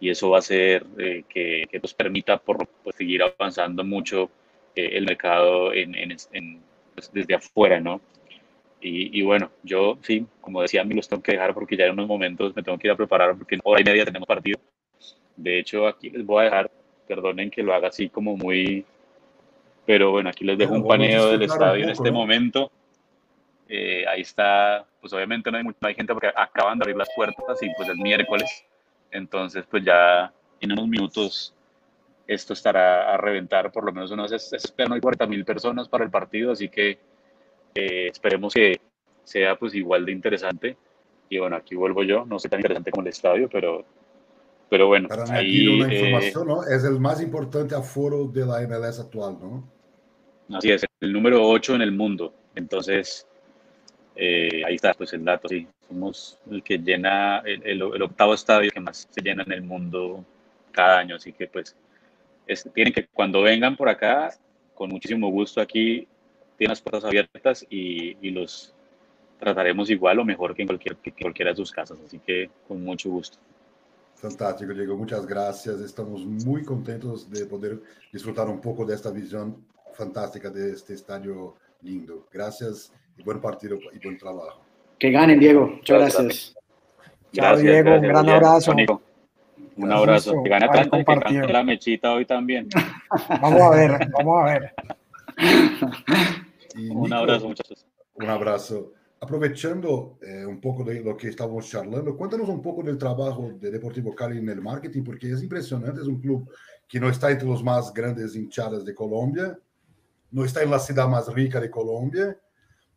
y 0.00 0.10
eso 0.10 0.30
va 0.30 0.36
a 0.36 0.40
hacer 0.40 0.86
eh, 0.98 1.24
que, 1.28 1.66
que, 1.70 1.80
nos 1.80 1.94
permita 1.94 2.38
por, 2.38 2.66
pues, 2.84 2.96
seguir 2.96 3.22
avanzando 3.22 3.84
mucho 3.84 4.30
eh, 4.74 4.90
el 4.92 5.04
mercado 5.04 5.72
en, 5.72 5.94
en, 5.94 6.16
en, 6.32 6.60
pues, 6.94 7.10
desde 7.12 7.34
afuera, 7.34 7.80
¿no? 7.80 8.00
Y, 8.80 9.18
y, 9.18 9.22
bueno, 9.22 9.50
yo 9.64 9.98
sí, 10.02 10.24
como 10.40 10.62
decía, 10.62 10.84
me 10.84 10.94
los 10.94 11.08
tengo 11.08 11.22
que 11.22 11.32
dejar 11.32 11.52
porque 11.52 11.76
ya 11.76 11.86
en 11.86 11.92
unos 11.92 12.06
momentos 12.06 12.54
me 12.54 12.62
tengo 12.62 12.78
que 12.78 12.86
ir 12.86 12.92
a 12.92 12.96
preparar 12.96 13.36
porque 13.36 13.56
en 13.56 13.60
hora 13.64 13.80
y 13.80 13.84
media 13.84 14.04
tenemos 14.04 14.28
partido. 14.28 14.60
De 15.38 15.60
hecho, 15.60 15.86
aquí 15.86 16.10
les 16.10 16.26
voy 16.26 16.42
a 16.42 16.44
dejar, 16.44 16.70
perdonen 17.06 17.48
que 17.48 17.62
lo 17.62 17.72
haga 17.72 17.88
así 17.88 18.08
como 18.08 18.36
muy, 18.36 18.84
pero 19.86 20.10
bueno, 20.10 20.28
aquí 20.30 20.44
les 20.44 20.58
dejo 20.58 20.74
un 20.74 20.86
paneo 20.86 21.30
del 21.30 21.42
estadio 21.42 21.84
en 21.84 21.90
este 21.90 22.10
momento. 22.10 22.72
Eh, 23.68 24.04
ahí 24.08 24.22
está, 24.22 24.84
pues 25.00 25.12
obviamente 25.12 25.50
no 25.50 25.58
hay, 25.58 25.62
mucha, 25.62 25.94
gente 25.94 26.12
porque 26.12 26.32
acaban 26.34 26.78
de 26.78 26.84
abrir 26.84 26.96
las 26.96 27.08
puertas 27.14 27.62
y 27.62 27.68
pues 27.76 27.88
es 27.88 27.96
miércoles. 27.96 28.64
Entonces, 29.12 29.64
pues 29.70 29.84
ya 29.84 30.32
en 30.60 30.72
unos 30.72 30.88
minutos 30.88 31.54
esto 32.26 32.52
estará 32.52 33.14
a 33.14 33.16
reventar, 33.16 33.70
por 33.70 33.84
lo 33.84 33.92
menos 33.92 34.10
unos, 34.10 34.32
esperan 34.32 34.92
hoy 34.92 35.00
40 35.00 35.26
mil 35.28 35.44
personas 35.44 35.88
para 35.88 36.04
el 36.04 36.10
partido, 36.10 36.50
así 36.50 36.68
que 36.68 36.98
eh, 37.76 38.08
esperemos 38.08 38.52
que 38.52 38.80
sea 39.22 39.56
pues 39.56 39.72
igual 39.74 40.04
de 40.04 40.12
interesante. 40.12 40.76
Y 41.30 41.38
bueno, 41.38 41.54
aquí 41.54 41.76
vuelvo 41.76 42.02
yo, 42.02 42.26
no 42.26 42.40
sé 42.40 42.48
tan 42.48 42.58
interesante 42.58 42.90
como 42.90 43.02
el 43.02 43.08
estadio, 43.08 43.48
pero 43.48 43.84
pero 44.68 44.86
bueno, 44.86 45.08
Para 45.08 45.24
ahí, 45.32 45.66
una 45.66 45.92
información, 45.92 46.42
eh, 46.42 46.52
¿no? 46.52 46.64
Es 46.64 46.84
el 46.84 47.00
más 47.00 47.22
importante 47.22 47.74
aforo 47.74 48.26
de 48.26 48.44
la 48.44 48.60
MLS 48.66 49.00
actual, 49.00 49.38
¿no? 49.40 49.68
Así 50.56 50.70
es, 50.70 50.84
el 51.00 51.12
número 51.12 51.46
8 51.46 51.76
en 51.76 51.82
el 51.82 51.92
mundo. 51.92 52.34
Entonces, 52.54 53.26
eh, 54.16 54.62
ahí 54.66 54.74
está, 54.74 54.94
pues 54.94 55.12
el 55.12 55.24
dato, 55.24 55.48
sí. 55.48 55.66
Somos 55.86 56.38
el 56.50 56.62
que 56.62 56.78
llena, 56.78 57.38
el, 57.38 57.62
el, 57.64 57.82
el, 57.94 58.02
octavo 58.02 58.34
estadio 58.34 58.70
que 58.70 58.80
más 58.80 59.08
se 59.10 59.22
llena 59.22 59.42
en 59.44 59.52
el 59.52 59.62
mundo 59.62 60.24
cada 60.72 60.98
año. 60.98 61.16
Así 61.16 61.32
que, 61.32 61.46
pues, 61.46 61.74
es, 62.46 62.68
tienen 62.74 62.92
que, 62.92 63.06
cuando 63.06 63.42
vengan 63.42 63.76
por 63.76 63.88
acá, 63.88 64.34
con 64.74 64.90
muchísimo 64.90 65.30
gusto 65.30 65.60
aquí, 65.60 66.06
tienen 66.56 66.72
las 66.72 66.82
puertas 66.82 67.04
abiertas 67.04 67.66
y, 67.70 68.16
y 68.20 68.30
los 68.30 68.74
trataremos 69.38 69.88
igual 69.88 70.18
o 70.18 70.24
mejor 70.24 70.54
que 70.54 70.62
en 70.62 70.68
cualquier, 70.68 70.96
que 70.96 71.12
cualquiera 71.12 71.52
de 71.52 71.56
sus 71.56 71.70
casas. 71.70 71.98
Así 72.04 72.18
que, 72.18 72.50
con 72.66 72.82
mucho 72.82 73.08
gusto. 73.08 73.38
Fantástico, 74.20 74.74
Diego. 74.74 74.96
Muchas 74.96 75.24
gracias. 75.24 75.80
Estamos 75.80 76.26
muy 76.26 76.64
contentos 76.64 77.30
de 77.30 77.46
poder 77.46 77.80
disfrutar 78.12 78.48
un 78.48 78.60
poco 78.60 78.84
de 78.84 78.96
esta 78.96 79.12
visión 79.12 79.64
fantástica 79.92 80.50
de 80.50 80.72
este 80.72 80.94
estadio 80.94 81.54
lindo. 81.82 82.26
Gracias 82.32 82.92
y 83.16 83.22
buen 83.22 83.40
partido 83.40 83.78
y 83.92 83.98
buen 84.00 84.18
trabajo. 84.18 84.60
Que 84.98 85.12
ganen, 85.12 85.38
Diego. 85.38 85.68
Muchas 85.68 85.98
gracias. 85.98 86.22
gracias. 86.22 86.54
Chao, 87.32 87.56
Diego. 87.58 87.90
Gracias, 87.90 88.02
un 88.02 88.08
gran 88.08 88.28
abrazo. 88.28 88.72
Amigo. 88.72 89.02
Un 89.76 89.92
abrazo. 89.92 90.42
Que 90.42 90.48
gane 90.48 90.64
Atlanta 90.64 90.98
y 90.98 91.04
que 91.04 91.20
cante 91.20 91.52
la 91.52 91.62
mechita 91.62 92.12
hoy 92.12 92.26
también. 92.26 92.68
vamos 93.40 93.60
a 93.60 93.70
ver, 93.70 94.10
vamos 94.10 94.40
a 94.40 94.44
ver. 94.52 94.74
Y 96.74 96.90
un 96.90 97.12
abrazo, 97.12 97.46
muchachos. 97.46 97.86
Un 98.14 98.28
abrazo. 98.28 98.92
Aprovechando 99.20 100.18
eh, 100.22 100.46
un 100.46 100.60
poco 100.60 100.84
de 100.84 101.00
lo 101.00 101.16
que 101.16 101.28
estábamos 101.28 101.68
charlando, 101.68 102.16
cuéntanos 102.16 102.48
un 102.48 102.62
poco 102.62 102.82
del 102.82 102.96
trabajo 102.96 103.50
de 103.58 103.70
Deportivo 103.70 104.14
Cali 104.14 104.38
en 104.38 104.48
el 104.48 104.60
marketing, 104.60 105.02
porque 105.02 105.32
es 105.32 105.42
impresionante, 105.42 106.00
es 106.00 106.06
un 106.06 106.20
club 106.20 106.48
que 106.86 107.00
no 107.00 107.08
está 107.08 107.30
entre 107.30 107.48
los 107.48 107.62
más 107.62 107.92
grandes 107.92 108.36
hinchadas 108.36 108.84
de 108.84 108.94
Colombia, 108.94 109.58
no 110.30 110.44
está 110.44 110.62
en 110.62 110.70
la 110.70 110.78
ciudad 110.78 111.08
más 111.08 111.32
rica 111.32 111.60
de 111.60 111.70
Colombia, 111.70 112.38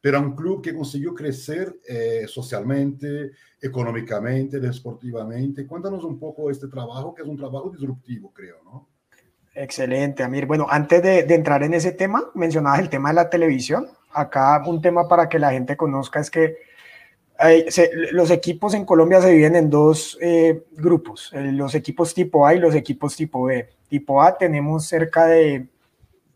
pero 0.01 0.19
un 0.19 0.35
club 0.35 0.63
que 0.63 0.73
consiguió 0.73 1.13
crecer 1.13 1.79
eh, 1.87 2.25
socialmente, 2.27 3.31
económicamente, 3.61 4.59
deportivamente. 4.59 5.67
Cuéntanos 5.67 6.03
un 6.03 6.19
poco 6.19 6.49
este 6.49 6.67
trabajo, 6.67 7.13
que 7.13 7.21
es 7.21 7.27
un 7.27 7.37
trabajo 7.37 7.69
disruptivo, 7.69 8.33
creo, 8.33 8.57
¿no? 8.63 8.89
Excelente, 9.53 10.23
Amir. 10.23 10.45
Bueno, 10.45 10.65
antes 10.69 11.03
de, 11.03 11.19
entrar 11.33 11.61
en 11.63 11.73
ese 11.73 11.91
tema, 11.91 12.31
mencionabas 12.33 12.79
el 12.79 12.89
tema 12.89 13.09
de 13.09 13.15
la 13.15 13.29
televisión. 13.29 13.89
Acá 14.13 14.61
un 14.65 14.81
tema 14.81 15.07
para 15.07 15.29
que 15.29 15.39
la 15.39 15.51
gente 15.51 15.77
conozca 15.77 16.19
es 16.19 16.29
que 16.29 16.57
los 18.11 18.29
equipos 18.29 18.73
en 18.73 18.85
Colombia 18.85 19.21
se 19.21 19.29
dividen 19.29 19.55
en 19.55 19.69
dos 19.69 20.17
eh, 20.21 20.63
grupos, 20.73 21.31
eh, 21.33 21.51
los 21.51 21.73
equipos 21.73 22.13
tipo 22.13 22.45
A 22.45 22.53
y 22.53 22.59
los 22.59 22.75
equipos 22.75 23.15
tipo 23.15 23.43
B. 23.45 23.67
Tipo 23.87 24.21
A 24.21 24.37
tenemos 24.37 24.85
cerca 24.85 25.25
de 25.25 25.67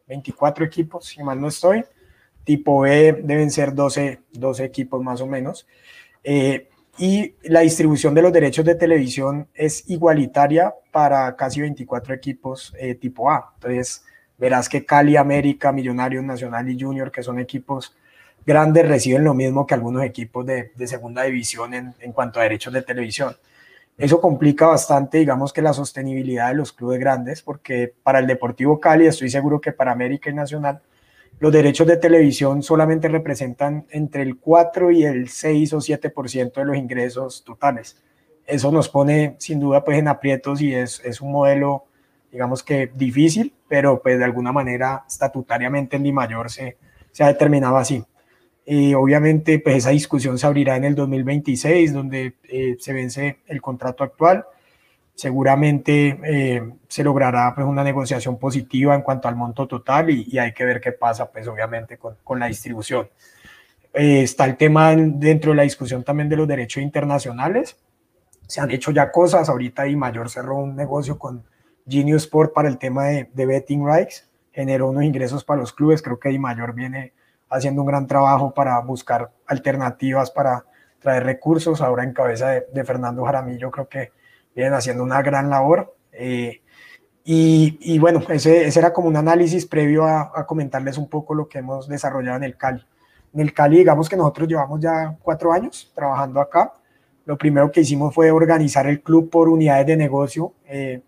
24 0.07 0.65
equipos, 0.65 1.05
si 1.05 1.23
mal 1.23 1.39
no 1.39 1.47
estoy. 1.47 1.84
Tipo 2.43 2.82
B 2.82 3.21
deben 3.23 3.51
ser 3.51 3.73
12, 3.73 4.21
12 4.32 4.63
equipos 4.63 5.01
más 5.03 5.21
o 5.21 5.28
menos. 5.28 5.67
Eh, 6.23 6.69
y 6.97 7.36
la 7.43 7.59
distribución 7.59 8.13
de 8.13 8.21
los 8.21 8.32
derechos 8.32 8.63
de 8.63 8.76
televisión 8.76 9.47
es 9.53 9.89
igualitaria 9.89 10.73
para 10.91 11.36
casi 11.36 11.59
24 11.61 12.13
equipos 12.13 12.73
eh, 12.80 12.95
tipo 12.95 13.30
A. 13.30 13.53
Entonces, 13.55 14.05
verás 14.38 14.70
que 14.70 14.86
Cali, 14.86 15.18
América, 15.18 15.72
Millonarios, 15.72 16.24
Nacional 16.24 16.70
y 16.70 16.80
Junior, 16.80 17.12
que 17.12 17.24
son 17.24 17.40
equipos 17.40 17.96
grandes, 18.46 18.88
reciben 18.88 19.24
lo 19.24 19.34
mismo 19.34 19.66
que 19.66 19.74
algunos 19.74 20.04
equipos 20.04 20.46
de, 20.46 20.72
de 20.76 20.88
segunda 20.88 21.24
división 21.24 21.74
en, 21.74 21.96
en, 22.00 22.12
cuanto 22.12 22.40
a 22.40 22.44
derechos 22.44 22.74
de 22.74 22.82
televisión. 22.82 23.36
Eso 23.98 24.20
complica 24.20 24.68
bastante, 24.68 25.20
digamos 25.20 25.54
que 25.54 25.62
la 25.62 25.74
sostenibilidad 25.74 26.50
de 26.50 26.56
los 26.56 26.74
clubes 26.74 27.00
grandes, 27.00 27.42
porque 27.42 27.94
para 28.04 28.20
el 28.20 28.28
Deportivo 28.28 28.80
Cali, 28.80 29.08
estoy 29.08 29.30
seguro 29.30 29.62
que 29.62 29.72
para 29.72 29.94
América 29.94 30.30
y 30.30 30.34
Nacional, 30.34 30.82
los 31.40 31.52
derechos 31.52 31.88
de 31.88 31.98
televisión 31.98 32.64
solamente 32.64 33.08
representan 33.08 33.86
entre 33.90 34.22
el 34.22 34.38
4 34.38 34.92
y 34.92 35.04
el 35.04 35.30
6 35.30 35.74
o 35.74 35.78
7% 35.78 36.54
de 36.54 36.66
los 36.66 36.78
ingresos 36.78 37.44
totales. 37.44 38.02
Eso 38.46 38.72
nos 38.72 38.90
pone 38.90 39.36
sin 39.40 39.60
duda 39.60 39.84
pues 39.84 39.98
en 39.98 40.08
aprietos 40.08 40.62
y 40.62 40.74
es, 40.74 41.02
es 41.04 41.20
un 41.20 41.32
modelo 41.32 41.86
digamos 42.36 42.64
que 42.64 42.92
difícil, 42.94 43.54
pero 43.68 44.02
pues 44.02 44.20
de 44.20 44.26
alguna 44.26 44.52
manera 44.52 45.06
estatutariamente 45.08 45.96
en 45.96 46.04
Di 46.04 46.12
Mayor 46.12 46.52
se, 46.52 46.78
se 47.12 47.24
ha 47.24 47.28
determinado 47.28 47.78
así. 47.78 48.04
Y 48.66 48.94
obviamente 48.94 49.60
pues 49.60 49.78
esa 49.78 49.92
discusión 49.92 50.38
se 50.38 50.46
abrirá 50.46 50.76
en 50.76 50.84
el 50.84 50.96
2026 50.96 51.94
donde 51.94 52.36
eh, 52.44 52.76
se 52.80 52.94
vence 52.94 53.40
el 53.48 53.62
contrato 53.62 54.04
actual 54.04 54.46
seguramente 55.16 56.20
eh, 56.26 56.74
se 56.88 57.04
logrará 57.04 57.54
pues, 57.56 57.66
una 57.66 57.84
negociación 57.84 58.38
positiva 58.38 58.94
en 58.94 59.02
cuanto 59.02 59.28
al 59.28 59.36
monto 59.36 59.66
total 59.66 60.10
y, 60.10 60.38
hay 60.38 60.54
que 60.54 60.66
ver 60.66 60.82
qué 60.82 60.92
pasa, 60.92 61.32
pues 61.32 61.48
obviamente 61.48 61.98
con, 61.98 62.18
con 62.24 62.38
la 62.38 62.48
distribución. 62.48 63.08
Eh, 63.94 64.24
está 64.24 64.44
el 64.44 64.58
tema 64.58 64.94
dentro 64.94 65.52
de 65.52 65.58
la 65.58 65.64
discusión 65.64 66.04
también 66.04 66.28
de 66.28 66.36
los 66.36 66.48
derechos 66.48 66.84
internacionales. 66.84 67.78
Se 68.46 68.60
han 68.60 68.70
hecho 68.70 68.92
ya 68.92 69.10
cosas, 69.10 69.48
ahorita 69.48 69.84
Di 69.84 69.96
Mayor 69.96 70.30
cerró 70.30 70.58
un 70.58 70.76
negocio 70.76 71.18
con 71.18 71.46
Genius 71.88 72.24
Sport 72.24 72.54
para 72.54 72.68
el 72.68 72.78
tema 72.78 73.06
de, 73.06 73.30
de 73.34 73.46
betting 73.46 73.86
rights, 73.86 74.28
generó 74.52 74.90
unos 74.90 75.04
ingresos 75.04 75.44
para 75.44 75.60
los 75.60 75.74
clubes, 75.74 76.02
creo 76.02 76.20
que 76.20 76.30
Di 76.30 76.40
Mayor 76.40 76.74
viene 76.74 77.14
haciendo 77.50 77.82
un 77.82 77.88
gran 77.88 78.08
trabajo 78.08 78.54
para 78.54 78.80
buscar 78.80 79.32
alternativas 79.48 80.32
para 80.32 80.66
traer 81.00 81.24
recursos, 81.24 81.82
ahora 81.82 82.04
en 82.04 82.14
cabeza 82.14 82.50
de, 82.50 82.84
Fernando 82.84 83.24
Jaramillo 83.24 83.72
creo 83.72 83.88
que 83.88 84.12
vienen 84.56 84.74
haciendo 84.74 85.04
una 85.04 85.22
gran 85.22 85.50
labor. 85.50 85.96
Eh, 86.12 86.62
y, 87.28 87.98
bueno, 87.98 88.22
ese, 88.30 88.68
ese, 88.68 88.80
era 88.80 88.94
como 88.94 89.08
un 89.08 89.18
análisis 89.18 89.66
previo 89.66 90.06
a, 90.06 90.46
comentarles 90.46 90.98
un 90.98 91.10
poco 91.10 91.34
lo 91.34 91.48
que 91.48 91.60
hemos 91.60 91.88
desarrollado 91.88 92.38
en 92.38 92.44
el 92.44 92.56
Cali. 92.56 92.86
En 93.34 93.40
el 93.42 93.54
Cali, 93.54 93.78
digamos 93.78 94.08
que 94.08 94.16
nosotros 94.16 94.48
llevamos 94.48 94.80
ya 94.80 95.16
cuatro 95.22 95.52
años 95.52 95.92
trabajando 95.96 96.40
acá. 96.40 96.74
Lo 97.26 97.38
primero 97.38 97.72
que 97.72 97.82
hicimos 97.82 98.14
fue 98.14 98.30
organizar 98.30 98.86
el 98.86 99.02
club 99.02 99.30
por 99.30 99.50
unidades 99.50 99.88
de 99.88 99.98
negocio, 99.98 100.54
eh, 100.68 101.02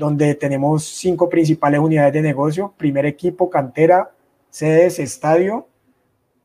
donde 0.00 0.34
tenemos 0.34 0.84
cinco 0.84 1.28
principales 1.28 1.78
unidades 1.78 2.14
de 2.14 2.22
negocio, 2.22 2.74
primer 2.76 3.04
equipo, 3.04 3.50
cantera, 3.50 4.10
sedes, 4.48 4.98
estadio, 4.98 5.68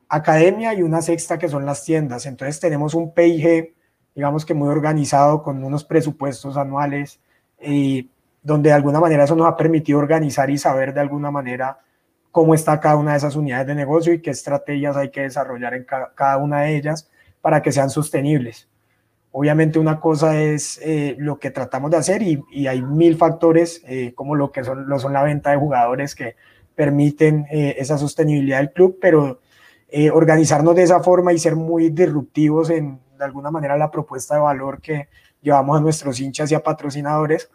academia 0.10 0.74
y 0.74 0.84
una 0.84 1.02
sexta 1.02 1.40
que 1.40 1.48
son 1.48 1.66
las 1.66 1.84
tiendas. 1.84 2.26
Entonces 2.26 2.60
tenemos 2.60 2.94
un 2.94 3.14
PIG 3.14 3.74
digamos 4.16 4.46
que 4.46 4.54
muy 4.54 4.70
organizado 4.70 5.44
con 5.44 5.64
unos 5.64 5.84
presupuestos 5.84 6.56
anuales 6.56 7.20
y 7.62 8.10
donde 8.42 8.70
de 8.70 8.76
alguna 8.76 9.00
manera 9.00 9.26
eso 9.26 9.36
nos 9.36 9.48
ha 9.48 9.58
permitido 9.58 10.00
organizar 10.00 10.50
y 10.50 10.58
saber 10.58 10.94
de 10.94 11.02
alguna 11.02 11.32
manera 11.32 11.80
cómo 12.32 12.54
está 12.54 12.80
cada 12.80 12.96
una 12.96 13.12
de 13.12 13.18
esas 13.18 13.36
unidades 13.36 13.68
de 13.68 13.76
negocio 13.76 14.14
y 14.14 14.22
qué 14.22 14.32
estrategias 14.32 14.96
hay 14.96 15.10
que 15.10 15.22
desarrollar 15.22 15.74
en 15.74 15.86
cada 15.86 16.38
una 16.38 16.62
de 16.62 16.78
ellas 16.78 17.10
para 17.42 17.62
que 17.62 17.72
sean 17.72 17.90
sostenibles. 17.90 18.70
Obviamente 19.38 19.80
una 19.80 20.00
cosa 20.00 20.42
es 20.42 20.80
eh, 20.82 21.18
lo 21.20 21.40
que 21.40 21.52
tratamos 21.52 21.92
de 21.92 21.98
hacer 21.98 22.22
y, 22.22 22.68
hay 22.68 22.82
mil 22.82 23.18
factores 23.18 23.82
eh, 23.86 24.14
como 24.16 24.34
lo 24.34 24.50
que 24.50 24.64
son, 24.64 24.88
lo 24.88 24.98
son 24.98 25.12
la 25.12 25.24
venta 25.24 25.52
de 25.52 25.58
jugadores 25.58 26.16
que 26.16 26.38
permiten 26.74 27.46
eh, 27.52 27.76
esa 27.78 27.98
sostenibilidad 27.98 28.60
del 28.60 28.72
club, 28.72 28.98
pero 29.02 29.42
organizarnos 30.14 30.74
de 30.76 30.84
esa 30.84 31.02
forma 31.04 31.34
y 31.34 31.38
ser 31.38 31.58
muy 31.58 31.90
disruptivos 31.90 32.70
en, 32.70 33.02
de 33.18 33.26
alguna 33.26 33.52
manera 33.52 33.76
la 33.76 33.92
propuesta 33.92 34.36
de 34.36 34.42
valor 34.42 34.80
que 34.80 35.10
llevamos 35.42 35.78
a 35.78 35.82
nuestros 35.82 36.18
hinchas 36.22 36.50
y 36.54 36.56
a 36.56 36.64
patrocinadores 36.64 37.50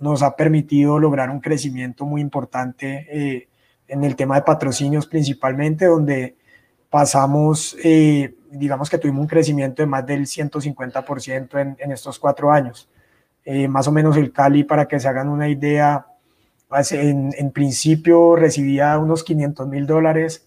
nos 0.00 0.22
ha 0.22 0.36
permitido 0.36 0.98
lograr 0.98 1.28
un 1.28 1.40
crecimiento 1.40 2.06
muy 2.06 2.22
importante 2.22 3.46
en 3.88 4.04
el 4.04 4.16
tema 4.16 4.36
de 4.36 4.42
patrocinios 4.42 5.06
principalmente, 5.06 5.84
donde 5.84 6.36
pasamos, 6.88 7.76
digamos 8.50 8.90
que 8.90 8.98
tuvimos 8.98 9.20
un 9.20 9.26
crecimiento 9.26 9.82
de 9.82 9.86
más 9.86 10.06
del 10.06 10.26
150% 10.26 11.60
en, 11.60 11.76
en, 11.78 11.92
estos 11.92 12.18
cuatro 12.18 12.50
años. 12.50 12.88
Eh, 13.44 13.68
más 13.68 13.86
o 13.88 13.92
menos 13.92 14.16
el 14.16 14.32
Cali, 14.32 14.64
para 14.64 14.86
que 14.86 14.98
se 14.98 15.08
hagan 15.08 15.28
una 15.28 15.48
idea, 15.48 16.06
en, 16.90 17.32
en 17.36 17.50
principio 17.52 18.34
recibía 18.36 18.98
unos 18.98 19.22
500 19.22 19.68
mil 19.68 19.86
dólares 19.86 20.46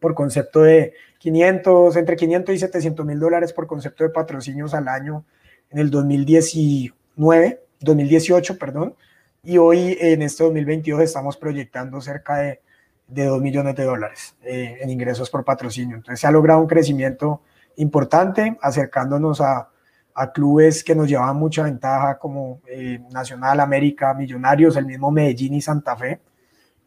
por 0.00 0.14
concepto 0.14 0.62
de 0.62 0.94
500, 1.18 1.96
entre 1.96 2.16
500 2.16 2.54
y 2.54 2.58
700 2.58 3.06
mil 3.06 3.20
dólares 3.20 3.52
por 3.52 3.68
concepto 3.68 4.02
de 4.02 4.10
patrocinios 4.10 4.74
al 4.74 4.88
año 4.88 5.24
en 5.70 5.78
el 5.78 5.90
2019, 5.90 7.62
2018, 7.80 8.58
perdón, 8.58 8.96
y 9.44 9.58
hoy 9.58 9.96
en 10.00 10.22
este 10.22 10.44
2022 10.44 11.00
estamos 11.00 11.36
proyectando 11.36 12.00
cerca 12.00 12.38
de, 12.38 12.60
de 13.06 13.24
2 13.26 13.40
millones 13.42 13.74
de 13.76 13.84
dólares 13.84 14.36
eh, 14.42 14.78
en 14.80 14.90
ingresos 14.90 15.30
por 15.30 15.44
patrocinio. 15.44 15.96
Entonces 15.96 16.20
se 16.20 16.26
ha 16.26 16.30
logrado 16.30 16.60
un 16.60 16.66
crecimiento 16.66 17.42
importante, 17.76 18.58
acercándonos 18.60 19.40
a, 19.40 19.68
a 20.14 20.32
clubes 20.32 20.84
que 20.84 20.94
nos 20.94 21.08
llevaban 21.08 21.36
mucha 21.36 21.62
ventaja 21.62 22.18
como 22.18 22.60
eh, 22.66 23.00
Nacional, 23.12 23.60
América, 23.60 24.14
Millonarios, 24.14 24.76
el 24.76 24.86
mismo 24.86 25.10
Medellín 25.10 25.54
y 25.54 25.60
Santa 25.60 25.96
Fe 25.96 26.20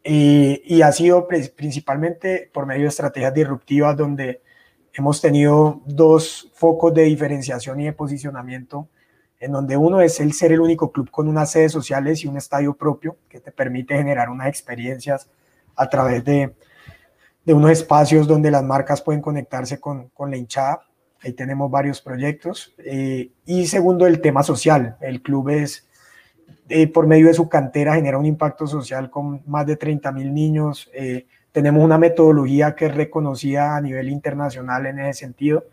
y 0.08 0.82
ha 0.84 0.92
sido 0.92 1.28
principalmente 1.28 2.50
por 2.54 2.68
medio 2.68 2.84
de 2.84 2.90
estrategias 2.90 3.34
disruptivas 3.34 3.98
donde 3.98 4.42
hemos 4.94 5.20
tenido 5.20 5.82
dos 5.88 6.52
focos 6.54 6.94
de 6.94 7.04
diferenciación 7.04 7.82
y 7.82 7.86
de 7.86 7.94
posicionamiento, 7.94 8.88
en 9.40 9.52
donde 9.52 9.78
uno 9.78 10.02
es 10.02 10.20
el 10.20 10.34
ser 10.34 10.52
el 10.52 10.62
único 10.62 10.92
club 10.92 11.10
con 11.10 11.28
unas 11.28 11.52
sedes 11.52 11.72
sociales 11.72 12.24
y 12.24 12.28
un 12.28 12.38
estadio 12.38 12.76
propio 12.76 13.18
que 13.28 13.40
te 13.40 13.52
permite 13.52 13.98
generar 13.98 14.30
unas 14.30 14.48
experiencias 14.48 15.28
a 15.76 15.90
través 15.90 16.24
de, 16.24 16.56
de 17.44 17.54
unos 17.54 17.72
espacios 17.72 18.28
donde 18.28 18.52
las 18.52 18.64
marcas 18.64 19.02
pueden 19.02 19.22
conectarse 19.22 19.80
con, 19.80 20.10
con 20.10 20.32
la 20.32 20.38
hinchada. 20.38 20.82
Ahí 21.22 21.34
tenemos 21.34 21.72
varios 21.72 22.02
proyectos. 22.02 22.74
Eh, 22.78 23.32
y 23.46 23.68
segundo, 23.68 24.06
el 24.06 24.22
tema 24.22 24.44
social. 24.44 24.98
El 25.02 25.22
club 25.22 25.50
es 25.50 25.88
eh, 26.68 26.88
por 26.88 27.06
medio 27.06 27.28
de 27.28 27.34
su 27.36 27.48
cantera 27.48 27.94
genera 27.94 28.18
un 28.18 28.26
impacto 28.26 28.66
social 28.66 29.12
con 29.12 29.44
más 29.46 29.68
de 29.68 29.78
30 29.78 30.12
mil 30.12 30.34
niños. 30.34 30.90
Eh, 30.94 31.28
tenemos 31.52 31.84
una 31.84 31.98
metodología 31.98 32.76
que 32.76 32.88
es 32.88 32.96
reconocida 32.96 33.76
a 33.76 33.82
nivel 33.82 34.10
internacional 34.10 34.88
en 34.88 35.00
ese 35.00 35.20
sentido. 35.20 35.66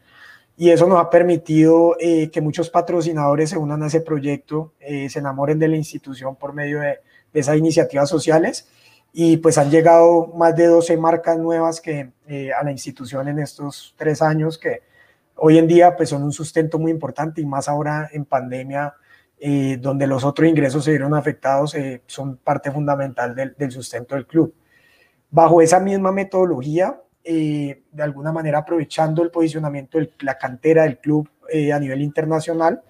Y 0.56 0.68
eso 0.68 0.86
nos 0.86 1.00
ha 1.00 1.08
permitido 1.08 1.96
eh, 1.98 2.30
que 2.30 2.42
muchos 2.42 2.68
patrocinadores 2.68 3.50
se 3.50 3.56
unan 3.56 3.82
a 3.82 3.86
ese 3.86 4.02
proyecto, 4.02 4.74
se 4.78 5.18
enamoren 5.18 5.58
de 5.58 5.66
la 5.66 5.76
institución 5.76 6.36
por 6.36 6.52
medio 6.52 6.80
de, 6.80 6.98
de, 7.32 7.40
esas 7.40 7.56
iniciativas 7.56 8.08
sociales. 8.08 8.68
Y 9.12 9.36
pues 9.36 9.58
han 9.58 9.70
llegado 9.70 10.28
más 10.28 10.56
de 10.56 10.66
12 10.66 10.96
marcas 10.96 11.38
nuevas 11.38 11.80
que, 11.80 12.10
a 12.58 12.64
la 12.64 12.70
institución 12.70 13.28
en 13.28 13.38
estos 13.38 13.94
tres 13.96 14.22
años 14.22 14.58
que 14.58 14.80
hoy 15.36 15.58
en 15.58 15.66
día 15.66 15.96
pues 15.96 16.08
son 16.08 16.22
un 16.22 16.32
sustento 16.32 16.78
muy 16.78 16.90
importante 16.90 17.40
y 17.40 17.46
más 17.46 17.68
ahora 17.68 18.08
en 18.12 18.24
pandemia 18.24 18.94
eh, 19.38 19.76
donde 19.80 20.06
los 20.06 20.24
otros 20.24 20.48
ingresos 20.48 20.84
se 20.84 20.92
vieron 20.92 21.14
afectados, 21.14 21.74
eh, 21.74 22.02
son 22.06 22.36
parte 22.36 22.70
fundamental 22.70 23.34
del, 23.34 23.54
del, 23.58 23.72
sustento 23.72 24.14
del 24.14 24.26
club. 24.26 24.54
Bajo 25.30 25.60
esa 25.60 25.80
misma 25.80 26.12
metodología, 26.12 27.00
eh, 27.24 27.82
de 27.90 28.02
alguna 28.02 28.30
manera 28.30 28.58
aprovechando 28.58 29.22
el 29.22 29.30
posicionamiento 29.30 29.98
de 29.98 30.12
la 30.20 30.38
cantera 30.38 30.84
del 30.84 30.98
club 30.98 31.28
a 31.50 31.78
nivel 31.78 32.00
internacional, 32.00 32.82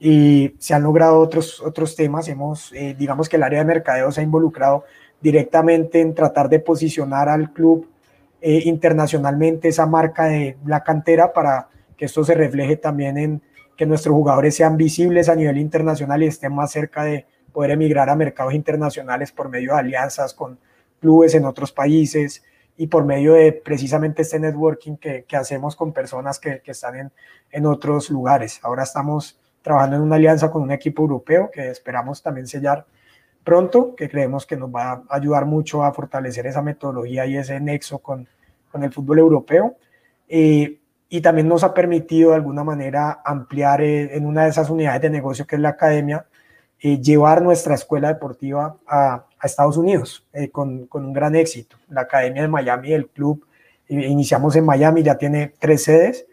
y 0.00 0.54
se 0.58 0.74
han 0.74 0.82
logrado 0.82 1.18
otros, 1.18 1.60
otros 1.60 1.96
temas. 1.96 2.28
Hemos, 2.28 2.72
eh, 2.72 2.94
digamos 2.98 3.28
que 3.28 3.36
el 3.36 3.42
área 3.42 3.60
de 3.60 3.64
mercadeo 3.64 4.12
se 4.12 4.20
ha 4.20 4.24
involucrado 4.24 4.84
directamente 5.20 6.00
en 6.00 6.14
tratar 6.14 6.48
de 6.48 6.60
posicionar 6.60 7.28
al 7.28 7.52
club 7.52 7.88
eh, 8.40 8.62
internacionalmente 8.64 9.68
esa 9.68 9.86
marca 9.86 10.26
de 10.26 10.56
la 10.64 10.84
cantera 10.84 11.32
para 11.32 11.68
que 11.96 12.04
esto 12.04 12.24
se 12.24 12.34
refleje 12.34 12.76
también 12.76 13.18
en 13.18 13.42
que 13.76 13.86
nuestros 13.86 14.14
jugadores 14.14 14.54
sean 14.54 14.76
visibles 14.76 15.28
a 15.28 15.34
nivel 15.34 15.58
internacional 15.58 16.22
y 16.22 16.26
estén 16.26 16.54
más 16.54 16.70
cerca 16.70 17.04
de 17.04 17.26
poder 17.52 17.72
emigrar 17.72 18.08
a 18.08 18.16
mercados 18.16 18.54
internacionales 18.54 19.32
por 19.32 19.48
medio 19.48 19.72
de 19.72 19.80
alianzas 19.80 20.34
con 20.34 20.58
clubes 21.00 21.34
en 21.34 21.44
otros 21.44 21.72
países 21.72 22.44
y 22.76 22.86
por 22.86 23.04
medio 23.04 23.34
de 23.34 23.52
precisamente 23.52 24.22
este 24.22 24.38
networking 24.38 24.96
que, 24.96 25.24
que 25.24 25.36
hacemos 25.36 25.74
con 25.74 25.92
personas 25.92 26.38
que, 26.38 26.60
que 26.60 26.70
están 26.70 26.94
en, 26.96 27.12
en, 27.50 27.66
otros 27.66 28.10
lugares. 28.10 28.60
Ahora 28.62 28.84
estamos 28.84 29.38
trabajando 29.62 29.96
en 29.96 30.02
una 30.02 30.16
alianza 30.16 30.50
con 30.50 30.62
un 30.62 30.70
equipo 30.70 31.02
europeo 31.02 31.50
que 31.52 31.70
esperamos 31.70 32.22
también 32.22 32.46
sellar 32.46 32.86
pronto, 33.48 33.94
que 33.96 34.10
creemos 34.10 34.44
que 34.44 34.58
nos 34.58 34.68
va 34.68 34.92
a 35.08 35.16
ayudar 35.16 35.46
mucho 35.46 35.82
a 35.82 35.90
fortalecer 35.94 36.46
esa 36.46 36.60
metodología 36.60 37.24
y 37.24 37.38
ese 37.38 37.58
nexo 37.58 37.98
con, 37.98 38.28
con 38.70 38.84
el 38.84 38.92
fútbol 38.92 39.20
europeo. 39.20 39.76
Eh, 40.28 40.76
y 41.08 41.22
también 41.22 41.48
nos 41.48 41.64
ha 41.64 41.72
permitido 41.72 42.30
de 42.30 42.36
alguna 42.36 42.62
manera 42.62 43.22
ampliar 43.24 43.80
eh, 43.80 44.14
en 44.14 44.26
una 44.26 44.44
de 44.44 44.50
esas 44.50 44.68
unidades 44.68 45.00
de 45.00 45.08
negocio 45.08 45.46
que 45.46 45.56
es 45.56 45.62
la 45.62 45.70
academia, 45.70 46.26
eh, 46.78 47.00
llevar 47.00 47.40
nuestra 47.40 47.74
escuela 47.74 48.08
deportiva 48.08 48.76
a, 48.86 49.24
Estados 49.42 49.76
Unidos 49.76 50.26
con, 50.50 50.86
con, 50.88 51.06
un 51.06 51.12
gran 51.12 51.36
éxito. 51.36 51.76
La 51.88 52.00
Academia 52.00 52.42
de 52.42 52.48
Miami, 52.48 52.92
el 52.92 53.08
club, 53.08 53.46
iniciamos 53.86 54.56
en 54.56 54.66
Miami, 54.66 55.04
ya 55.04 55.16
tiene 55.16 55.54
tres 55.60 55.84
sedes 55.84 56.26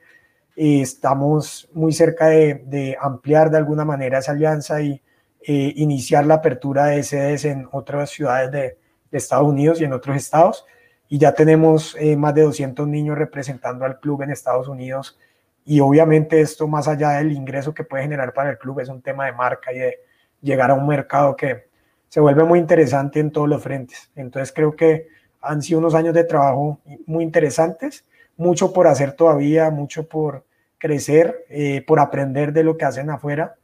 y 0.56 0.82
estamos 0.82 1.70
muy 1.72 1.94
cerca 1.94 2.26
de, 2.30 2.64
de 2.66 2.98
ampliar 3.00 3.52
de 3.52 3.58
alguna 3.58 3.86
manera 3.86 4.18
esa 4.18 4.32
alianza 4.32 4.82
y 4.82 5.00
eh, 5.48 5.74
iniciar 5.76 6.26
la 6.26 6.36
apertura 6.36 6.88
de 6.88 7.04
sedes 7.04 7.46
en 7.46 7.68
otras 7.72 8.10
ciudades 8.10 8.52
de, 8.52 8.78
Estados 9.12 9.48
Unidos 9.48 9.80
y 9.80 9.86
en 9.86 9.94
otros 9.94 10.18
estados. 10.18 10.66
Y 11.08 11.20
ya 11.20 11.34
tenemos 11.34 11.96
eh, 11.98 12.18
más 12.18 12.36
de 12.36 12.42
200 12.42 12.86
niños 12.86 13.18
representando 13.18 13.86
al 13.86 13.98
club 14.02 14.24
en 14.24 14.32
Estados 14.32 14.68
Unidos. 14.68 15.18
Y 15.64 15.80
obviamente 15.80 16.42
esto, 16.42 16.68
más 16.68 16.90
allá 16.90 17.12
del 17.12 17.32
ingreso 17.32 17.74
que 17.74 17.86
puede 17.86 18.04
generar 18.04 18.34
para 18.34 18.50
el 18.50 18.58
club, 18.58 18.82
es 18.82 18.90
un 18.90 19.02
tema 19.02 19.26
de 19.26 19.32
marca 19.32 19.72
y 19.72 19.78
de 19.78 20.00
llegar 20.42 20.70
a 20.70 20.74
un 20.74 20.86
mercado 20.86 21.34
que, 21.38 21.70
se 22.16 22.22
vuelve 22.22 22.46
muy 22.46 22.60
interesante 22.60 23.20
en 23.20 23.30
todos 23.30 23.50
los 23.50 23.62
frentes. 23.62 24.10
Entonces 24.16 24.54
creo 24.56 24.74
que 24.74 25.10
han 25.42 25.62
sido 25.62 25.80
unos 25.80 25.96
años 25.96 26.14
de 26.14 26.24
trabajo 26.24 26.80
muy 27.06 27.26
interesantes, 27.26 28.06
mucho 28.38 28.72
por 28.72 28.88
hacer 28.88 29.12
todavía, 29.12 29.70
mucho 29.70 30.08
por 30.08 30.46
crecer, 30.78 31.46
eh, 31.50 31.84
por 31.86 32.00
aprender 32.00 32.54
de 32.54 32.64
lo 32.64 32.78
que 32.78 32.86
hacen 32.86 33.10
afuera. 33.10 33.56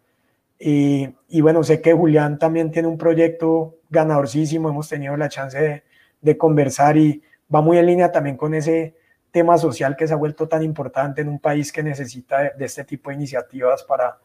Y, 0.64 1.42
bueno, 1.42 1.64
sé 1.64 1.82
que 1.82 1.92
Julián 1.92 2.38
también 2.38 2.70
tiene 2.70 2.88
un 2.88 2.98
proyecto 2.98 3.80
ganadorcísimo, 3.90 4.70
hemos 4.70 4.88
tenido 4.88 5.18
la 5.18 5.28
chance 5.28 5.84
de, 6.22 6.38
conversar 6.38 6.98
y 6.98 7.24
va 7.54 7.62
muy 7.62 7.80
en 7.80 7.88
línea 7.88 8.12
también 8.12 8.38
con 8.38 8.54
ese 8.54 8.96
tema 9.32 9.58
social 9.58 9.96
que 9.96 10.08
se 10.08 10.14
ha 10.14 10.18
vuelto 10.18 10.48
tan 10.48 10.62
importante 10.62 11.22
en 11.22 11.30
un 11.30 11.40
país 11.40 11.72
que 11.72 11.82
necesita 11.82 12.54
de, 12.56 12.66
este 12.66 12.84
tipo 12.84 13.10
de 13.10 13.16
iniciativas 13.16 13.82
para, 13.84 14.20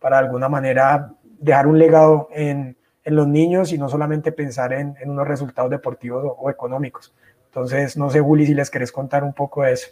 para 0.00 0.18
de 0.18 0.24
alguna 0.24 0.48
manera 0.48 1.14
dejar 1.22 1.68
un 1.68 1.78
legado 1.78 2.28
en, 2.32 2.76
en 3.04 3.14
los 3.14 3.28
niños 3.28 3.72
y 3.72 3.78
no 3.78 3.88
solamente 3.88 4.32
pensar 4.32 4.72
en, 4.72 4.96
en 5.00 5.08
unos 5.08 5.28
resultados 5.28 5.70
deportivos 5.70 6.24
o, 6.36 6.50
económicos. 6.50 7.14
Entonces, 7.44 7.96
no 7.96 8.10
sé, 8.10 8.20
Juli, 8.20 8.44
si 8.44 8.54
les 8.54 8.70
querés 8.70 8.90
contar 8.90 9.22
un 9.22 9.32
poco 9.32 9.62
de 9.62 9.72
eso. 9.72 9.90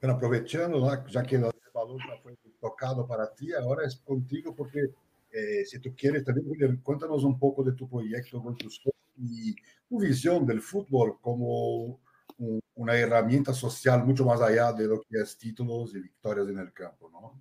Pero 0.00 0.14
aprovechando, 0.14 1.06
ya 1.08 1.22
que 1.22 1.36
el 1.36 1.50
balón 1.74 1.98
ya 1.98 2.16
fue 2.22 2.34
tocado 2.66 3.06
para 3.06 3.32
ti, 3.32 3.52
ahora 3.52 3.86
es 3.86 3.96
contigo 3.96 4.54
porque 4.54 4.90
eh, 5.30 5.64
si 5.64 5.78
tú 5.78 5.94
quieres 5.96 6.24
también, 6.24 6.80
cuéntanos 6.82 7.24
un 7.24 7.38
poco 7.38 7.62
de 7.62 7.72
tu 7.72 7.88
proyecto 7.88 8.42
con 8.42 8.56
tus 8.56 8.80
y 9.18 9.54
tu 9.88 10.00
visión 10.00 10.44
del 10.44 10.60
fútbol 10.60 11.18
como 11.20 12.00
un, 12.38 12.60
una 12.74 12.94
herramienta 12.94 13.54
social 13.54 14.04
mucho 14.04 14.24
más 14.24 14.40
allá 14.40 14.72
de 14.72 14.86
lo 14.86 15.00
que 15.00 15.20
es 15.20 15.38
títulos 15.38 15.94
y 15.94 16.00
victorias 16.00 16.48
en 16.48 16.58
el 16.58 16.72
campo, 16.72 17.08
¿no? 17.10 17.40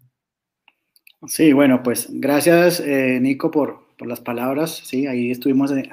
Sí, 1.27 1.53
bueno, 1.53 1.81
pues 1.81 2.07
gracias 2.11 2.79
eh, 2.79 3.19
Nico 3.19 3.49
por, 3.49 3.95
por, 3.97 4.07
las 4.07 4.19
palabras. 4.19 4.81
Sí, 4.83 5.07
ahí 5.07 5.31
estuvimos 5.31 5.71
eh, 5.71 5.89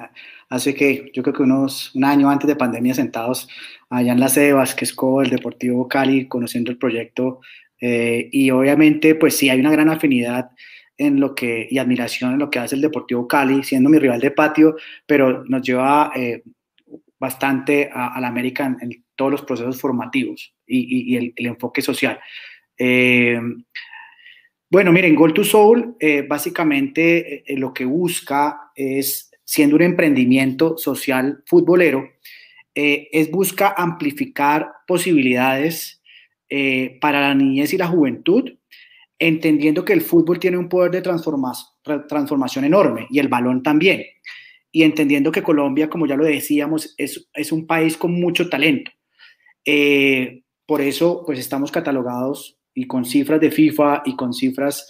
hace 0.51 0.75
que 0.75 1.11
yo 1.15 1.23
creo 1.23 1.35
que 1.35 1.43
unos 1.43 1.95
un 1.95 2.05
año 2.05 2.29
antes 2.29 2.47
de 2.47 2.57
pandemia 2.57 2.95
sentados 2.95 3.49
allá 3.89 4.13
en 4.13 4.21
la 4.21 4.29
sede 4.29 4.47
de 4.47 4.53
Vasquezco, 4.53 5.23
el 5.23 5.31
Deportivo 5.31 5.89
Cali, 5.89 6.29
conociendo 6.29 6.71
el 6.71 6.79
proyecto. 6.79 7.41
Eh, 7.85 8.29
y 8.31 8.49
obviamente, 8.53 9.17
pues 9.17 9.37
sí, 9.37 9.51
hay 9.51 9.59
una 9.59 9.73
gran 9.73 9.89
afinidad 9.89 10.51
en 10.97 11.19
lo 11.19 11.35
que 11.35 11.67
y 11.69 11.79
admiración 11.79 12.35
en 12.35 12.39
lo 12.39 12.49
que 12.49 12.61
hace 12.61 12.77
el 12.77 12.81
Deportivo 12.81 13.27
Cali, 13.27 13.65
siendo 13.65 13.91
mi 13.91 13.99
rival 13.99 14.21
de 14.21 14.31
patio, 14.31 14.77
pero 15.05 15.43
nos 15.47 15.63
lleva 15.63 16.13
eh, 16.15 16.45
bastante 17.19 17.91
a, 17.93 18.21
la 18.21 18.29
América 18.29 18.77
en, 18.81 19.05
todos 19.17 19.33
los 19.33 19.43
procesos 19.43 19.81
formativos 19.81 20.55
y, 20.65 21.17
el, 21.17 21.35
enfoque 21.37 21.83
social. 21.83 22.21
Eh, 22.79 23.41
bueno, 24.71 24.93
miren, 24.93 25.17
Goal 25.17 25.35
to 25.35 25.45
Soul 25.45 25.97
básicamente 26.29 27.45
lo 27.57 27.75
que 27.75 27.85
busca 27.85 28.71
es, 28.75 29.31
siendo 29.45 29.77
un 29.77 29.83
emprendimiento 29.83 30.79
social 30.79 31.43
futbolero, 31.47 32.09
es 32.75 33.31
busca 33.31 33.75
amplificar 33.77 34.73
posibilidades 34.87 36.02
eh, 36.55 36.99
para 37.01 37.19
la 37.19 37.35
niñez 37.35 37.73
y 37.73 37.79
la 37.79 37.87
juventud, 37.87 38.45
entendiendo 39.19 39.87
que 39.87 39.95
el 39.95 40.03
fútbol 40.03 40.39
tiene 40.39 40.59
un 40.59 40.69
poder 40.69 40.91
de 40.91 41.01
transforma 41.01 41.55
transformación 41.83 42.67
enorme 42.67 43.07
y 43.09 43.21
el 43.21 43.29
balón 43.29 43.63
también, 43.63 44.05
y 44.71 44.83
entendiendo 44.83 45.33
que 45.33 45.43
Colombia, 45.43 45.89
como 45.89 46.07
ya 46.07 46.15
lo 46.15 46.27
decíamos, 46.27 46.95
es, 46.99 47.53
un 47.53 47.67
país 47.67 47.97
con 47.97 48.13
mucho 48.13 48.51
talento. 48.51 48.91
Eh, 49.65 50.43
por 50.67 50.83
eso, 50.83 51.23
pues 51.25 51.39
estamos 51.39 51.73
catalogados 51.73 52.59
y 52.75 52.87
con 52.87 53.07
cifras 53.07 53.41
de 53.41 53.51
FIFA 53.51 54.03
y 54.05 54.15
con 54.15 54.35
cifras 54.35 54.87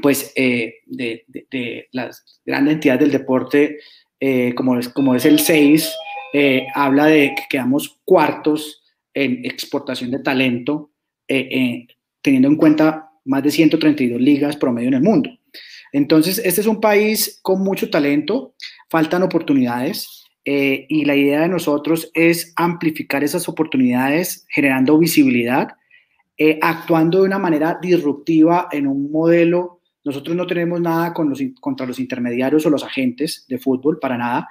pues 0.00 0.32
eh, 0.36 0.74
de, 0.86 1.24
de, 1.26 1.46
de, 1.50 1.88
las 1.90 2.40
grandes 2.44 2.74
entidades 2.74 3.00
del 3.00 3.10
deporte, 3.10 3.80
eh, 4.20 4.54
como, 4.54 4.78
es, 4.78 4.88
como 4.88 5.16
es 5.16 5.24
el 5.24 5.40
6, 5.40 5.92
eh, 6.32 6.68
habla 6.76 7.06
de 7.06 7.34
que 7.34 7.42
quedamos 7.50 7.98
cuartos 8.04 8.79
en 9.24 9.44
exportación 9.44 10.10
de 10.10 10.20
talento, 10.20 10.90
eh, 11.28 11.48
eh, 11.50 11.86
teniendo 12.22 12.48
en 12.48 12.56
cuenta 12.56 13.10
más 13.24 13.42
de 13.42 13.50
132 13.50 14.20
ligas 14.20 14.56
promedio 14.56 14.88
en 14.88 14.94
el 14.94 15.02
mundo. 15.02 15.30
Entonces, 15.92 16.40
este 16.44 16.60
es 16.60 16.66
un 16.66 16.80
país 16.80 17.40
con 17.42 17.62
mucho 17.62 17.90
talento, 17.90 18.54
faltan 18.88 19.22
oportunidades 19.22 20.24
eh, 20.44 20.86
y 20.88 21.04
la 21.04 21.16
idea 21.16 21.40
de 21.40 21.48
nosotros 21.48 22.10
es 22.14 22.52
amplificar 22.56 23.22
esas 23.22 23.48
oportunidades 23.48 24.46
generando 24.48 24.98
visibilidad 24.98 25.68
eh, 26.38 26.58
actuando 26.62 27.18
de 27.18 27.26
una 27.26 27.38
manera 27.38 27.78
disruptiva 27.82 28.68
en 28.72 28.86
un 28.86 29.10
modelo. 29.12 29.80
Nosotros 30.02 30.34
no 30.34 30.46
tenemos 30.46 30.80
nada 30.80 31.12
con 31.12 31.28
los, 31.28 31.42
contra 31.60 31.86
los 31.86 31.98
intermediarios 31.98 32.64
o 32.64 32.70
los 32.70 32.82
agentes 32.82 33.44
de 33.46 33.58
fútbol, 33.58 33.98
para 33.98 34.16
nada, 34.16 34.48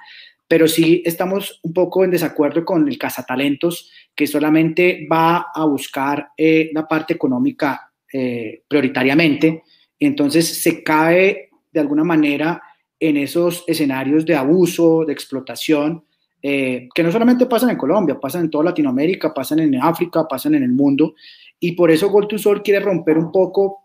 pero 0.50 0.66
sí 0.66 1.00
estamos 1.06 1.60
un 1.62 1.72
poco 1.72 2.02
en 2.02 2.10
desacuerdo 2.10 2.64
con 2.64 2.88
el 2.88 2.98
cazatalentos 2.98 3.88
que 4.16 4.26
solamente 4.26 5.06
va 5.10 5.46
a 5.54 5.64
buscar 5.64 6.30
eh, 6.36 6.70
la 6.74 6.88
parte 6.88 7.14
económica 7.14 7.92
eh, 8.12 8.64
prioritariamente. 8.66 9.62
Entonces 9.96 10.60
se 10.60 10.82
cae 10.82 11.50
de 11.70 11.78
alguna 11.78 12.02
manera 12.02 12.60
en 12.98 13.16
esos 13.16 13.62
escenarios 13.68 14.26
de 14.26 14.34
abuso, 14.34 15.04
de 15.04 15.12
explotación, 15.12 16.04
eh, 16.42 16.88
que 16.92 17.04
no 17.04 17.12
solamente 17.12 17.46
pasan 17.46 17.70
en 17.70 17.76
Colombia, 17.76 18.18
pasan 18.18 18.42
en 18.42 18.50
toda 18.50 18.64
Latinoamérica, 18.64 19.32
pasan 19.32 19.60
en 19.60 19.76
África, 19.76 20.26
pasan 20.26 20.56
en 20.56 20.64
el 20.64 20.72
mundo, 20.72 21.14
y 21.60 21.72
por 21.72 21.92
eso 21.92 22.10
Gol 22.10 22.26
to 22.26 22.38
Sol 22.38 22.60
quiere 22.64 22.80
romper 22.80 23.18
un 23.18 23.30
poco 23.30 23.84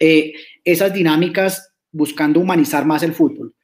eh, 0.00 0.32
esas 0.64 0.94
dinámicas 0.94 1.74
buscando 1.90 2.40
humanizar 2.40 2.86
más 2.86 3.02
el 3.02 3.12
fútbol. 3.12 3.54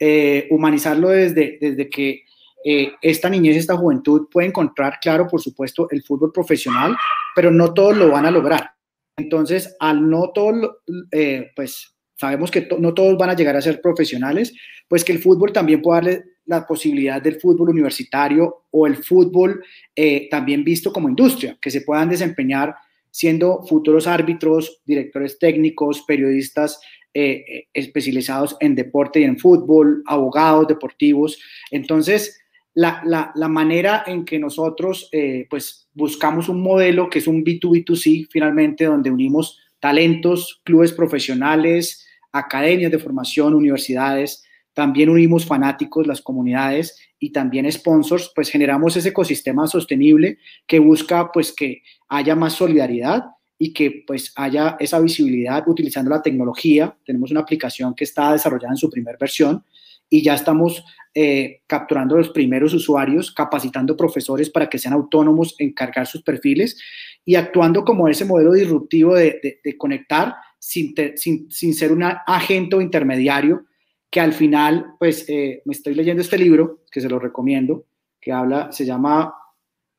Eh, 0.00 0.46
humanizarlo 0.50 1.08
desde, 1.08 1.58
desde 1.60 1.90
que 1.90 2.22
eh, 2.64 2.92
esta 3.02 3.28
niñez, 3.28 3.56
esta 3.56 3.76
juventud 3.76 4.28
puede 4.30 4.48
encontrar, 4.48 4.98
claro, 5.00 5.26
por 5.26 5.40
supuesto, 5.40 5.88
el 5.90 6.02
fútbol 6.02 6.32
profesional, 6.32 6.96
pero 7.34 7.50
no 7.50 7.72
todos 7.72 7.96
lo 7.96 8.10
van 8.10 8.26
a 8.26 8.30
lograr. 8.30 8.70
Entonces, 9.16 9.76
al 9.80 10.08
no 10.08 10.30
todos, 10.30 10.70
eh, 11.12 11.50
pues 11.54 11.94
sabemos 12.16 12.50
que 12.50 12.68
no 12.78 12.94
todos 12.94 13.16
van 13.16 13.30
a 13.30 13.36
llegar 13.36 13.56
a 13.56 13.60
ser 13.60 13.80
profesionales, 13.80 14.54
pues 14.88 15.04
que 15.04 15.12
el 15.12 15.20
fútbol 15.20 15.52
también 15.52 15.82
puede 15.82 15.96
darle 15.96 16.24
la 16.46 16.66
posibilidad 16.66 17.20
del 17.20 17.40
fútbol 17.40 17.70
universitario 17.70 18.64
o 18.70 18.86
el 18.86 18.96
fútbol 18.96 19.62
eh, 19.94 20.28
también 20.30 20.64
visto 20.64 20.92
como 20.92 21.08
industria, 21.08 21.58
que 21.60 21.70
se 21.70 21.82
puedan 21.82 22.08
desempeñar 22.08 22.74
siendo 23.10 23.62
futuros 23.66 24.06
árbitros, 24.06 24.80
directores 24.84 25.38
técnicos, 25.38 26.04
periodistas 26.06 26.80
eh, 27.14 27.68
especializados 27.72 28.56
en 28.60 28.74
deporte 28.74 29.20
y 29.20 29.24
en 29.24 29.38
fútbol, 29.38 30.02
abogados 30.06 30.68
deportivos. 30.68 31.38
Entonces, 31.70 32.38
la, 32.74 33.02
la, 33.04 33.32
la 33.34 33.48
manera 33.48 34.04
en 34.06 34.24
que 34.24 34.38
nosotros 34.38 35.08
eh, 35.12 35.46
pues 35.50 35.88
buscamos 35.94 36.48
un 36.48 36.62
modelo 36.62 37.10
que 37.10 37.18
es 37.18 37.26
un 37.26 37.44
B2B2C 37.44 38.28
finalmente, 38.30 38.84
donde 38.84 39.10
unimos 39.10 39.58
talentos, 39.80 40.60
clubes 40.64 40.92
profesionales, 40.92 42.06
academias 42.32 42.92
de 42.92 42.98
formación, 42.98 43.54
universidades, 43.54 44.44
también 44.74 45.08
unimos 45.08 45.44
fanáticos, 45.44 46.06
las 46.06 46.20
comunidades 46.20 46.96
y 47.18 47.32
también 47.32 47.70
sponsors, 47.72 48.30
pues 48.32 48.48
generamos 48.48 48.96
ese 48.96 49.08
ecosistema 49.08 49.66
sostenible 49.66 50.38
que 50.66 50.78
busca 50.78 51.32
pues 51.32 51.52
que 51.52 51.82
haya 52.08 52.36
más 52.36 52.52
solidaridad 52.52 53.24
y 53.58 53.72
que 53.72 54.04
pues 54.06 54.32
haya 54.36 54.76
esa 54.78 55.00
visibilidad 55.00 55.64
utilizando 55.66 56.10
la 56.10 56.22
tecnología. 56.22 56.96
Tenemos 57.04 57.30
una 57.30 57.40
aplicación 57.40 57.94
que 57.94 58.04
está 58.04 58.32
desarrollada 58.32 58.72
en 58.72 58.76
su 58.76 58.88
primera 58.88 59.18
versión 59.20 59.64
y 60.08 60.22
ya 60.22 60.34
estamos 60.34 60.84
eh, 61.14 61.62
capturando 61.66 62.16
los 62.16 62.30
primeros 62.30 62.72
usuarios, 62.72 63.32
capacitando 63.32 63.96
profesores 63.96 64.48
para 64.48 64.68
que 64.68 64.78
sean 64.78 64.94
autónomos 64.94 65.54
en 65.58 65.72
cargar 65.72 66.06
sus 66.06 66.22
perfiles 66.22 66.80
y 67.24 67.34
actuando 67.34 67.84
como 67.84 68.08
ese 68.08 68.24
modelo 68.24 68.52
disruptivo 68.52 69.14
de, 69.14 69.60
conectar 69.76 70.34
sin, 70.58 70.94
sin, 71.16 71.74
ser 71.74 71.92
un 71.92 72.04
agente 72.04 72.76
o 72.76 72.80
intermediario 72.80 73.66
que 74.10 74.20
al 74.20 74.32
final, 74.32 74.94
pues 74.98 75.28
eh, 75.28 75.62
me 75.66 75.72
estoy 75.72 75.94
leyendo 75.94 76.22
este 76.22 76.38
libro, 76.38 76.84
que 76.90 77.00
se 77.00 77.08
lo 77.08 77.18
recomiendo, 77.18 77.84
que 78.20 78.32
habla, 78.32 78.72
se 78.72 78.86
llama 78.86 79.34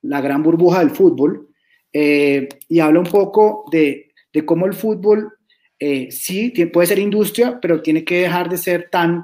La 0.01 0.21
gran 0.21 0.41
burbuja 0.41 0.79
del 0.79 0.89
fútbol, 0.89 1.48
eh, 1.91 2.47
y 2.67 2.79
habla 2.79 2.99
un 2.99 3.05
poco 3.05 3.65
de, 3.71 4.11
de 4.31 4.45
cómo 4.45 4.65
el 4.65 4.73
fútbol 4.73 5.33
eh, 5.79 6.11
sí 6.11 6.49
puede 6.71 6.87
ser 6.87 6.99
industria, 6.99 7.59
pero 7.61 7.81
tiene 7.81 8.03
que 8.03 8.21
dejar 8.21 8.49
de 8.49 8.57
ser 8.57 8.89
tan 8.91 9.23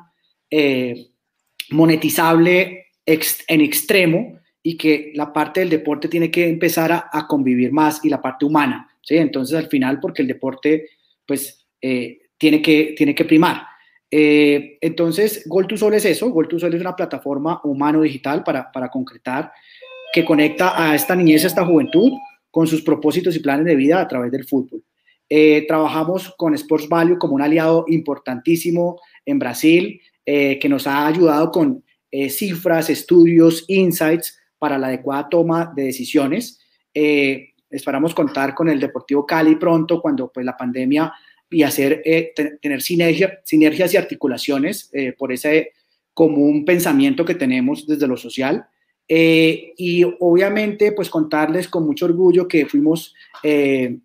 eh, 0.49 1.09
monetizable 1.71 2.87
en 3.05 3.61
extremo 3.61 4.39
y 4.63 4.77
que 4.77 5.11
la 5.13 5.31
parte 5.31 5.59
del 5.59 5.69
deporte 5.69 6.07
tiene 6.07 6.31
que 6.31 6.47
empezar 6.47 6.91
a, 6.91 7.27
convivir 7.27 7.71
más 7.71 8.03
y 8.03 8.09
la 8.09 8.21
parte 8.21 8.45
humana, 8.45 8.89
¿sí? 9.01 9.17
Entonces 9.17 9.55
al 9.55 9.67
final, 9.67 9.99
porque 9.99 10.23
el 10.23 10.27
deporte, 10.27 10.89
pues, 11.27 11.67
tiene, 12.37 12.63
que, 12.63 12.95
tiene 12.97 13.13
que 13.13 13.25
primar. 13.25 13.61
entonces, 14.09 15.43
Gol 15.47 15.67
to 15.67 15.77
Sol 15.77 15.93
es 15.93 16.05
eso, 16.05 16.31
Gol 16.31 16.47
to 16.47 16.57
Sol 16.57 16.73
es 16.73 16.81
una 16.81 16.95
plataforma 16.95 17.61
humano-digital 17.63 18.43
para, 18.43 18.71
para 18.71 18.89
concretar 18.89 19.51
que 20.11 20.25
conecta 20.25 20.81
a 20.81 20.95
esta 20.95 21.15
niñez, 21.15 21.43
a 21.43 21.47
esta 21.47 21.65
juventud, 21.65 22.11
con 22.55 22.67
sus 22.67 22.83
propósitos 22.83 23.35
y 23.35 23.39
planes 23.39 23.65
de 23.65 23.75
vida 23.75 23.99
a 23.99 24.07
través 24.07 24.31
del 24.31 24.45
fútbol. 24.45 24.81
Eh, 25.27 25.65
trabajamos 25.67 26.33
con 26.37 26.53
Sports 26.53 26.87
Value 26.87 27.17
como 27.17 27.35
un 27.35 27.41
aliado 27.41 27.83
importantísimo 27.89 29.01
en 29.25 29.39
Brasil, 29.39 29.99
eh, 30.25 30.57
que 30.57 30.69
nos 30.69 30.87
ha 30.87 31.05
ayudado 31.05 31.51
con 31.51 31.83
eh, 32.11 32.29
cifras, 32.29 32.89
estudios, 32.89 33.65
insights 33.67 34.39
para 34.57 34.77
la 34.77 34.87
adecuada 34.87 35.27
toma 35.27 35.73
de 35.75 35.83
decisiones. 35.83 36.61
esperamos 37.69 38.15
contar 38.15 38.55
con 38.55 38.69
el 38.69 38.79
Deportivo 38.79 39.25
Cali 39.25 39.57
pronto, 39.57 40.01
cuando 40.01 40.31
pues, 40.31 40.45
la 40.45 40.55
pandemia 40.55 41.11
y 41.49 41.61
hacer, 41.61 42.03
tener 42.61 42.81
sinergia, 42.81 43.41
sinergias 43.43 43.93
y 43.93 43.97
articulaciones 43.97 44.89
por 45.17 45.33
ese 45.33 45.73
común 46.13 46.63
pensamiento 46.63 47.25
que 47.25 47.35
tenemos 47.35 47.85
desde 47.85 48.07
lo 48.07 48.15
social. 48.15 48.65
Eh, 49.07 49.73
y 49.77 50.03
obviamente, 50.19 50.91
pues 50.91 51.09
contarles 51.09 51.67
con 51.67 51.85
mucho 51.85 52.05
orgullo 52.05 52.47
que 52.47 52.65
fuimos, 52.65 53.13
eh, 53.43 53.99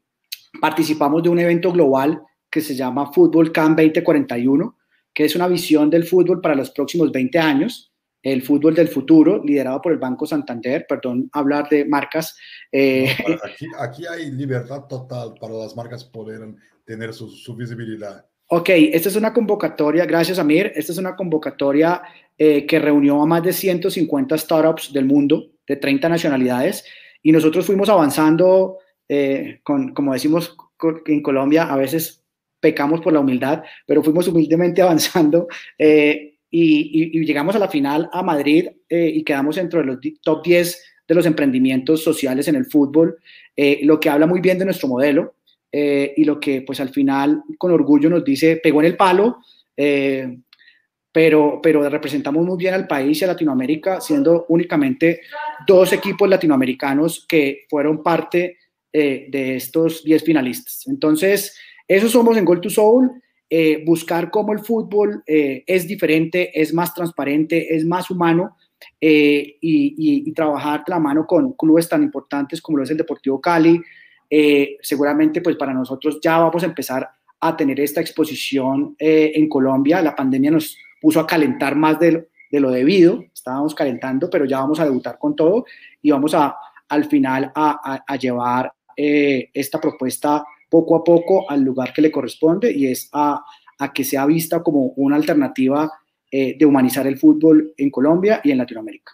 participamos 0.61 1.22
de 1.22 1.28
un 1.28 1.38
evento 1.38 1.72
global 1.72 2.22
que 2.51 2.61
se 2.61 2.74
llama 2.74 3.12
Fútbol 3.12 3.53
Camp 3.53 3.78
2041, 3.78 4.76
que 5.14 5.24
es 5.24 5.34
una 5.36 5.48
visión 5.48 5.88
del 5.88 6.05
fútbol 6.05 6.40
para 6.40 6.55
los 6.55 6.70
próximos 6.70 7.11
20 7.12 7.38
años, 7.38 7.92
el 8.22 8.42
fútbol 8.42 8.74
del 8.74 8.88
futuro, 8.88 9.42
liderado 9.42 9.80
por 9.80 9.92
el 9.92 9.98
Banco 9.98 10.26
Santander, 10.26 10.84
perdón, 10.86 11.30
hablar 11.32 11.68
de 11.70 11.86
marcas. 11.86 12.36
Eh, 12.70 13.09
aquí, 13.42 13.66
aquí, 13.78 14.07
hay 14.07 14.30
libertad 14.30 14.84
total 14.86 15.34
para 15.40 15.55
las 15.55 15.74
marcas 15.74 16.05
poder 16.05 16.55
tener 16.84 17.14
su, 17.14 17.30
su 17.30 17.57
visibilidad. 17.57 18.26
Ok, 18.53 18.68
esta 18.70 19.09
es 19.09 19.16
una 19.16 19.32
convocatoria, 19.32 20.05
gracias 20.05 20.40
Amir, 20.40 20.72
esta 20.74 20.90
es 20.90 20.98
una 20.98 21.14
convocatoria 21.14 22.03
eh, 22.43 22.64
que 22.64 22.78
reunió 22.78 23.20
a 23.20 23.26
más 23.26 23.43
de 23.43 23.53
150 23.53 24.38
startups 24.38 24.95
del 24.95 25.05
mundo, 25.05 25.51
de 25.68 25.76
30 25.76 26.09
nacionalidades, 26.09 26.86
y 27.22 27.32
nosotros 27.32 27.66
fuimos 27.66 27.91
avanzando, 27.91 28.78
eh, 29.11 29.61
con, 29.62 29.93
como 29.93 30.14
decimos 30.14 30.57
en 31.05 31.22
Colombia, 31.22 31.64
a 31.64 31.76
veces 31.76 32.24
pecamos 32.59 33.03
por 33.03 33.12
la 33.12 33.20
humildad, 33.20 33.62
pero 33.86 34.03
fuimos 34.03 34.26
humildemente 34.26 34.80
avanzando 34.82 35.49
eh, 35.76 36.38
y, 36.51 37.22
llegamos 37.26 37.57
a 37.57 37.59
la 37.59 37.68
final 37.68 38.09
a 38.11 38.22
Madrid 38.22 38.68
y 38.88 39.22
quedamos 39.22 39.59
entre 39.59 39.84
los 39.84 39.99
top 40.22 40.43
10 40.43 40.84
de 41.09 41.14
los 41.14 41.26
emprendimientos 41.26 42.03
sociales 42.03 42.49
en 42.49 42.55
el 42.55 42.64
fútbol, 42.64 43.18
lo 43.82 44.01
que 44.01 44.09
habla 44.09 44.26
muy 44.26 44.41
bien 44.41 44.59
de 44.59 44.64
nuestro 44.64 44.88
modelo 44.88 45.34
y 45.70 46.24
lo 46.24 46.41
que 46.41 46.62
pues 46.62 46.80
al 46.80 46.88
final 46.88 47.43
con 47.59 47.70
orgullo 47.70 48.09
nos 48.09 48.24
dice, 48.24 48.57
pegó 48.57 48.80
en 48.80 48.86
el 48.86 48.97
palo, 48.97 49.41
pero, 51.12 51.61
pero 51.62 51.88
representamos 51.88 52.44
muy 52.44 52.56
bien 52.56 52.74
al 52.74 52.86
país 52.86 53.20
y 53.20 53.24
a 53.24 53.28
Latinoamérica, 53.28 54.00
siendo 54.00 54.46
únicamente 54.48 55.20
dos 55.66 55.92
equipos 55.92 56.28
latinoamericanos 56.28 57.26
que 57.28 57.66
fueron 57.68 58.02
parte 58.02 58.58
eh, 58.92 59.26
de 59.30 59.56
estos 59.56 60.04
10 60.04 60.24
finalistas. 60.24 60.86
Entonces, 60.86 61.56
eso 61.86 62.08
somos 62.08 62.36
en 62.36 62.44
Goal 62.44 62.61
to 62.61 62.70
Soul, 62.70 63.11
eh, 63.48 63.82
buscar 63.84 64.30
cómo 64.30 64.52
el 64.52 64.61
fútbol 64.61 65.22
eh, 65.26 65.64
es 65.66 65.88
diferente, 65.88 66.50
es 66.61 66.72
más 66.72 66.94
transparente, 66.94 67.74
es 67.74 67.84
más 67.84 68.11
humano 68.11 68.56
y, 69.00 69.56
y, 69.61 70.32
trabajar 70.32 70.84
de 70.86 70.90
la 70.90 70.98
mano 70.98 71.26
con 71.26 71.52
clubes 71.52 71.88
tan 71.88 72.02
importantes 72.02 72.62
como 72.62 72.78
lo 72.78 72.84
es 72.84 72.90
el 72.90 72.96
Deportivo 72.96 73.40
Cali. 73.40 73.80
seguramente, 74.80 75.42
pues 75.42 75.56
para 75.56 75.74
nosotros 75.74 76.18
ya 76.22 76.38
vamos 76.38 76.62
a 76.62 76.66
empezar 76.66 77.08
a 77.40 77.56
tener 77.56 77.78
esta 77.80 78.00
exposición 78.00 78.96
en 78.98 79.48
Colombia. 79.48 80.00
La 80.00 80.16
pandemia 80.16 80.50
nos 80.50 80.76
puso 81.01 81.20
a 81.20 81.26
calentar 81.26 81.76
más 81.76 81.98
de, 81.98 82.28
de 82.51 82.61
lo 82.61 82.70
debido, 82.70 83.24
estábamos 83.32 83.74
calentando, 83.74 84.28
pero 84.28 84.44
ya 84.44 84.61
vamos 84.61 84.80
a 84.80 84.84
debutar 84.84 85.18
con 85.18 85.34
todo 85.34 85.64
y 86.03 86.11
vamos 86.11 86.34
a, 86.34 86.57
al 86.88 87.05
final 87.05 87.51
a, 87.55 88.03
a, 88.07 88.16
llevar 88.16 88.72
eh, 88.96 89.48
esta 89.55 89.80
propuesta 89.80 90.44
poco 90.68 90.96
a 90.96 91.05
poco 91.05 91.51
al 91.51 91.62
lugar 91.62 91.92
que 91.92 92.03
le 92.03 92.11
corresponde 92.11 92.72
y 92.72 92.86
es 92.88 93.09
a, 93.12 93.42
a 93.78 93.92
que 93.92 94.05
sea 94.05 94.26
vista 94.26 94.62
como 94.62 94.92
una 94.96 95.16
alternativa 95.16 95.90
eh, 96.30 96.57
de 96.59 96.66
humanizar 96.66 97.07
el 97.07 97.18
fútbol 97.18 97.72
en 97.76 97.90
Colombia 97.90 98.40
y 98.44 98.51
en 98.51 98.59
Latinoamérica. 98.59 99.12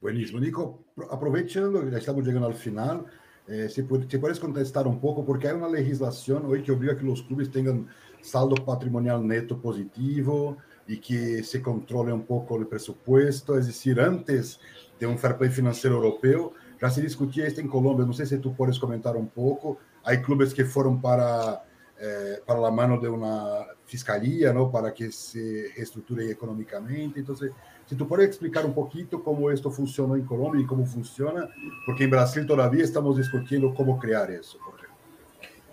Buenísimo, 0.00 0.38
Nico. 0.38 0.84
Aprovechando 1.10 1.88
ya 1.88 1.98
estamos 1.98 2.24
llegando 2.24 2.46
al 2.46 2.54
final, 2.54 3.06
eh, 3.48 3.68
si, 3.68 3.82
si, 4.08 4.18
puedes 4.18 4.38
contestar 4.38 4.86
un 4.86 5.00
poco, 5.00 5.24
porque 5.24 5.48
hay 5.48 5.54
una 5.54 5.68
legislación 5.68 6.46
hoy 6.46 6.62
que 6.62 6.72
obliga 6.72 6.92
a 6.92 6.96
que 6.96 7.04
los 7.04 7.22
clubes 7.22 7.50
tengan 7.50 7.88
saldo 8.20 8.56
patrimonial 8.64 9.26
neto 9.26 9.60
positivo 9.60 10.58
y 10.88 10.98
que 10.98 11.42
se 11.42 11.60
controle 11.60 12.12
un 12.12 12.24
poco 12.24 12.56
el 12.56 12.66
presupuesto. 12.66 13.58
Es 13.58 13.66
decir, 13.66 14.00
antes 14.00 14.60
de 14.98 15.06
un 15.06 15.18
fair 15.18 15.36
play 15.36 15.50
financiero 15.50 15.96
europeo, 15.96 16.52
ya 16.80 16.90
se 16.90 17.02
discutía 17.02 17.46
esto 17.46 17.60
en 17.60 17.68
Colombia. 17.68 18.06
No 18.06 18.12
sé 18.12 18.26
si 18.26 18.38
tú 18.38 18.54
puedes 18.54 18.78
comentar 18.78 19.16
un 19.16 19.28
poco. 19.28 19.78
Hay 20.04 20.22
clubes 20.22 20.54
que 20.54 20.64
fueron 20.64 21.00
para, 21.00 21.64
eh, 22.00 22.40
para 22.46 22.60
la 22.60 22.70
mano 22.70 22.98
de 22.98 23.08
una 23.08 23.66
fiscalía, 23.84 24.52
¿no? 24.52 24.70
Para 24.70 24.92
que 24.92 25.10
se 25.10 25.70
reestructure 25.76 26.30
económicamente. 26.30 27.20
Entonces, 27.20 27.52
si 27.86 27.94
tú 27.94 28.06
puedes 28.06 28.26
explicar 28.26 28.66
un 28.66 28.74
poquito 28.74 29.22
cómo 29.22 29.50
esto 29.50 29.70
funcionó 29.70 30.16
en 30.16 30.24
Colombia 30.24 30.62
y 30.62 30.66
cómo 30.66 30.84
funciona, 30.86 31.48
porque 31.84 32.04
en 32.04 32.10
Brasil 32.10 32.46
todavía 32.46 32.84
estamos 32.84 33.16
discutiendo 33.16 33.72
cómo 33.74 33.98
crear 33.98 34.30
eso. 34.30 34.58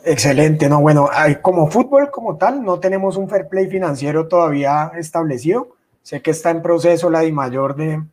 Excelente, 0.06 0.68
no, 0.68 0.82
bueno, 0.82 1.10
como 1.42 1.70
fútbol 1.72 2.12
como 2.12 2.36
tal, 2.36 2.62
no 2.62 2.80
tenemos 2.82 3.16
un 3.16 3.30
fair 3.30 3.48
play 3.48 3.68
financiero 3.68 4.28
todavía 4.28 4.92
establecido. 4.98 5.78
Sé 6.02 6.22
que 6.22 6.32
está 6.32 6.50
en 6.50 6.62
proceso 6.62 7.10
la 7.10 7.24
mayor 7.32 7.78
de 7.78 8.04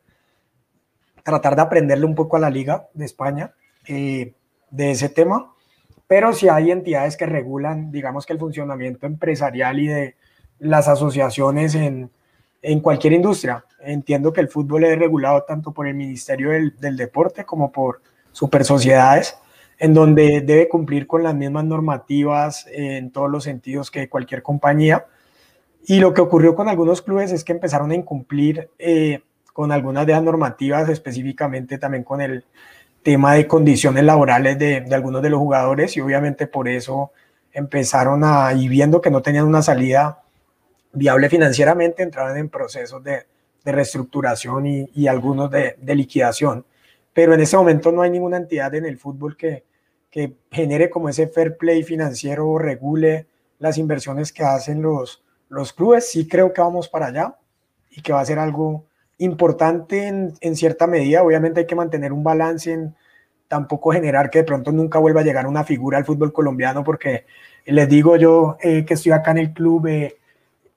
tratar 1.24 1.57
de 1.57 1.62
aprenderle 1.62 2.07
un 2.07 2.14
poco 2.14 2.36
a 2.36 2.41
la 2.41 2.49
liga 2.49 2.88
de 2.95 3.05
España 3.05 3.55
eh, 3.88 4.34
de 4.70 4.91
ese 4.93 5.09
tema, 5.09 5.53
pero 6.07 6.32
sí 6.32 6.49
hay 6.49 6.70
entidades 6.70 7.16
que 7.16 7.26
regulan, 7.26 7.91
digamos 7.91 8.24
que 8.24 8.34
el 8.34 8.38
funcionamiento 8.38 9.07
empresarial 9.07 9.80
y 9.80 9.88
de 9.88 10.14
las 10.61 10.86
asociaciones 10.86 11.74
en, 11.74 12.09
en 12.62 12.80
cualquier 12.80 13.14
industria. 13.14 13.64
Entiendo 13.80 14.32
que 14.32 14.41
el 14.41 14.49
fútbol 14.49 14.84
es 14.84 14.97
regulado 14.97 15.43
tanto 15.43 15.72
por 15.72 15.88
el 15.88 15.95
Ministerio 15.95 16.51
del, 16.51 16.76
del 16.76 16.97
Deporte 16.97 17.45
como 17.45 17.72
por 17.72 18.01
super 18.30 18.64
sociedades 18.64 19.39
en 19.81 19.95
donde 19.95 20.43
debe 20.43 20.68
cumplir 20.68 21.07
con 21.07 21.22
las 21.22 21.35
mismas 21.35 21.64
normativas 21.64 22.66
en 22.70 23.11
todos 23.11 23.31
los 23.31 23.45
sentidos 23.45 23.91
que 23.91 24.11
cualquier 24.11 24.43
compañía. 24.43 25.07
Y 25.87 26.01
lo 26.01 26.12
que 26.12 26.20
ocurrió 26.20 26.55
con 26.55 26.68
algunos 26.68 27.01
clubes 27.01 27.33
es 27.33 27.45
que 27.45 27.53
empezaron 27.53 27.91
a 27.91 27.95
incumplir 27.95 28.68
eh, 28.78 29.22
con 29.55 29.72
algunas 29.72 30.07
de 30.07 30.12
las 30.12 30.22
normativas, 30.22 30.87
específicamente 30.91 31.78
también 31.78 32.05
con 32.05 32.20
el 32.20 32.45
tema 33.03 33.33
de 33.33 33.47
condiciones 33.47 34.05
laborales 34.05 34.59
de, 34.59 34.87
algunos 34.93 35.22
de 35.22 35.31
los 35.31 35.39
jugadores 35.39 35.97
y 35.97 36.03
obviamente 36.03 36.47
por 36.47 36.68
eso 36.68 37.12
empezaron 37.51 38.22
a, 38.22 38.53
y 38.53 38.68
viendo 38.68 39.01
que 39.01 39.11
no 39.11 39.22
tenían 39.22 39.47
una 39.47 39.62
salida 39.62 40.20
viable 40.93 41.31
financieramente, 41.31 42.03
entraron 42.03 42.37
en 42.37 42.51
procesos 42.51 43.03
de, 43.03 43.26
reestructuración 43.64 44.66
y, 44.66 45.07
algunos 45.07 45.51
de, 45.51 45.76
de, 45.81 45.95
liquidación. 45.95 46.64
Pero 47.12 47.35
en 47.35 47.41
ese 47.41 47.57
momento 47.59 47.93
no 47.93 48.03
hay 48.03 48.11
ninguna 48.11 48.39
entidad 48.39 48.74
en 48.74 48.87
el 48.87 48.97
fútbol 48.99 49.37
que, 49.37 49.64
que 50.11 50.36
genere 50.50 50.90
como 50.90 51.08
ese 51.08 51.28
fair 51.28 51.56
play 51.56 51.82
financiero, 51.82 52.58
regule 52.58 53.26
las 53.58 53.78
inversiones 53.78 54.32
que 54.32 54.42
hacen 54.42 54.82
los, 54.82 55.22
los 55.48 55.72
clubes, 55.72 56.11
sí 56.11 56.26
creo 56.26 56.52
que 56.52 56.61
vamos 56.61 56.88
para 56.88 57.06
allá 57.06 57.36
y 57.90 58.02
que 58.02 58.12
va 58.12 58.20
a 58.20 58.24
ser 58.24 58.38
algo 58.38 58.86
importante 59.18 60.06
en, 60.06 60.32
en, 60.40 60.56
cierta 60.56 60.86
medida. 60.86 61.22
Obviamente 61.22 61.61
hay 61.61 61.66
que 61.66 61.74
mantener 61.74 62.12
un 62.12 62.24
balance 62.24 62.72
en 62.72 62.94
tampoco 63.50 63.90
generar 63.90 64.30
que 64.30 64.38
de 64.38 64.44
pronto 64.44 64.72
nunca 64.72 64.98
vuelva 64.98 65.20
a 65.20 65.24
llegar 65.24 65.46
una 65.46 65.64
figura 65.64 65.98
al 65.98 66.04
fútbol 66.04 66.32
colombiano, 66.32 66.84
porque 66.84 67.26
les 67.66 67.88
digo 67.88 68.16
yo 68.16 68.56
eh, 68.61 68.84
que 68.84 68.94
estoy 68.94 69.12
acá 69.12 69.32
en 69.32 69.38
el 69.38 69.52
club 69.52 69.88
eh, 69.88 70.16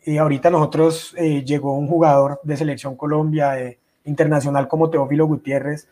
y 0.06 0.18
ahorita 0.18 0.50
nosotros 0.50 1.16
eh, 1.18 1.44
llegó 1.46 1.78
un 1.78 1.88
jugador 1.88 2.42
de 2.44 2.58
selección 2.58 2.96
Colombia 2.98 3.78
internacional 4.04 4.68
como 4.68 4.90
Teófilo 4.90 5.28
Gutiérrez 5.28 5.88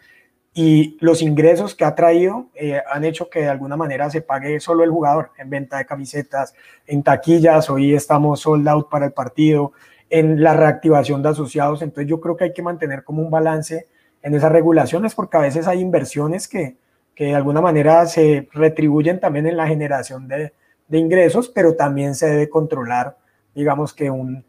y 0.53 0.97
los 0.99 1.21
ingresos 1.21 1.75
que 1.75 1.85
ha 1.85 1.95
traído 1.95 2.47
han 2.91 3.05
hecho 3.05 3.29
que 3.29 3.41
de 3.41 3.49
alguna 3.49 3.77
manera 3.77 4.09
se 4.09 4.21
pague 4.21 4.59
solo 4.59 4.83
el 4.83 4.89
jugador 4.91 5.31
en 5.37 5.49
venta 5.49 5.77
de 5.77 5.85
camisetas, 5.85 6.53
en 6.85 7.03
taquillas, 7.03 7.69
hoy 7.69 7.93
estamos 7.93 8.41
sold 8.41 8.67
out 8.67 8.89
para 8.89 9.05
el 9.05 9.13
partido, 9.13 9.71
en 10.09 10.43
la 10.43 10.53
reactivación 10.53 11.23
de 11.23 11.29
asociados, 11.29 11.81
entonces 11.81 12.09
yo 12.09 12.19
creo 12.19 12.35
que 12.35 12.43
hay 12.45 12.53
que 12.53 12.61
mantener 12.61 13.05
como 13.05 13.21
un 13.21 13.31
balance 13.31 13.87
en 14.21 14.35
esas 14.35 14.51
regulaciones 14.51 15.15
porque 15.15 15.37
a 15.37 15.41
veces 15.41 15.67
hay 15.67 15.79
inversiones 15.79 16.49
que, 16.49 16.75
que 17.15 17.25
de 17.25 17.35
alguna 17.35 17.61
manera 17.61 18.05
se 18.05 18.49
retribuyen 18.51 19.21
también 19.21 19.47
en 19.47 19.55
la 19.55 19.67
generación 19.67 20.27
de, 20.27 20.53
de 20.89 20.97
ingresos, 20.97 21.47
pero 21.47 21.75
también 21.75 22.13
se 22.13 22.29
debe 22.29 22.49
controlar, 22.49 23.17
digamos 23.55 23.93
que 23.93 24.09
un, 24.09 24.43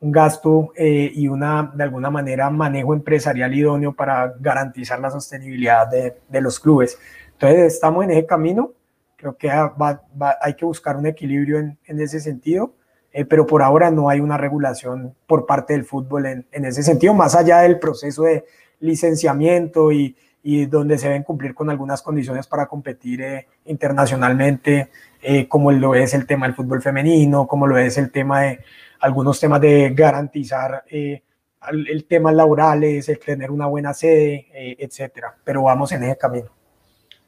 un 0.00 0.12
gasto 0.12 0.72
eh, 0.76 1.10
y 1.14 1.28
una, 1.28 1.70
de 1.74 1.84
alguna 1.84 2.10
manera, 2.10 2.48
manejo 2.50 2.94
empresarial 2.94 3.54
idóneo 3.54 3.92
para 3.92 4.34
garantizar 4.40 4.98
la 4.98 5.10
sostenibilidad 5.10 5.86
de, 5.88 6.16
de 6.28 6.40
los 6.40 6.58
clubes. 6.58 6.98
Entonces, 7.32 7.74
estamos 7.74 8.04
en 8.04 8.12
ese 8.12 8.26
camino. 8.26 8.72
Creo 9.16 9.36
que 9.36 9.48
va, 9.48 10.02
hay 10.40 10.54
que 10.54 10.64
buscar 10.64 10.96
un 10.96 11.06
equilibrio 11.06 11.58
en, 11.58 11.78
en 11.84 12.00
ese 12.00 12.20
sentido, 12.20 12.72
eh, 13.12 13.26
pero 13.26 13.46
por 13.46 13.62
ahora 13.62 13.90
no 13.90 14.08
hay 14.08 14.20
una 14.20 14.38
regulación 14.38 15.14
por 15.26 15.44
parte 15.44 15.74
del 15.74 15.84
fútbol 15.84 16.26
en, 16.26 16.46
en, 16.52 16.64
ese 16.64 16.82
sentido, 16.82 17.12
más 17.12 17.34
allá 17.34 17.58
del 17.58 17.78
proceso 17.78 18.22
de 18.22 18.46
licenciamiento 18.80 19.92
y, 19.92 20.16
y 20.42 20.64
donde 20.64 20.96
se 20.96 21.08
deben 21.08 21.22
cumplir 21.22 21.54
con 21.54 21.68
algunas 21.68 22.00
condiciones 22.00 22.46
para 22.46 22.66
competir 22.66 23.20
eh, 23.20 23.46
internacionalmente, 23.66 24.88
eh, 25.20 25.46
como 25.46 25.70
lo 25.70 25.94
es 25.94 26.14
el 26.14 26.26
tema 26.26 26.46
del 26.46 26.54
fútbol 26.54 26.80
femenino, 26.80 27.46
como 27.46 27.66
lo 27.66 27.76
es 27.76 27.98
el 27.98 28.10
tema 28.10 28.42
de 28.42 28.60
algunos 29.00 29.38
temas 29.40 29.60
de 29.60 29.90
garantizar 29.94 30.84
eh, 30.90 31.22
el 31.70 32.04
tema 32.06 32.32
laborales, 32.32 33.08
el 33.08 33.18
tener 33.18 33.50
una 33.50 33.66
buena 33.66 33.92
sede, 33.92 34.46
eh, 34.52 34.76
etcétera. 34.78 35.36
Pero 35.44 35.64
vamos 35.64 35.92
en 35.92 36.04
ese 36.04 36.16
camino. 36.16 36.48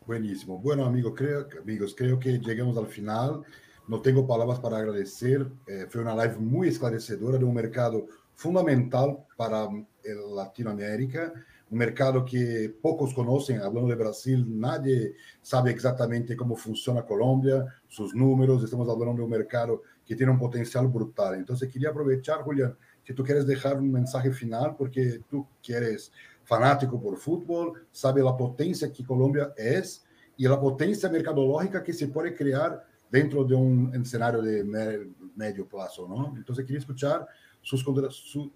Buenísimo. 0.06 0.58
Bueno, 0.58 0.84
amigos, 0.84 1.14
creo, 1.16 1.46
amigos, 1.60 1.94
creo 1.96 2.18
que 2.18 2.38
llegamos 2.38 2.76
al 2.76 2.86
final. 2.86 3.42
No 3.88 4.00
tengo 4.00 4.26
palabras 4.26 4.58
para 4.60 4.78
agradecer. 4.78 5.46
Eh, 5.66 5.86
fue 5.88 6.02
una 6.02 6.14
live 6.14 6.36
muy 6.38 6.68
esclarecedora 6.68 7.38
de 7.38 7.44
un 7.44 7.54
mercado 7.54 8.06
fundamental 8.34 9.18
para 9.36 9.68
Latinoamérica 10.34 11.32
un 11.72 11.78
mercado 11.78 12.22
que 12.22 12.70
pocos 12.82 13.14
conocen, 13.14 13.62
hablando 13.62 13.88
de 13.88 13.94
Brasil, 13.94 14.44
nadie 14.46 15.14
sabe 15.40 15.70
exactamente 15.70 16.36
cómo 16.36 16.54
funciona 16.54 17.06
Colombia, 17.06 17.64
sus 17.88 18.14
números, 18.14 18.62
estamos 18.62 18.86
hablando 18.90 19.14
de 19.14 19.22
un 19.22 19.30
mercado 19.30 19.82
que 20.04 20.16
tiene 20.16 20.32
un 20.32 20.38
potencial 20.38 20.88
brutal. 20.88 21.34
Entonces 21.34 21.70
quería 21.72 21.90
aprovechar, 21.90 22.42
Julián, 22.42 22.76
si 23.04 23.14
tú 23.14 23.24
quieres 23.24 23.46
dejar 23.46 23.78
un 23.78 23.90
mensaje 23.90 24.30
final, 24.32 24.74
porque 24.76 25.20
tú 25.28 25.46
quieres 25.62 26.12
fanático 26.44 27.00
por 27.00 27.16
fútbol, 27.16 27.86
sabe 27.90 28.22
la 28.22 28.36
potencia 28.36 28.92
que 28.92 29.04
Colombia 29.04 29.52
es 29.56 30.04
y 30.36 30.44
la 30.44 30.60
potencia 30.60 31.08
mercadológica 31.08 31.82
que 31.82 31.92
se 31.92 32.08
puede 32.08 32.34
crear 32.34 32.84
dentro 33.10 33.44
de 33.44 33.54
un 33.54 33.92
escenario 33.94 34.40
de 34.40 34.64
medio 35.36 35.68
plazo, 35.68 36.08
¿no? 36.08 36.34
Entonces 36.36 36.64
quería 36.64 36.80
escuchar 36.80 37.26
sus, 37.60 37.84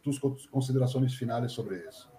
tus 0.03 0.49
consideraciones 0.51 1.16
finales 1.16 1.53
sobre 1.53 1.80
eso. 1.88 2.11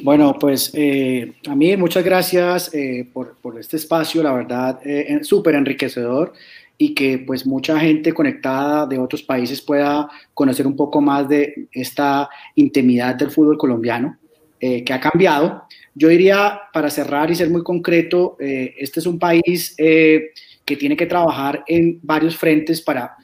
Bueno, 0.00 0.36
pues 0.40 0.72
eh, 0.74 1.36
a 1.48 1.54
mí 1.54 1.76
muchas 1.76 2.04
gracias 2.04 2.74
eh, 2.74 3.08
por, 3.12 3.36
por, 3.36 3.58
este 3.60 3.76
espacio, 3.76 4.24
la 4.24 4.32
verdad, 4.32 4.80
eh, 4.84 5.20
súper 5.22 5.54
enriquecedor 5.54 6.32
y 6.76 6.94
que 6.94 7.18
pues 7.18 7.46
mucha 7.46 7.78
gente 7.78 8.12
conectada 8.12 8.86
de 8.86 8.98
otros 8.98 9.22
países 9.22 9.60
pueda 9.60 10.08
conocer 10.32 10.66
un 10.66 10.76
poco 10.76 11.00
más 11.00 11.28
de 11.28 11.68
esta 11.72 12.28
intimidad 12.54 13.14
del 13.14 13.30
fútbol 13.30 13.58
colombiano 13.58 14.18
que 14.58 14.92
ha 14.94 14.98
cambiado. 14.98 15.64
Yo 15.94 16.08
diría, 16.08 16.58
para 16.72 16.88
cerrar 16.88 17.30
y 17.30 17.34
ser 17.34 17.50
muy 17.50 17.62
concreto, 17.62 18.36
este 18.40 19.00
es 19.00 19.06
un 19.06 19.18
país 19.18 19.74
que 19.76 20.76
tiene 20.78 20.96
que 20.96 21.04
trabajar 21.04 21.62
en 21.66 22.00
varios 22.02 22.34
frentes 22.34 22.80
para 22.80 23.14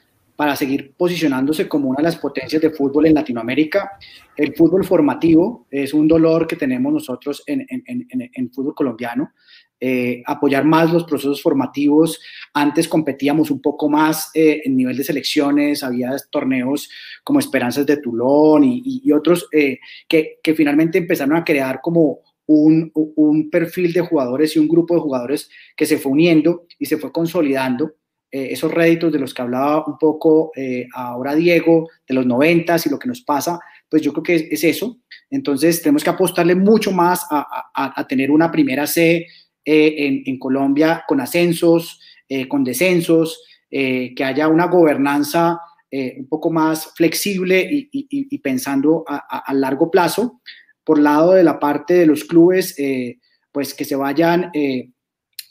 para 0.41 0.55
seguir 0.55 0.93
posicionándose 0.97 1.67
como 1.67 1.89
una 1.89 1.97
de 1.97 2.03
las 2.05 2.15
potencias 2.15 2.59
de 2.59 2.71
fútbol 2.71 3.05
en 3.05 3.13
Latinoamérica. 3.13 3.91
El 4.35 4.55
fútbol 4.55 4.83
formativo 4.83 5.67
es 5.69 5.93
un 5.93 6.07
dolor 6.07 6.47
que 6.47 6.55
tenemos 6.55 6.91
nosotros 6.91 7.43
en, 7.45 7.63
en, 7.69 8.51
fútbol 8.51 8.73
colombiano. 8.73 9.33
Eh, 9.83 10.21
apoyar 10.27 10.63
más 10.63 10.93
los 10.93 11.05
procesos 11.05 11.41
formativos. 11.41 12.19
Antes 12.53 12.87
competíamos 12.87 13.49
un 13.49 13.59
poco 13.59 13.89
más 13.89 14.29
eh, 14.35 14.61
en 14.63 14.77
nivel 14.77 14.95
de 14.95 15.03
selecciones, 15.03 15.83
había 15.83 16.15
torneos 16.29 16.87
como 17.23 17.39
Esperanzas 17.39 17.87
de 17.87 17.97
Tulón 17.97 18.63
y, 18.63 19.11
otros 19.11 19.47
eh, 19.51 19.79
que, 20.07 20.37
que, 20.43 20.53
finalmente 20.53 20.99
empezaron 20.99 21.35
a 21.35 21.43
crear 21.43 21.81
como 21.81 22.19
un, 22.45 22.91
un, 22.93 23.49
perfil 23.49 23.91
de 23.91 24.01
jugadores 24.01 24.55
y 24.55 24.59
un 24.59 24.67
grupo 24.67 24.93
de 24.93 25.01
jugadores 25.01 25.49
que 25.75 25.87
se 25.87 25.97
fue 25.97 26.11
uniendo 26.11 26.67
y 26.77 26.85
se 26.85 26.97
fue 26.97 27.11
consolidando 27.11 27.95
eh, 28.33 28.53
esos 28.53 28.73
réditos 28.73 29.11
de 29.11 29.19
los 29.19 29.33
que 29.33 29.41
hablaba 29.41 29.83
un 29.85 29.97
poco 29.97 30.53
eh, 30.55 30.87
ahora 30.93 31.35
Diego, 31.35 31.89
de 32.07 32.13
los 32.13 32.25
noventas 32.25 32.85
y 32.85 32.89
lo 32.89 32.97
que 32.97 33.09
nos 33.09 33.21
pasa, 33.23 33.59
pues 33.89 34.01
yo 34.01 34.13
creo 34.13 34.23
que 34.23 34.47
es, 34.51 34.63
eso. 34.63 34.99
Entonces 35.29 35.81
tenemos 35.81 36.01
que 36.01 36.11
apostarle 36.11 36.55
mucho 36.55 36.93
más 36.93 37.27
a, 37.29 38.07
tener 38.07 38.31
una 38.31 38.49
primera 38.49 38.87
C 38.87 39.27
eh, 39.65 40.23
en, 40.25 40.39
Colombia 40.39 41.03
con 41.07 41.21
ascensos, 41.21 41.99
con 42.47 42.63
descensos, 42.63 43.43
que 43.69 44.23
haya 44.23 44.47
una 44.47 44.67
gobernanza 44.67 45.59
un 45.91 46.27
poco 46.29 46.49
más 46.49 46.93
flexible 46.95 47.67
y, 47.69 48.37
pensando 48.39 49.03
a, 49.05 49.53
largo 49.53 49.91
plazo. 49.91 50.41
Por 50.83 50.97
lado 50.97 51.33
de 51.33 51.43
la 51.43 51.59
parte 51.59 51.93
de 51.93 52.05
los 52.05 52.23
clubes, 52.23 52.77
pues 53.51 53.73
que 53.73 53.83
se 53.83 53.97
vayan 53.97 54.49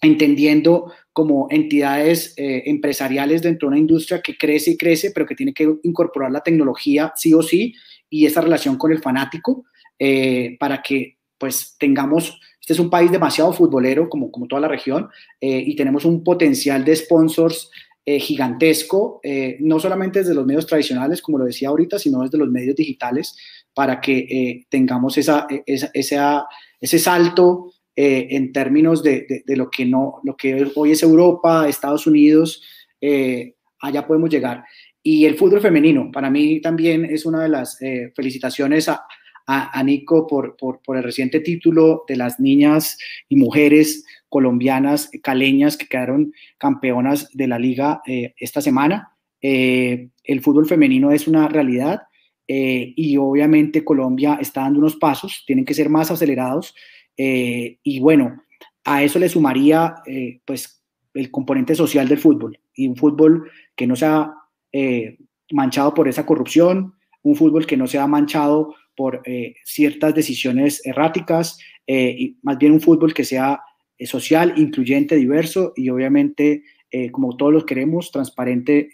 entendiendo 0.01 0.91
como 1.13 1.49
entidades 1.51 2.35
eh, 2.37 2.63
empresariales 2.67 3.43
dentro 3.43 3.67
de 3.67 3.73
una 3.73 3.81
industria 3.81 4.23
que 4.23 4.37
crece 4.37 4.73
y 4.73 4.77
crece, 4.77 5.11
pero 5.13 5.27
que 5.27 5.35
tiene 5.35 5.53
que 5.53 5.71
incorporar 5.83 6.31
la 6.31 6.43
tecnología 6.43 7.13
sí 7.17 7.35
o 7.35 7.43
sí 7.43 7.75
y 8.09 8.27
esa 8.27 8.41
relación 8.41 8.77
con 8.77 8.93
el 8.93 9.01
fanático 9.01 9.65
eh, 9.99 10.57
para 10.59 10.83
que 10.83 11.19
pues 11.37 11.77
tengamos, 11.79 12.39
este 12.61 12.75
es 12.75 12.79
un 12.79 12.91
país 12.91 13.11
demasiado 13.11 13.53
futbolero 13.53 14.09
como, 14.09 14.31
como 14.31 14.47
toda 14.47 14.61
la 14.61 14.69
región 14.69 15.09
eh, 15.41 15.63
y 15.67 15.75
tenemos 15.75 16.05
un 16.05 16.23
potencial 16.23 16.85
de 16.85 16.97
sponsors 16.97 17.71
gigantesco, 18.03 19.21
no 19.61 19.79
solamente 19.79 20.21
desde 20.21 20.35
los 20.35 20.45
medios 20.45 20.67
tradicionales, 20.67 21.23
como 21.23 21.39
lo 21.39 21.45
decía 21.45 21.69
ahorita, 21.69 21.97
sino 21.97 22.23
desde 22.23 22.39
los 22.39 22.49
medios 22.49 22.75
digitales 22.75 23.37
para 23.73 24.01
que 24.01 24.65
tengamos 24.69 25.17
esa, 25.17 25.47
esa, 25.65 26.45
ese 26.81 26.99
salto 26.99 27.71
eh, 28.03 28.29
en 28.37 28.53
términos 28.53 29.03
de, 29.03 29.43
de, 29.45 29.57
lo, 29.57 29.69
que 29.69 29.85
no, 29.85 30.21
lo 30.25 30.35
que 30.35 30.71
hoy 30.75 30.93
es 30.93 31.03
Europa, 31.03 31.69
Estados 31.69 32.07
Unidos, 32.07 32.63
eh, 32.99 33.57
allá 33.81 34.07
podemos 34.07 34.31
llegar. 34.31 34.65
Y 35.03 35.27
el 35.27 35.37
fútbol 35.37 35.61
femenino, 35.61 36.11
para 36.11 36.31
mí 36.31 36.63
también 36.63 37.05
es 37.05 37.27
una 37.27 37.43
de 37.43 37.51
las 37.51 37.83
eh, 37.83 38.11
felicitaciones 38.17 38.89
a, 38.89 39.05
a, 39.53 39.83
Nico 39.83 40.27
por, 40.27 40.57
el 40.97 41.03
reciente 41.03 41.41
título 41.41 42.05
de 42.07 42.17
las 42.17 42.39
niñas 42.39 42.99
y 43.29 43.37
mujeres 43.37 44.05
colombianas, 44.29 45.11
caleñas, 45.23 45.77
que 45.77 45.87
quedaron 45.87 46.33
campeonas 46.59 47.29
de 47.33 47.49
la 47.49 47.59
liga 47.59 48.01
esta 48.37 48.61
semana. 48.61 49.17
el 49.41 50.41
fútbol 50.41 50.67
femenino 50.67 51.11
es 51.11 51.27
una 51.27 51.49
realidad 51.49 52.03
y 52.47 53.17
obviamente 53.17 53.85
Colombia 53.85 54.39
está 54.41 54.63
dando 54.63 54.79
unos 54.79 54.97
pasos, 54.97 55.43
tienen 55.47 55.65
que 55.65 55.75
ser 55.75 55.89
más 55.89 56.11
acelerados 56.11 56.75
eh, 57.23 57.79
y 57.83 58.01
bueno, 58.01 58.43
a 58.83 59.03
eso 59.03 59.19
le 59.19 59.29
sumaría 59.29 59.97
eh, 60.07 60.41
pues 60.47 60.83
el 61.13 61.31
componente 61.31 61.75
social 61.75 62.09
del 62.09 62.17
fútbol 62.17 62.59
y 62.75 62.89
un 62.89 62.97
fútbol 62.97 63.51
que 63.77 63.87
no 63.87 63.95
sea 63.95 64.33
eh, 64.73 65.19
manchado 65.51 65.93
por 65.93 66.09
esa 66.09 66.25
corrupción, 66.25 66.95
un 67.23 67.37
fútbol 67.37 67.67
que 67.67 67.77
no 67.77 67.87
sea 67.87 68.07
manchado 68.07 68.75
por 69.01 69.23
ciertas 69.65 70.15
decisiones 70.15 70.85
erráticas, 70.85 71.59
y 71.87 72.37
más 72.43 72.59
bien 72.59 72.73
un 72.73 72.83
fútbol 72.83 73.15
que 73.15 73.25
sea 73.25 73.61
social, 74.01 74.53
incluyente, 74.57 75.17
diverso 75.17 75.73
y 75.75 75.89
obviamente, 75.89 76.63
como 77.11 77.37
todos 77.37 77.53
los 77.53 77.65
queremos, 77.65 78.11
transparente 78.11 78.91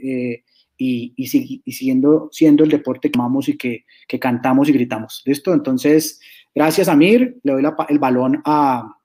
y, 0.78 1.12
y, 1.16 1.26
siguiendo 1.72 2.28
siendo 2.30 2.62
el 2.62 2.70
deporte 2.70 3.10
que 3.10 3.18
amamos 3.18 3.48
y 3.48 3.56
que, 3.56 3.84
que 4.06 4.20
cantamos 4.20 4.68
y 4.68 4.72
gritamos. 4.72 5.22
¿Listo? 5.26 5.52
Entonces, 5.52 6.20
Gracias, 6.56 6.88
Amir. 6.88 7.38
Le 7.42 7.52
doy 7.52 7.62
el 7.90 7.98
balón 7.98 8.40
a, 8.46 8.96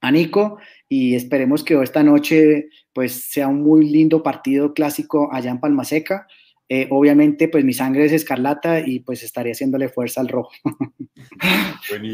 a 0.00 0.10
Nico 0.12 0.58
y 0.88 1.16
esperemos 1.16 1.64
que 1.64 1.74
esta 1.82 2.04
noche 2.04 2.68
pues 2.92 3.30
sea 3.32 3.48
un 3.48 3.62
muy 3.64 3.90
lindo 3.90 4.22
partido 4.22 4.72
clásico 4.72 5.28
allá 5.32 5.50
en 5.50 5.58
Palmaseca. 5.58 6.28
Eh, 6.66 6.88
obviamente, 6.90 7.48
pues 7.48 7.62
mi 7.62 7.74
sangre 7.74 8.06
es 8.06 8.12
escarlata 8.12 8.80
y 8.80 9.00
pues 9.00 9.22
estaré 9.22 9.52
haciéndole 9.52 9.90
fuerza 9.90 10.22
al 10.22 10.28
rojo. 10.28 10.50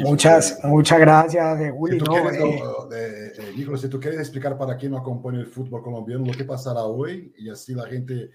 muchas, 0.02 0.58
muchas 0.64 0.98
gracias, 0.98 1.60
eh, 1.60 1.70
Juli. 1.70 1.92
Si 1.92 2.04
tú, 2.04 2.10
quieres, 2.10 3.38
eh, 3.38 3.76
si 3.78 3.88
tú 3.88 4.00
quieres 4.00 4.20
explicar 4.20 4.58
para 4.58 4.76
quién 4.76 4.90
no 4.90 4.98
acompaña 4.98 5.38
el 5.38 5.46
fútbol 5.46 5.82
colombiano 5.82 6.26
lo 6.26 6.32
que 6.32 6.44
pasará 6.44 6.82
hoy 6.82 7.32
y 7.38 7.48
así 7.48 7.74
la 7.74 7.86
gente 7.86 8.30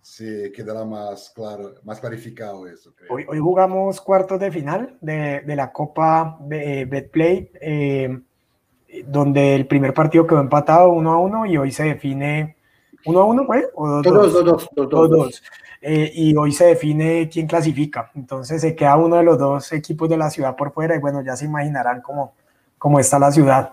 se 0.00 0.50
quedará 0.52 0.86
más 0.86 1.30
claro, 1.34 1.74
más 1.84 2.00
clarificado 2.00 2.66
eso. 2.66 2.94
Hoy, 3.10 3.26
hoy, 3.28 3.38
jugamos 3.38 4.00
cuartos 4.00 4.40
de 4.40 4.50
final 4.50 4.96
de, 5.02 5.42
de 5.42 5.56
la 5.56 5.70
Copa 5.70 6.38
Betplay, 6.40 7.50
donde 9.06 9.54
el 9.54 9.66
primer 9.66 9.92
partido 9.92 10.26
quedó 10.26 10.40
empatado 10.40 10.90
uno 10.90 11.12
a 11.12 11.18
uno 11.18 11.46
y 11.46 11.58
hoy 11.58 11.70
se 11.70 11.84
define 11.84 12.56
¿Uno 13.06 13.20
a 13.20 13.24
uno 13.24 13.46
fue? 13.46 13.68
¿O 13.74 13.88
dos, 13.88 14.02
dos, 14.02 14.32
dos, 14.32 14.68
dos, 14.74 14.90
dos, 14.90 15.10
dos. 15.10 15.42
Eh, 15.80 16.12
y 16.14 16.36
hoy 16.36 16.52
se 16.52 16.66
define 16.66 17.28
quién 17.28 17.48
clasifica. 17.48 18.10
Entonces 18.14 18.60
se 18.60 18.76
queda 18.76 18.96
uno 18.96 19.16
de 19.16 19.24
los 19.24 19.38
dos 19.38 19.72
equipos 19.72 20.08
de 20.08 20.16
la 20.16 20.30
ciudad 20.30 20.54
por 20.54 20.72
fuera 20.72 20.94
y 20.94 21.00
bueno, 21.00 21.22
ya 21.22 21.34
se 21.34 21.46
imaginarán 21.46 22.00
cómo, 22.00 22.34
cómo 22.78 23.00
está 23.00 23.18
la 23.18 23.32
ciudad. 23.32 23.72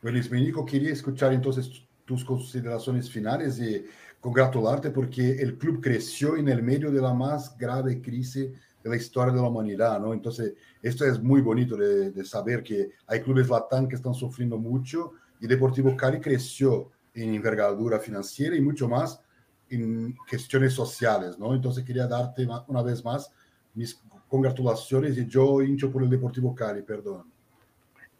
Buenísimo. 0.00 0.36
Nico, 0.36 0.64
quería 0.64 0.92
escuchar 0.92 1.32
entonces 1.32 1.82
tus 2.04 2.24
consideraciones 2.24 3.10
finales 3.10 3.58
y 3.58 3.84
congratularte 4.20 4.90
porque 4.90 5.32
el 5.40 5.58
club 5.58 5.80
creció 5.82 6.36
en 6.36 6.48
el 6.48 6.62
medio 6.62 6.92
de 6.92 7.00
la 7.00 7.12
más 7.12 7.58
grave 7.58 8.00
crisis 8.00 8.52
de 8.84 8.90
la 8.90 8.96
historia 8.96 9.34
de 9.34 9.40
la 9.40 9.48
humanidad, 9.48 9.98
¿no? 9.98 10.12
Entonces, 10.12 10.54
esto 10.80 11.04
es 11.04 11.20
muy 11.20 11.40
bonito 11.40 11.76
de, 11.76 12.12
de 12.12 12.24
saber 12.24 12.62
que 12.62 12.90
hay 13.08 13.20
clubes 13.20 13.48
latán 13.48 13.88
que 13.88 13.96
están 13.96 14.14
sufriendo 14.14 14.56
mucho 14.56 15.14
y 15.40 15.48
Deportivo 15.48 15.96
Cali 15.96 16.20
creció 16.20 16.92
en 17.16 17.34
envergadura 17.34 17.98
financiera 17.98 18.54
y 18.54 18.60
mucho 18.60 18.88
más 18.88 19.20
en 19.68 20.14
cuestiones 20.28 20.72
sociales, 20.72 21.38
¿no? 21.38 21.54
Entonces 21.54 21.84
quería 21.84 22.06
darte 22.06 22.46
una 22.68 22.82
vez 22.82 23.04
más 23.04 23.32
mis 23.74 24.00
congratulaciones 24.28 25.16
y 25.18 25.26
yo 25.26 25.62
hincho 25.62 25.90
por 25.90 26.02
el 26.02 26.10
Deportivo 26.10 26.54
Cali, 26.54 26.82
perdón. 26.82 27.24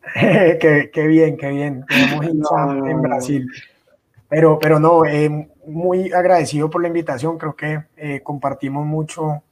qué, 0.15 0.91
qué, 0.93 1.07
bien, 1.07 1.37
qué 1.37 1.51
bien. 1.51 1.85
Tenemos 1.87 2.89
en 2.89 3.03
Brasil. 3.03 3.49
Pero, 4.29 4.59
pero 4.59 4.81
no, 4.81 5.05
eh, 5.05 5.49
muy 5.67 6.13
agradecido 6.13 6.69
por 6.69 6.83
la 6.83 6.89
invitación. 6.89 7.39
Creo 7.39 7.55
que 7.55 7.85
eh, 7.97 8.21
compartimos 8.23 8.85
mucho, 8.87 9.43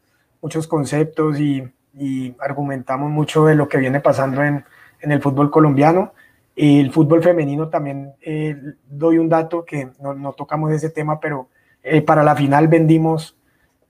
muchos 0.40 0.66
conceptos 0.66 1.38
y, 1.38 1.62
y, 1.96 2.34
argumentamos 2.40 3.10
mucho 3.10 3.46
de 3.46 3.54
lo 3.54 3.68
que 3.68 3.78
viene 3.78 4.00
pasando 4.00 4.42
en, 4.42 4.64
en 5.00 5.12
el 5.12 5.22
fútbol 5.22 5.50
colombiano. 5.50 6.12
El 6.56 6.92
fútbol 6.92 7.22
femenino 7.22 7.68
también 7.68 8.14
eh, 8.20 8.56
doy 8.88 9.18
un 9.18 9.28
dato 9.28 9.64
que 9.64 9.88
no, 10.00 10.14
no, 10.14 10.32
tocamos 10.32 10.72
ese 10.72 10.88
tema, 10.88 11.18
pero 11.18 11.48
eh, 11.82 12.00
para 12.00 12.22
la 12.22 12.36
final 12.36 12.68
vendimos 12.68 13.36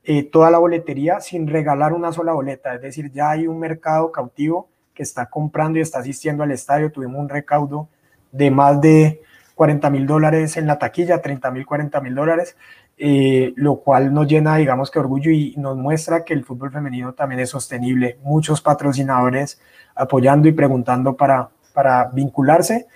eh, 0.03 0.23
toda 0.23 0.51
la 0.51 0.59
boletería 0.59 1.21
sin 1.21 1.47
regalar 1.47 1.93
una 1.93 2.13
sola 2.13 2.33
boleta. 2.33 2.75
Es 2.75 2.81
decir, 2.81 3.13
ya 3.13 3.31
hay 3.31 3.47
un 3.47 3.59
mercado 3.59 4.11
cautivo 4.11 4.69
que 4.95 5.03
está 5.03 5.27
comprando 5.27 5.79
y 5.79 5.83
está 5.83 5.99
asistiendo 5.99 6.43
al 6.43 6.53
estadio. 6.53 6.91
Tuvimos 6.91 7.21
un 7.21 7.29
recaudo 7.29 7.89
de 8.33 8.51
más 8.51 8.81
de 8.81 9.21
40 9.57 9.91
mil 9.91 10.07
dólares 10.07 10.57
en 10.57 10.67
la 10.67 10.79
taquilla, 10.79 11.21
30 11.21 11.51
mil, 11.51 11.67
40 11.67 12.01
mil 12.01 12.15
dólares, 12.15 12.57
lo 12.97 13.77
cual 13.77 14.13
nos 14.13 14.27
llena, 14.27 14.57
digamos 14.57 14.91
que 14.91 14.99
orgullo 14.99 15.31
y 15.31 15.55
nos 15.59 15.77
muestra 15.77 16.25
que 16.25 16.33
el 16.33 16.45
fútbol 16.45 16.73
femenino 16.73 17.13
también 17.13 17.41
es 17.41 17.51
sostenible. 17.51 18.19
Muchos 18.23 18.61
patrocinadores 18.63 19.61
apoyando 19.95 20.49
y 20.49 20.53
preguntando 20.53 21.17
para, 21.17 21.51
para 21.75 22.07
vincularse. 22.07 22.87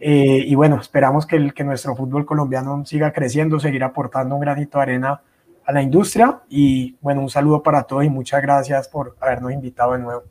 Eh, 0.00 0.44
y 0.46 0.54
bueno, 0.54 0.80
esperamos 0.80 1.26
que, 1.26 1.36
el, 1.36 1.52
que 1.52 1.64
nuestro 1.64 1.94
fútbol 1.94 2.24
colombiano 2.24 2.84
siga 2.86 3.12
creciendo, 3.12 3.58
seguir 3.58 3.82
aportando 3.84 4.36
un 4.36 4.40
granito 4.40 4.78
de 4.78 4.82
arena 4.82 5.20
a 5.64 5.72
la 5.72 5.82
industria. 5.82 6.40
Y 6.48 6.96
bueno, 7.00 7.20
un 7.20 7.28
saludo 7.28 7.62
para 7.62 7.82
todos 7.82 8.04
y 8.04 8.08
muchas 8.08 8.40
gracias 8.40 8.88
por 8.88 9.16
habernos 9.20 9.52
invitado 9.52 9.92
de 9.92 9.98
nuevo. 9.98 10.22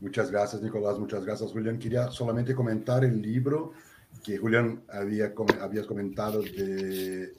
Muchas 0.00 0.30
gracias, 0.30 0.62
Nicolás. 0.62 0.98
Muchas 0.98 1.24
gracias, 1.24 1.50
Julián. 1.50 1.78
Quería 1.78 2.08
solamente 2.10 2.54
comentar 2.54 3.04
el 3.04 3.20
libro 3.20 3.72
que 4.22 4.38
Julián 4.38 4.82
había 4.88 5.32
habías 5.60 5.86
comentado 5.86 6.40
de, 6.40 7.32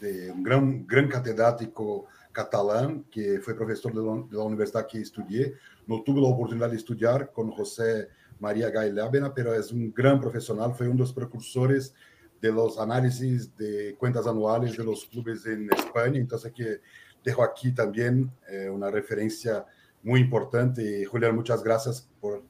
de, 0.00 0.30
un 0.30 0.42
gran, 0.42 0.86
gran 0.86 1.08
catedrático 1.08 2.06
catalán 2.32 3.04
que 3.10 3.38
fue 3.40 3.54
profesor 3.54 3.92
de 3.92 4.00
la, 4.00 4.26
de 4.30 4.36
la 4.36 4.44
universidad 4.44 4.86
que 4.86 5.00
estudié. 5.00 5.54
No 5.86 6.02
tuve 6.02 6.20
la 6.20 6.28
oportunidad 6.28 6.70
de 6.70 6.76
estudiar 6.76 7.30
con 7.32 7.50
José 7.50 8.08
María 8.42 8.70
Gailabena, 8.70 9.32
pero 9.32 9.54
es 9.54 9.70
un 9.70 9.94
gran 9.94 10.20
profesional, 10.20 10.74
fue 10.74 10.86
uno 10.86 10.96
de 10.96 11.02
los 11.02 11.12
precursores 11.12 11.94
de 12.40 12.50
los 12.50 12.76
análisis 12.76 13.56
de 13.56 13.94
cuentas 13.96 14.26
anuales 14.26 14.76
de 14.76 14.84
los 14.84 15.04
clubes 15.04 15.46
en 15.46 15.72
España, 15.72 16.18
entonces 16.18 16.52
que 16.52 16.80
dejo 17.24 17.44
aquí 17.44 17.72
también 17.72 18.32
eh, 18.50 18.68
una 18.68 18.90
referencia 18.90 19.64
muy 20.02 20.18
importante. 20.18 21.04
Julián, 21.04 21.36
muchas 21.36 21.62
gracias 21.62 22.10
por 22.20 22.42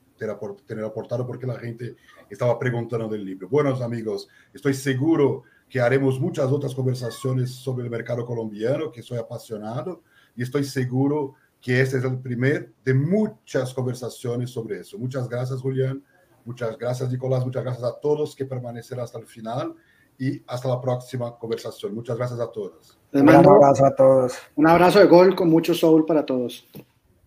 tener 0.66 0.84
aportado 0.84 1.26
porque 1.26 1.46
la 1.46 1.58
gente 1.58 1.94
estaba 2.30 2.58
preguntando 2.58 3.06
del 3.08 3.24
libro. 3.24 3.50
Buenos 3.50 3.82
amigos, 3.82 4.28
estoy 4.54 4.72
seguro 4.72 5.42
que 5.68 5.78
haremos 5.78 6.18
muchas 6.18 6.50
otras 6.50 6.74
conversaciones 6.74 7.50
sobre 7.50 7.84
el 7.84 7.90
mercado 7.90 8.24
colombiano, 8.24 8.90
que 8.90 9.02
soy 9.02 9.18
apasionado, 9.18 10.02
y 10.34 10.42
estoy 10.42 10.64
seguro 10.64 11.34
que 11.62 11.80
este 11.80 11.98
es 11.98 12.04
el 12.04 12.18
primer 12.18 12.74
de 12.84 12.92
muchas 12.92 13.72
conversaciones 13.72 14.50
sobre 14.50 14.80
eso. 14.80 14.98
Muchas 14.98 15.28
gracias, 15.28 15.60
Julián. 15.60 16.04
Muchas 16.44 16.76
gracias, 16.76 17.10
Nicolás. 17.10 17.44
Muchas 17.44 17.62
gracias 17.62 17.84
a 17.84 18.00
todos 18.00 18.34
que 18.34 18.44
permanecerán 18.44 19.04
hasta 19.04 19.20
el 19.20 19.26
final 19.26 19.74
y 20.18 20.42
hasta 20.48 20.68
la 20.68 20.80
próxima 20.80 21.38
conversación. 21.38 21.94
Muchas 21.94 22.16
gracias 22.16 22.40
a 22.40 22.50
todos. 22.50 22.98
un 23.12 23.28
abrazo 23.28 23.86
a 23.86 23.94
todos. 23.94 24.34
Un 24.56 24.66
abrazo 24.66 24.98
de 24.98 25.06
gol 25.06 25.36
con 25.36 25.48
mucho 25.48 25.72
soul 25.72 26.04
para 26.04 26.26
todos. 26.26 26.66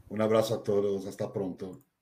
Un 0.09 0.21
abrazo 0.21 0.55
a 0.55 0.63
todos. 0.63 1.07
Hasta 1.07 1.31
pronto. 1.31 1.85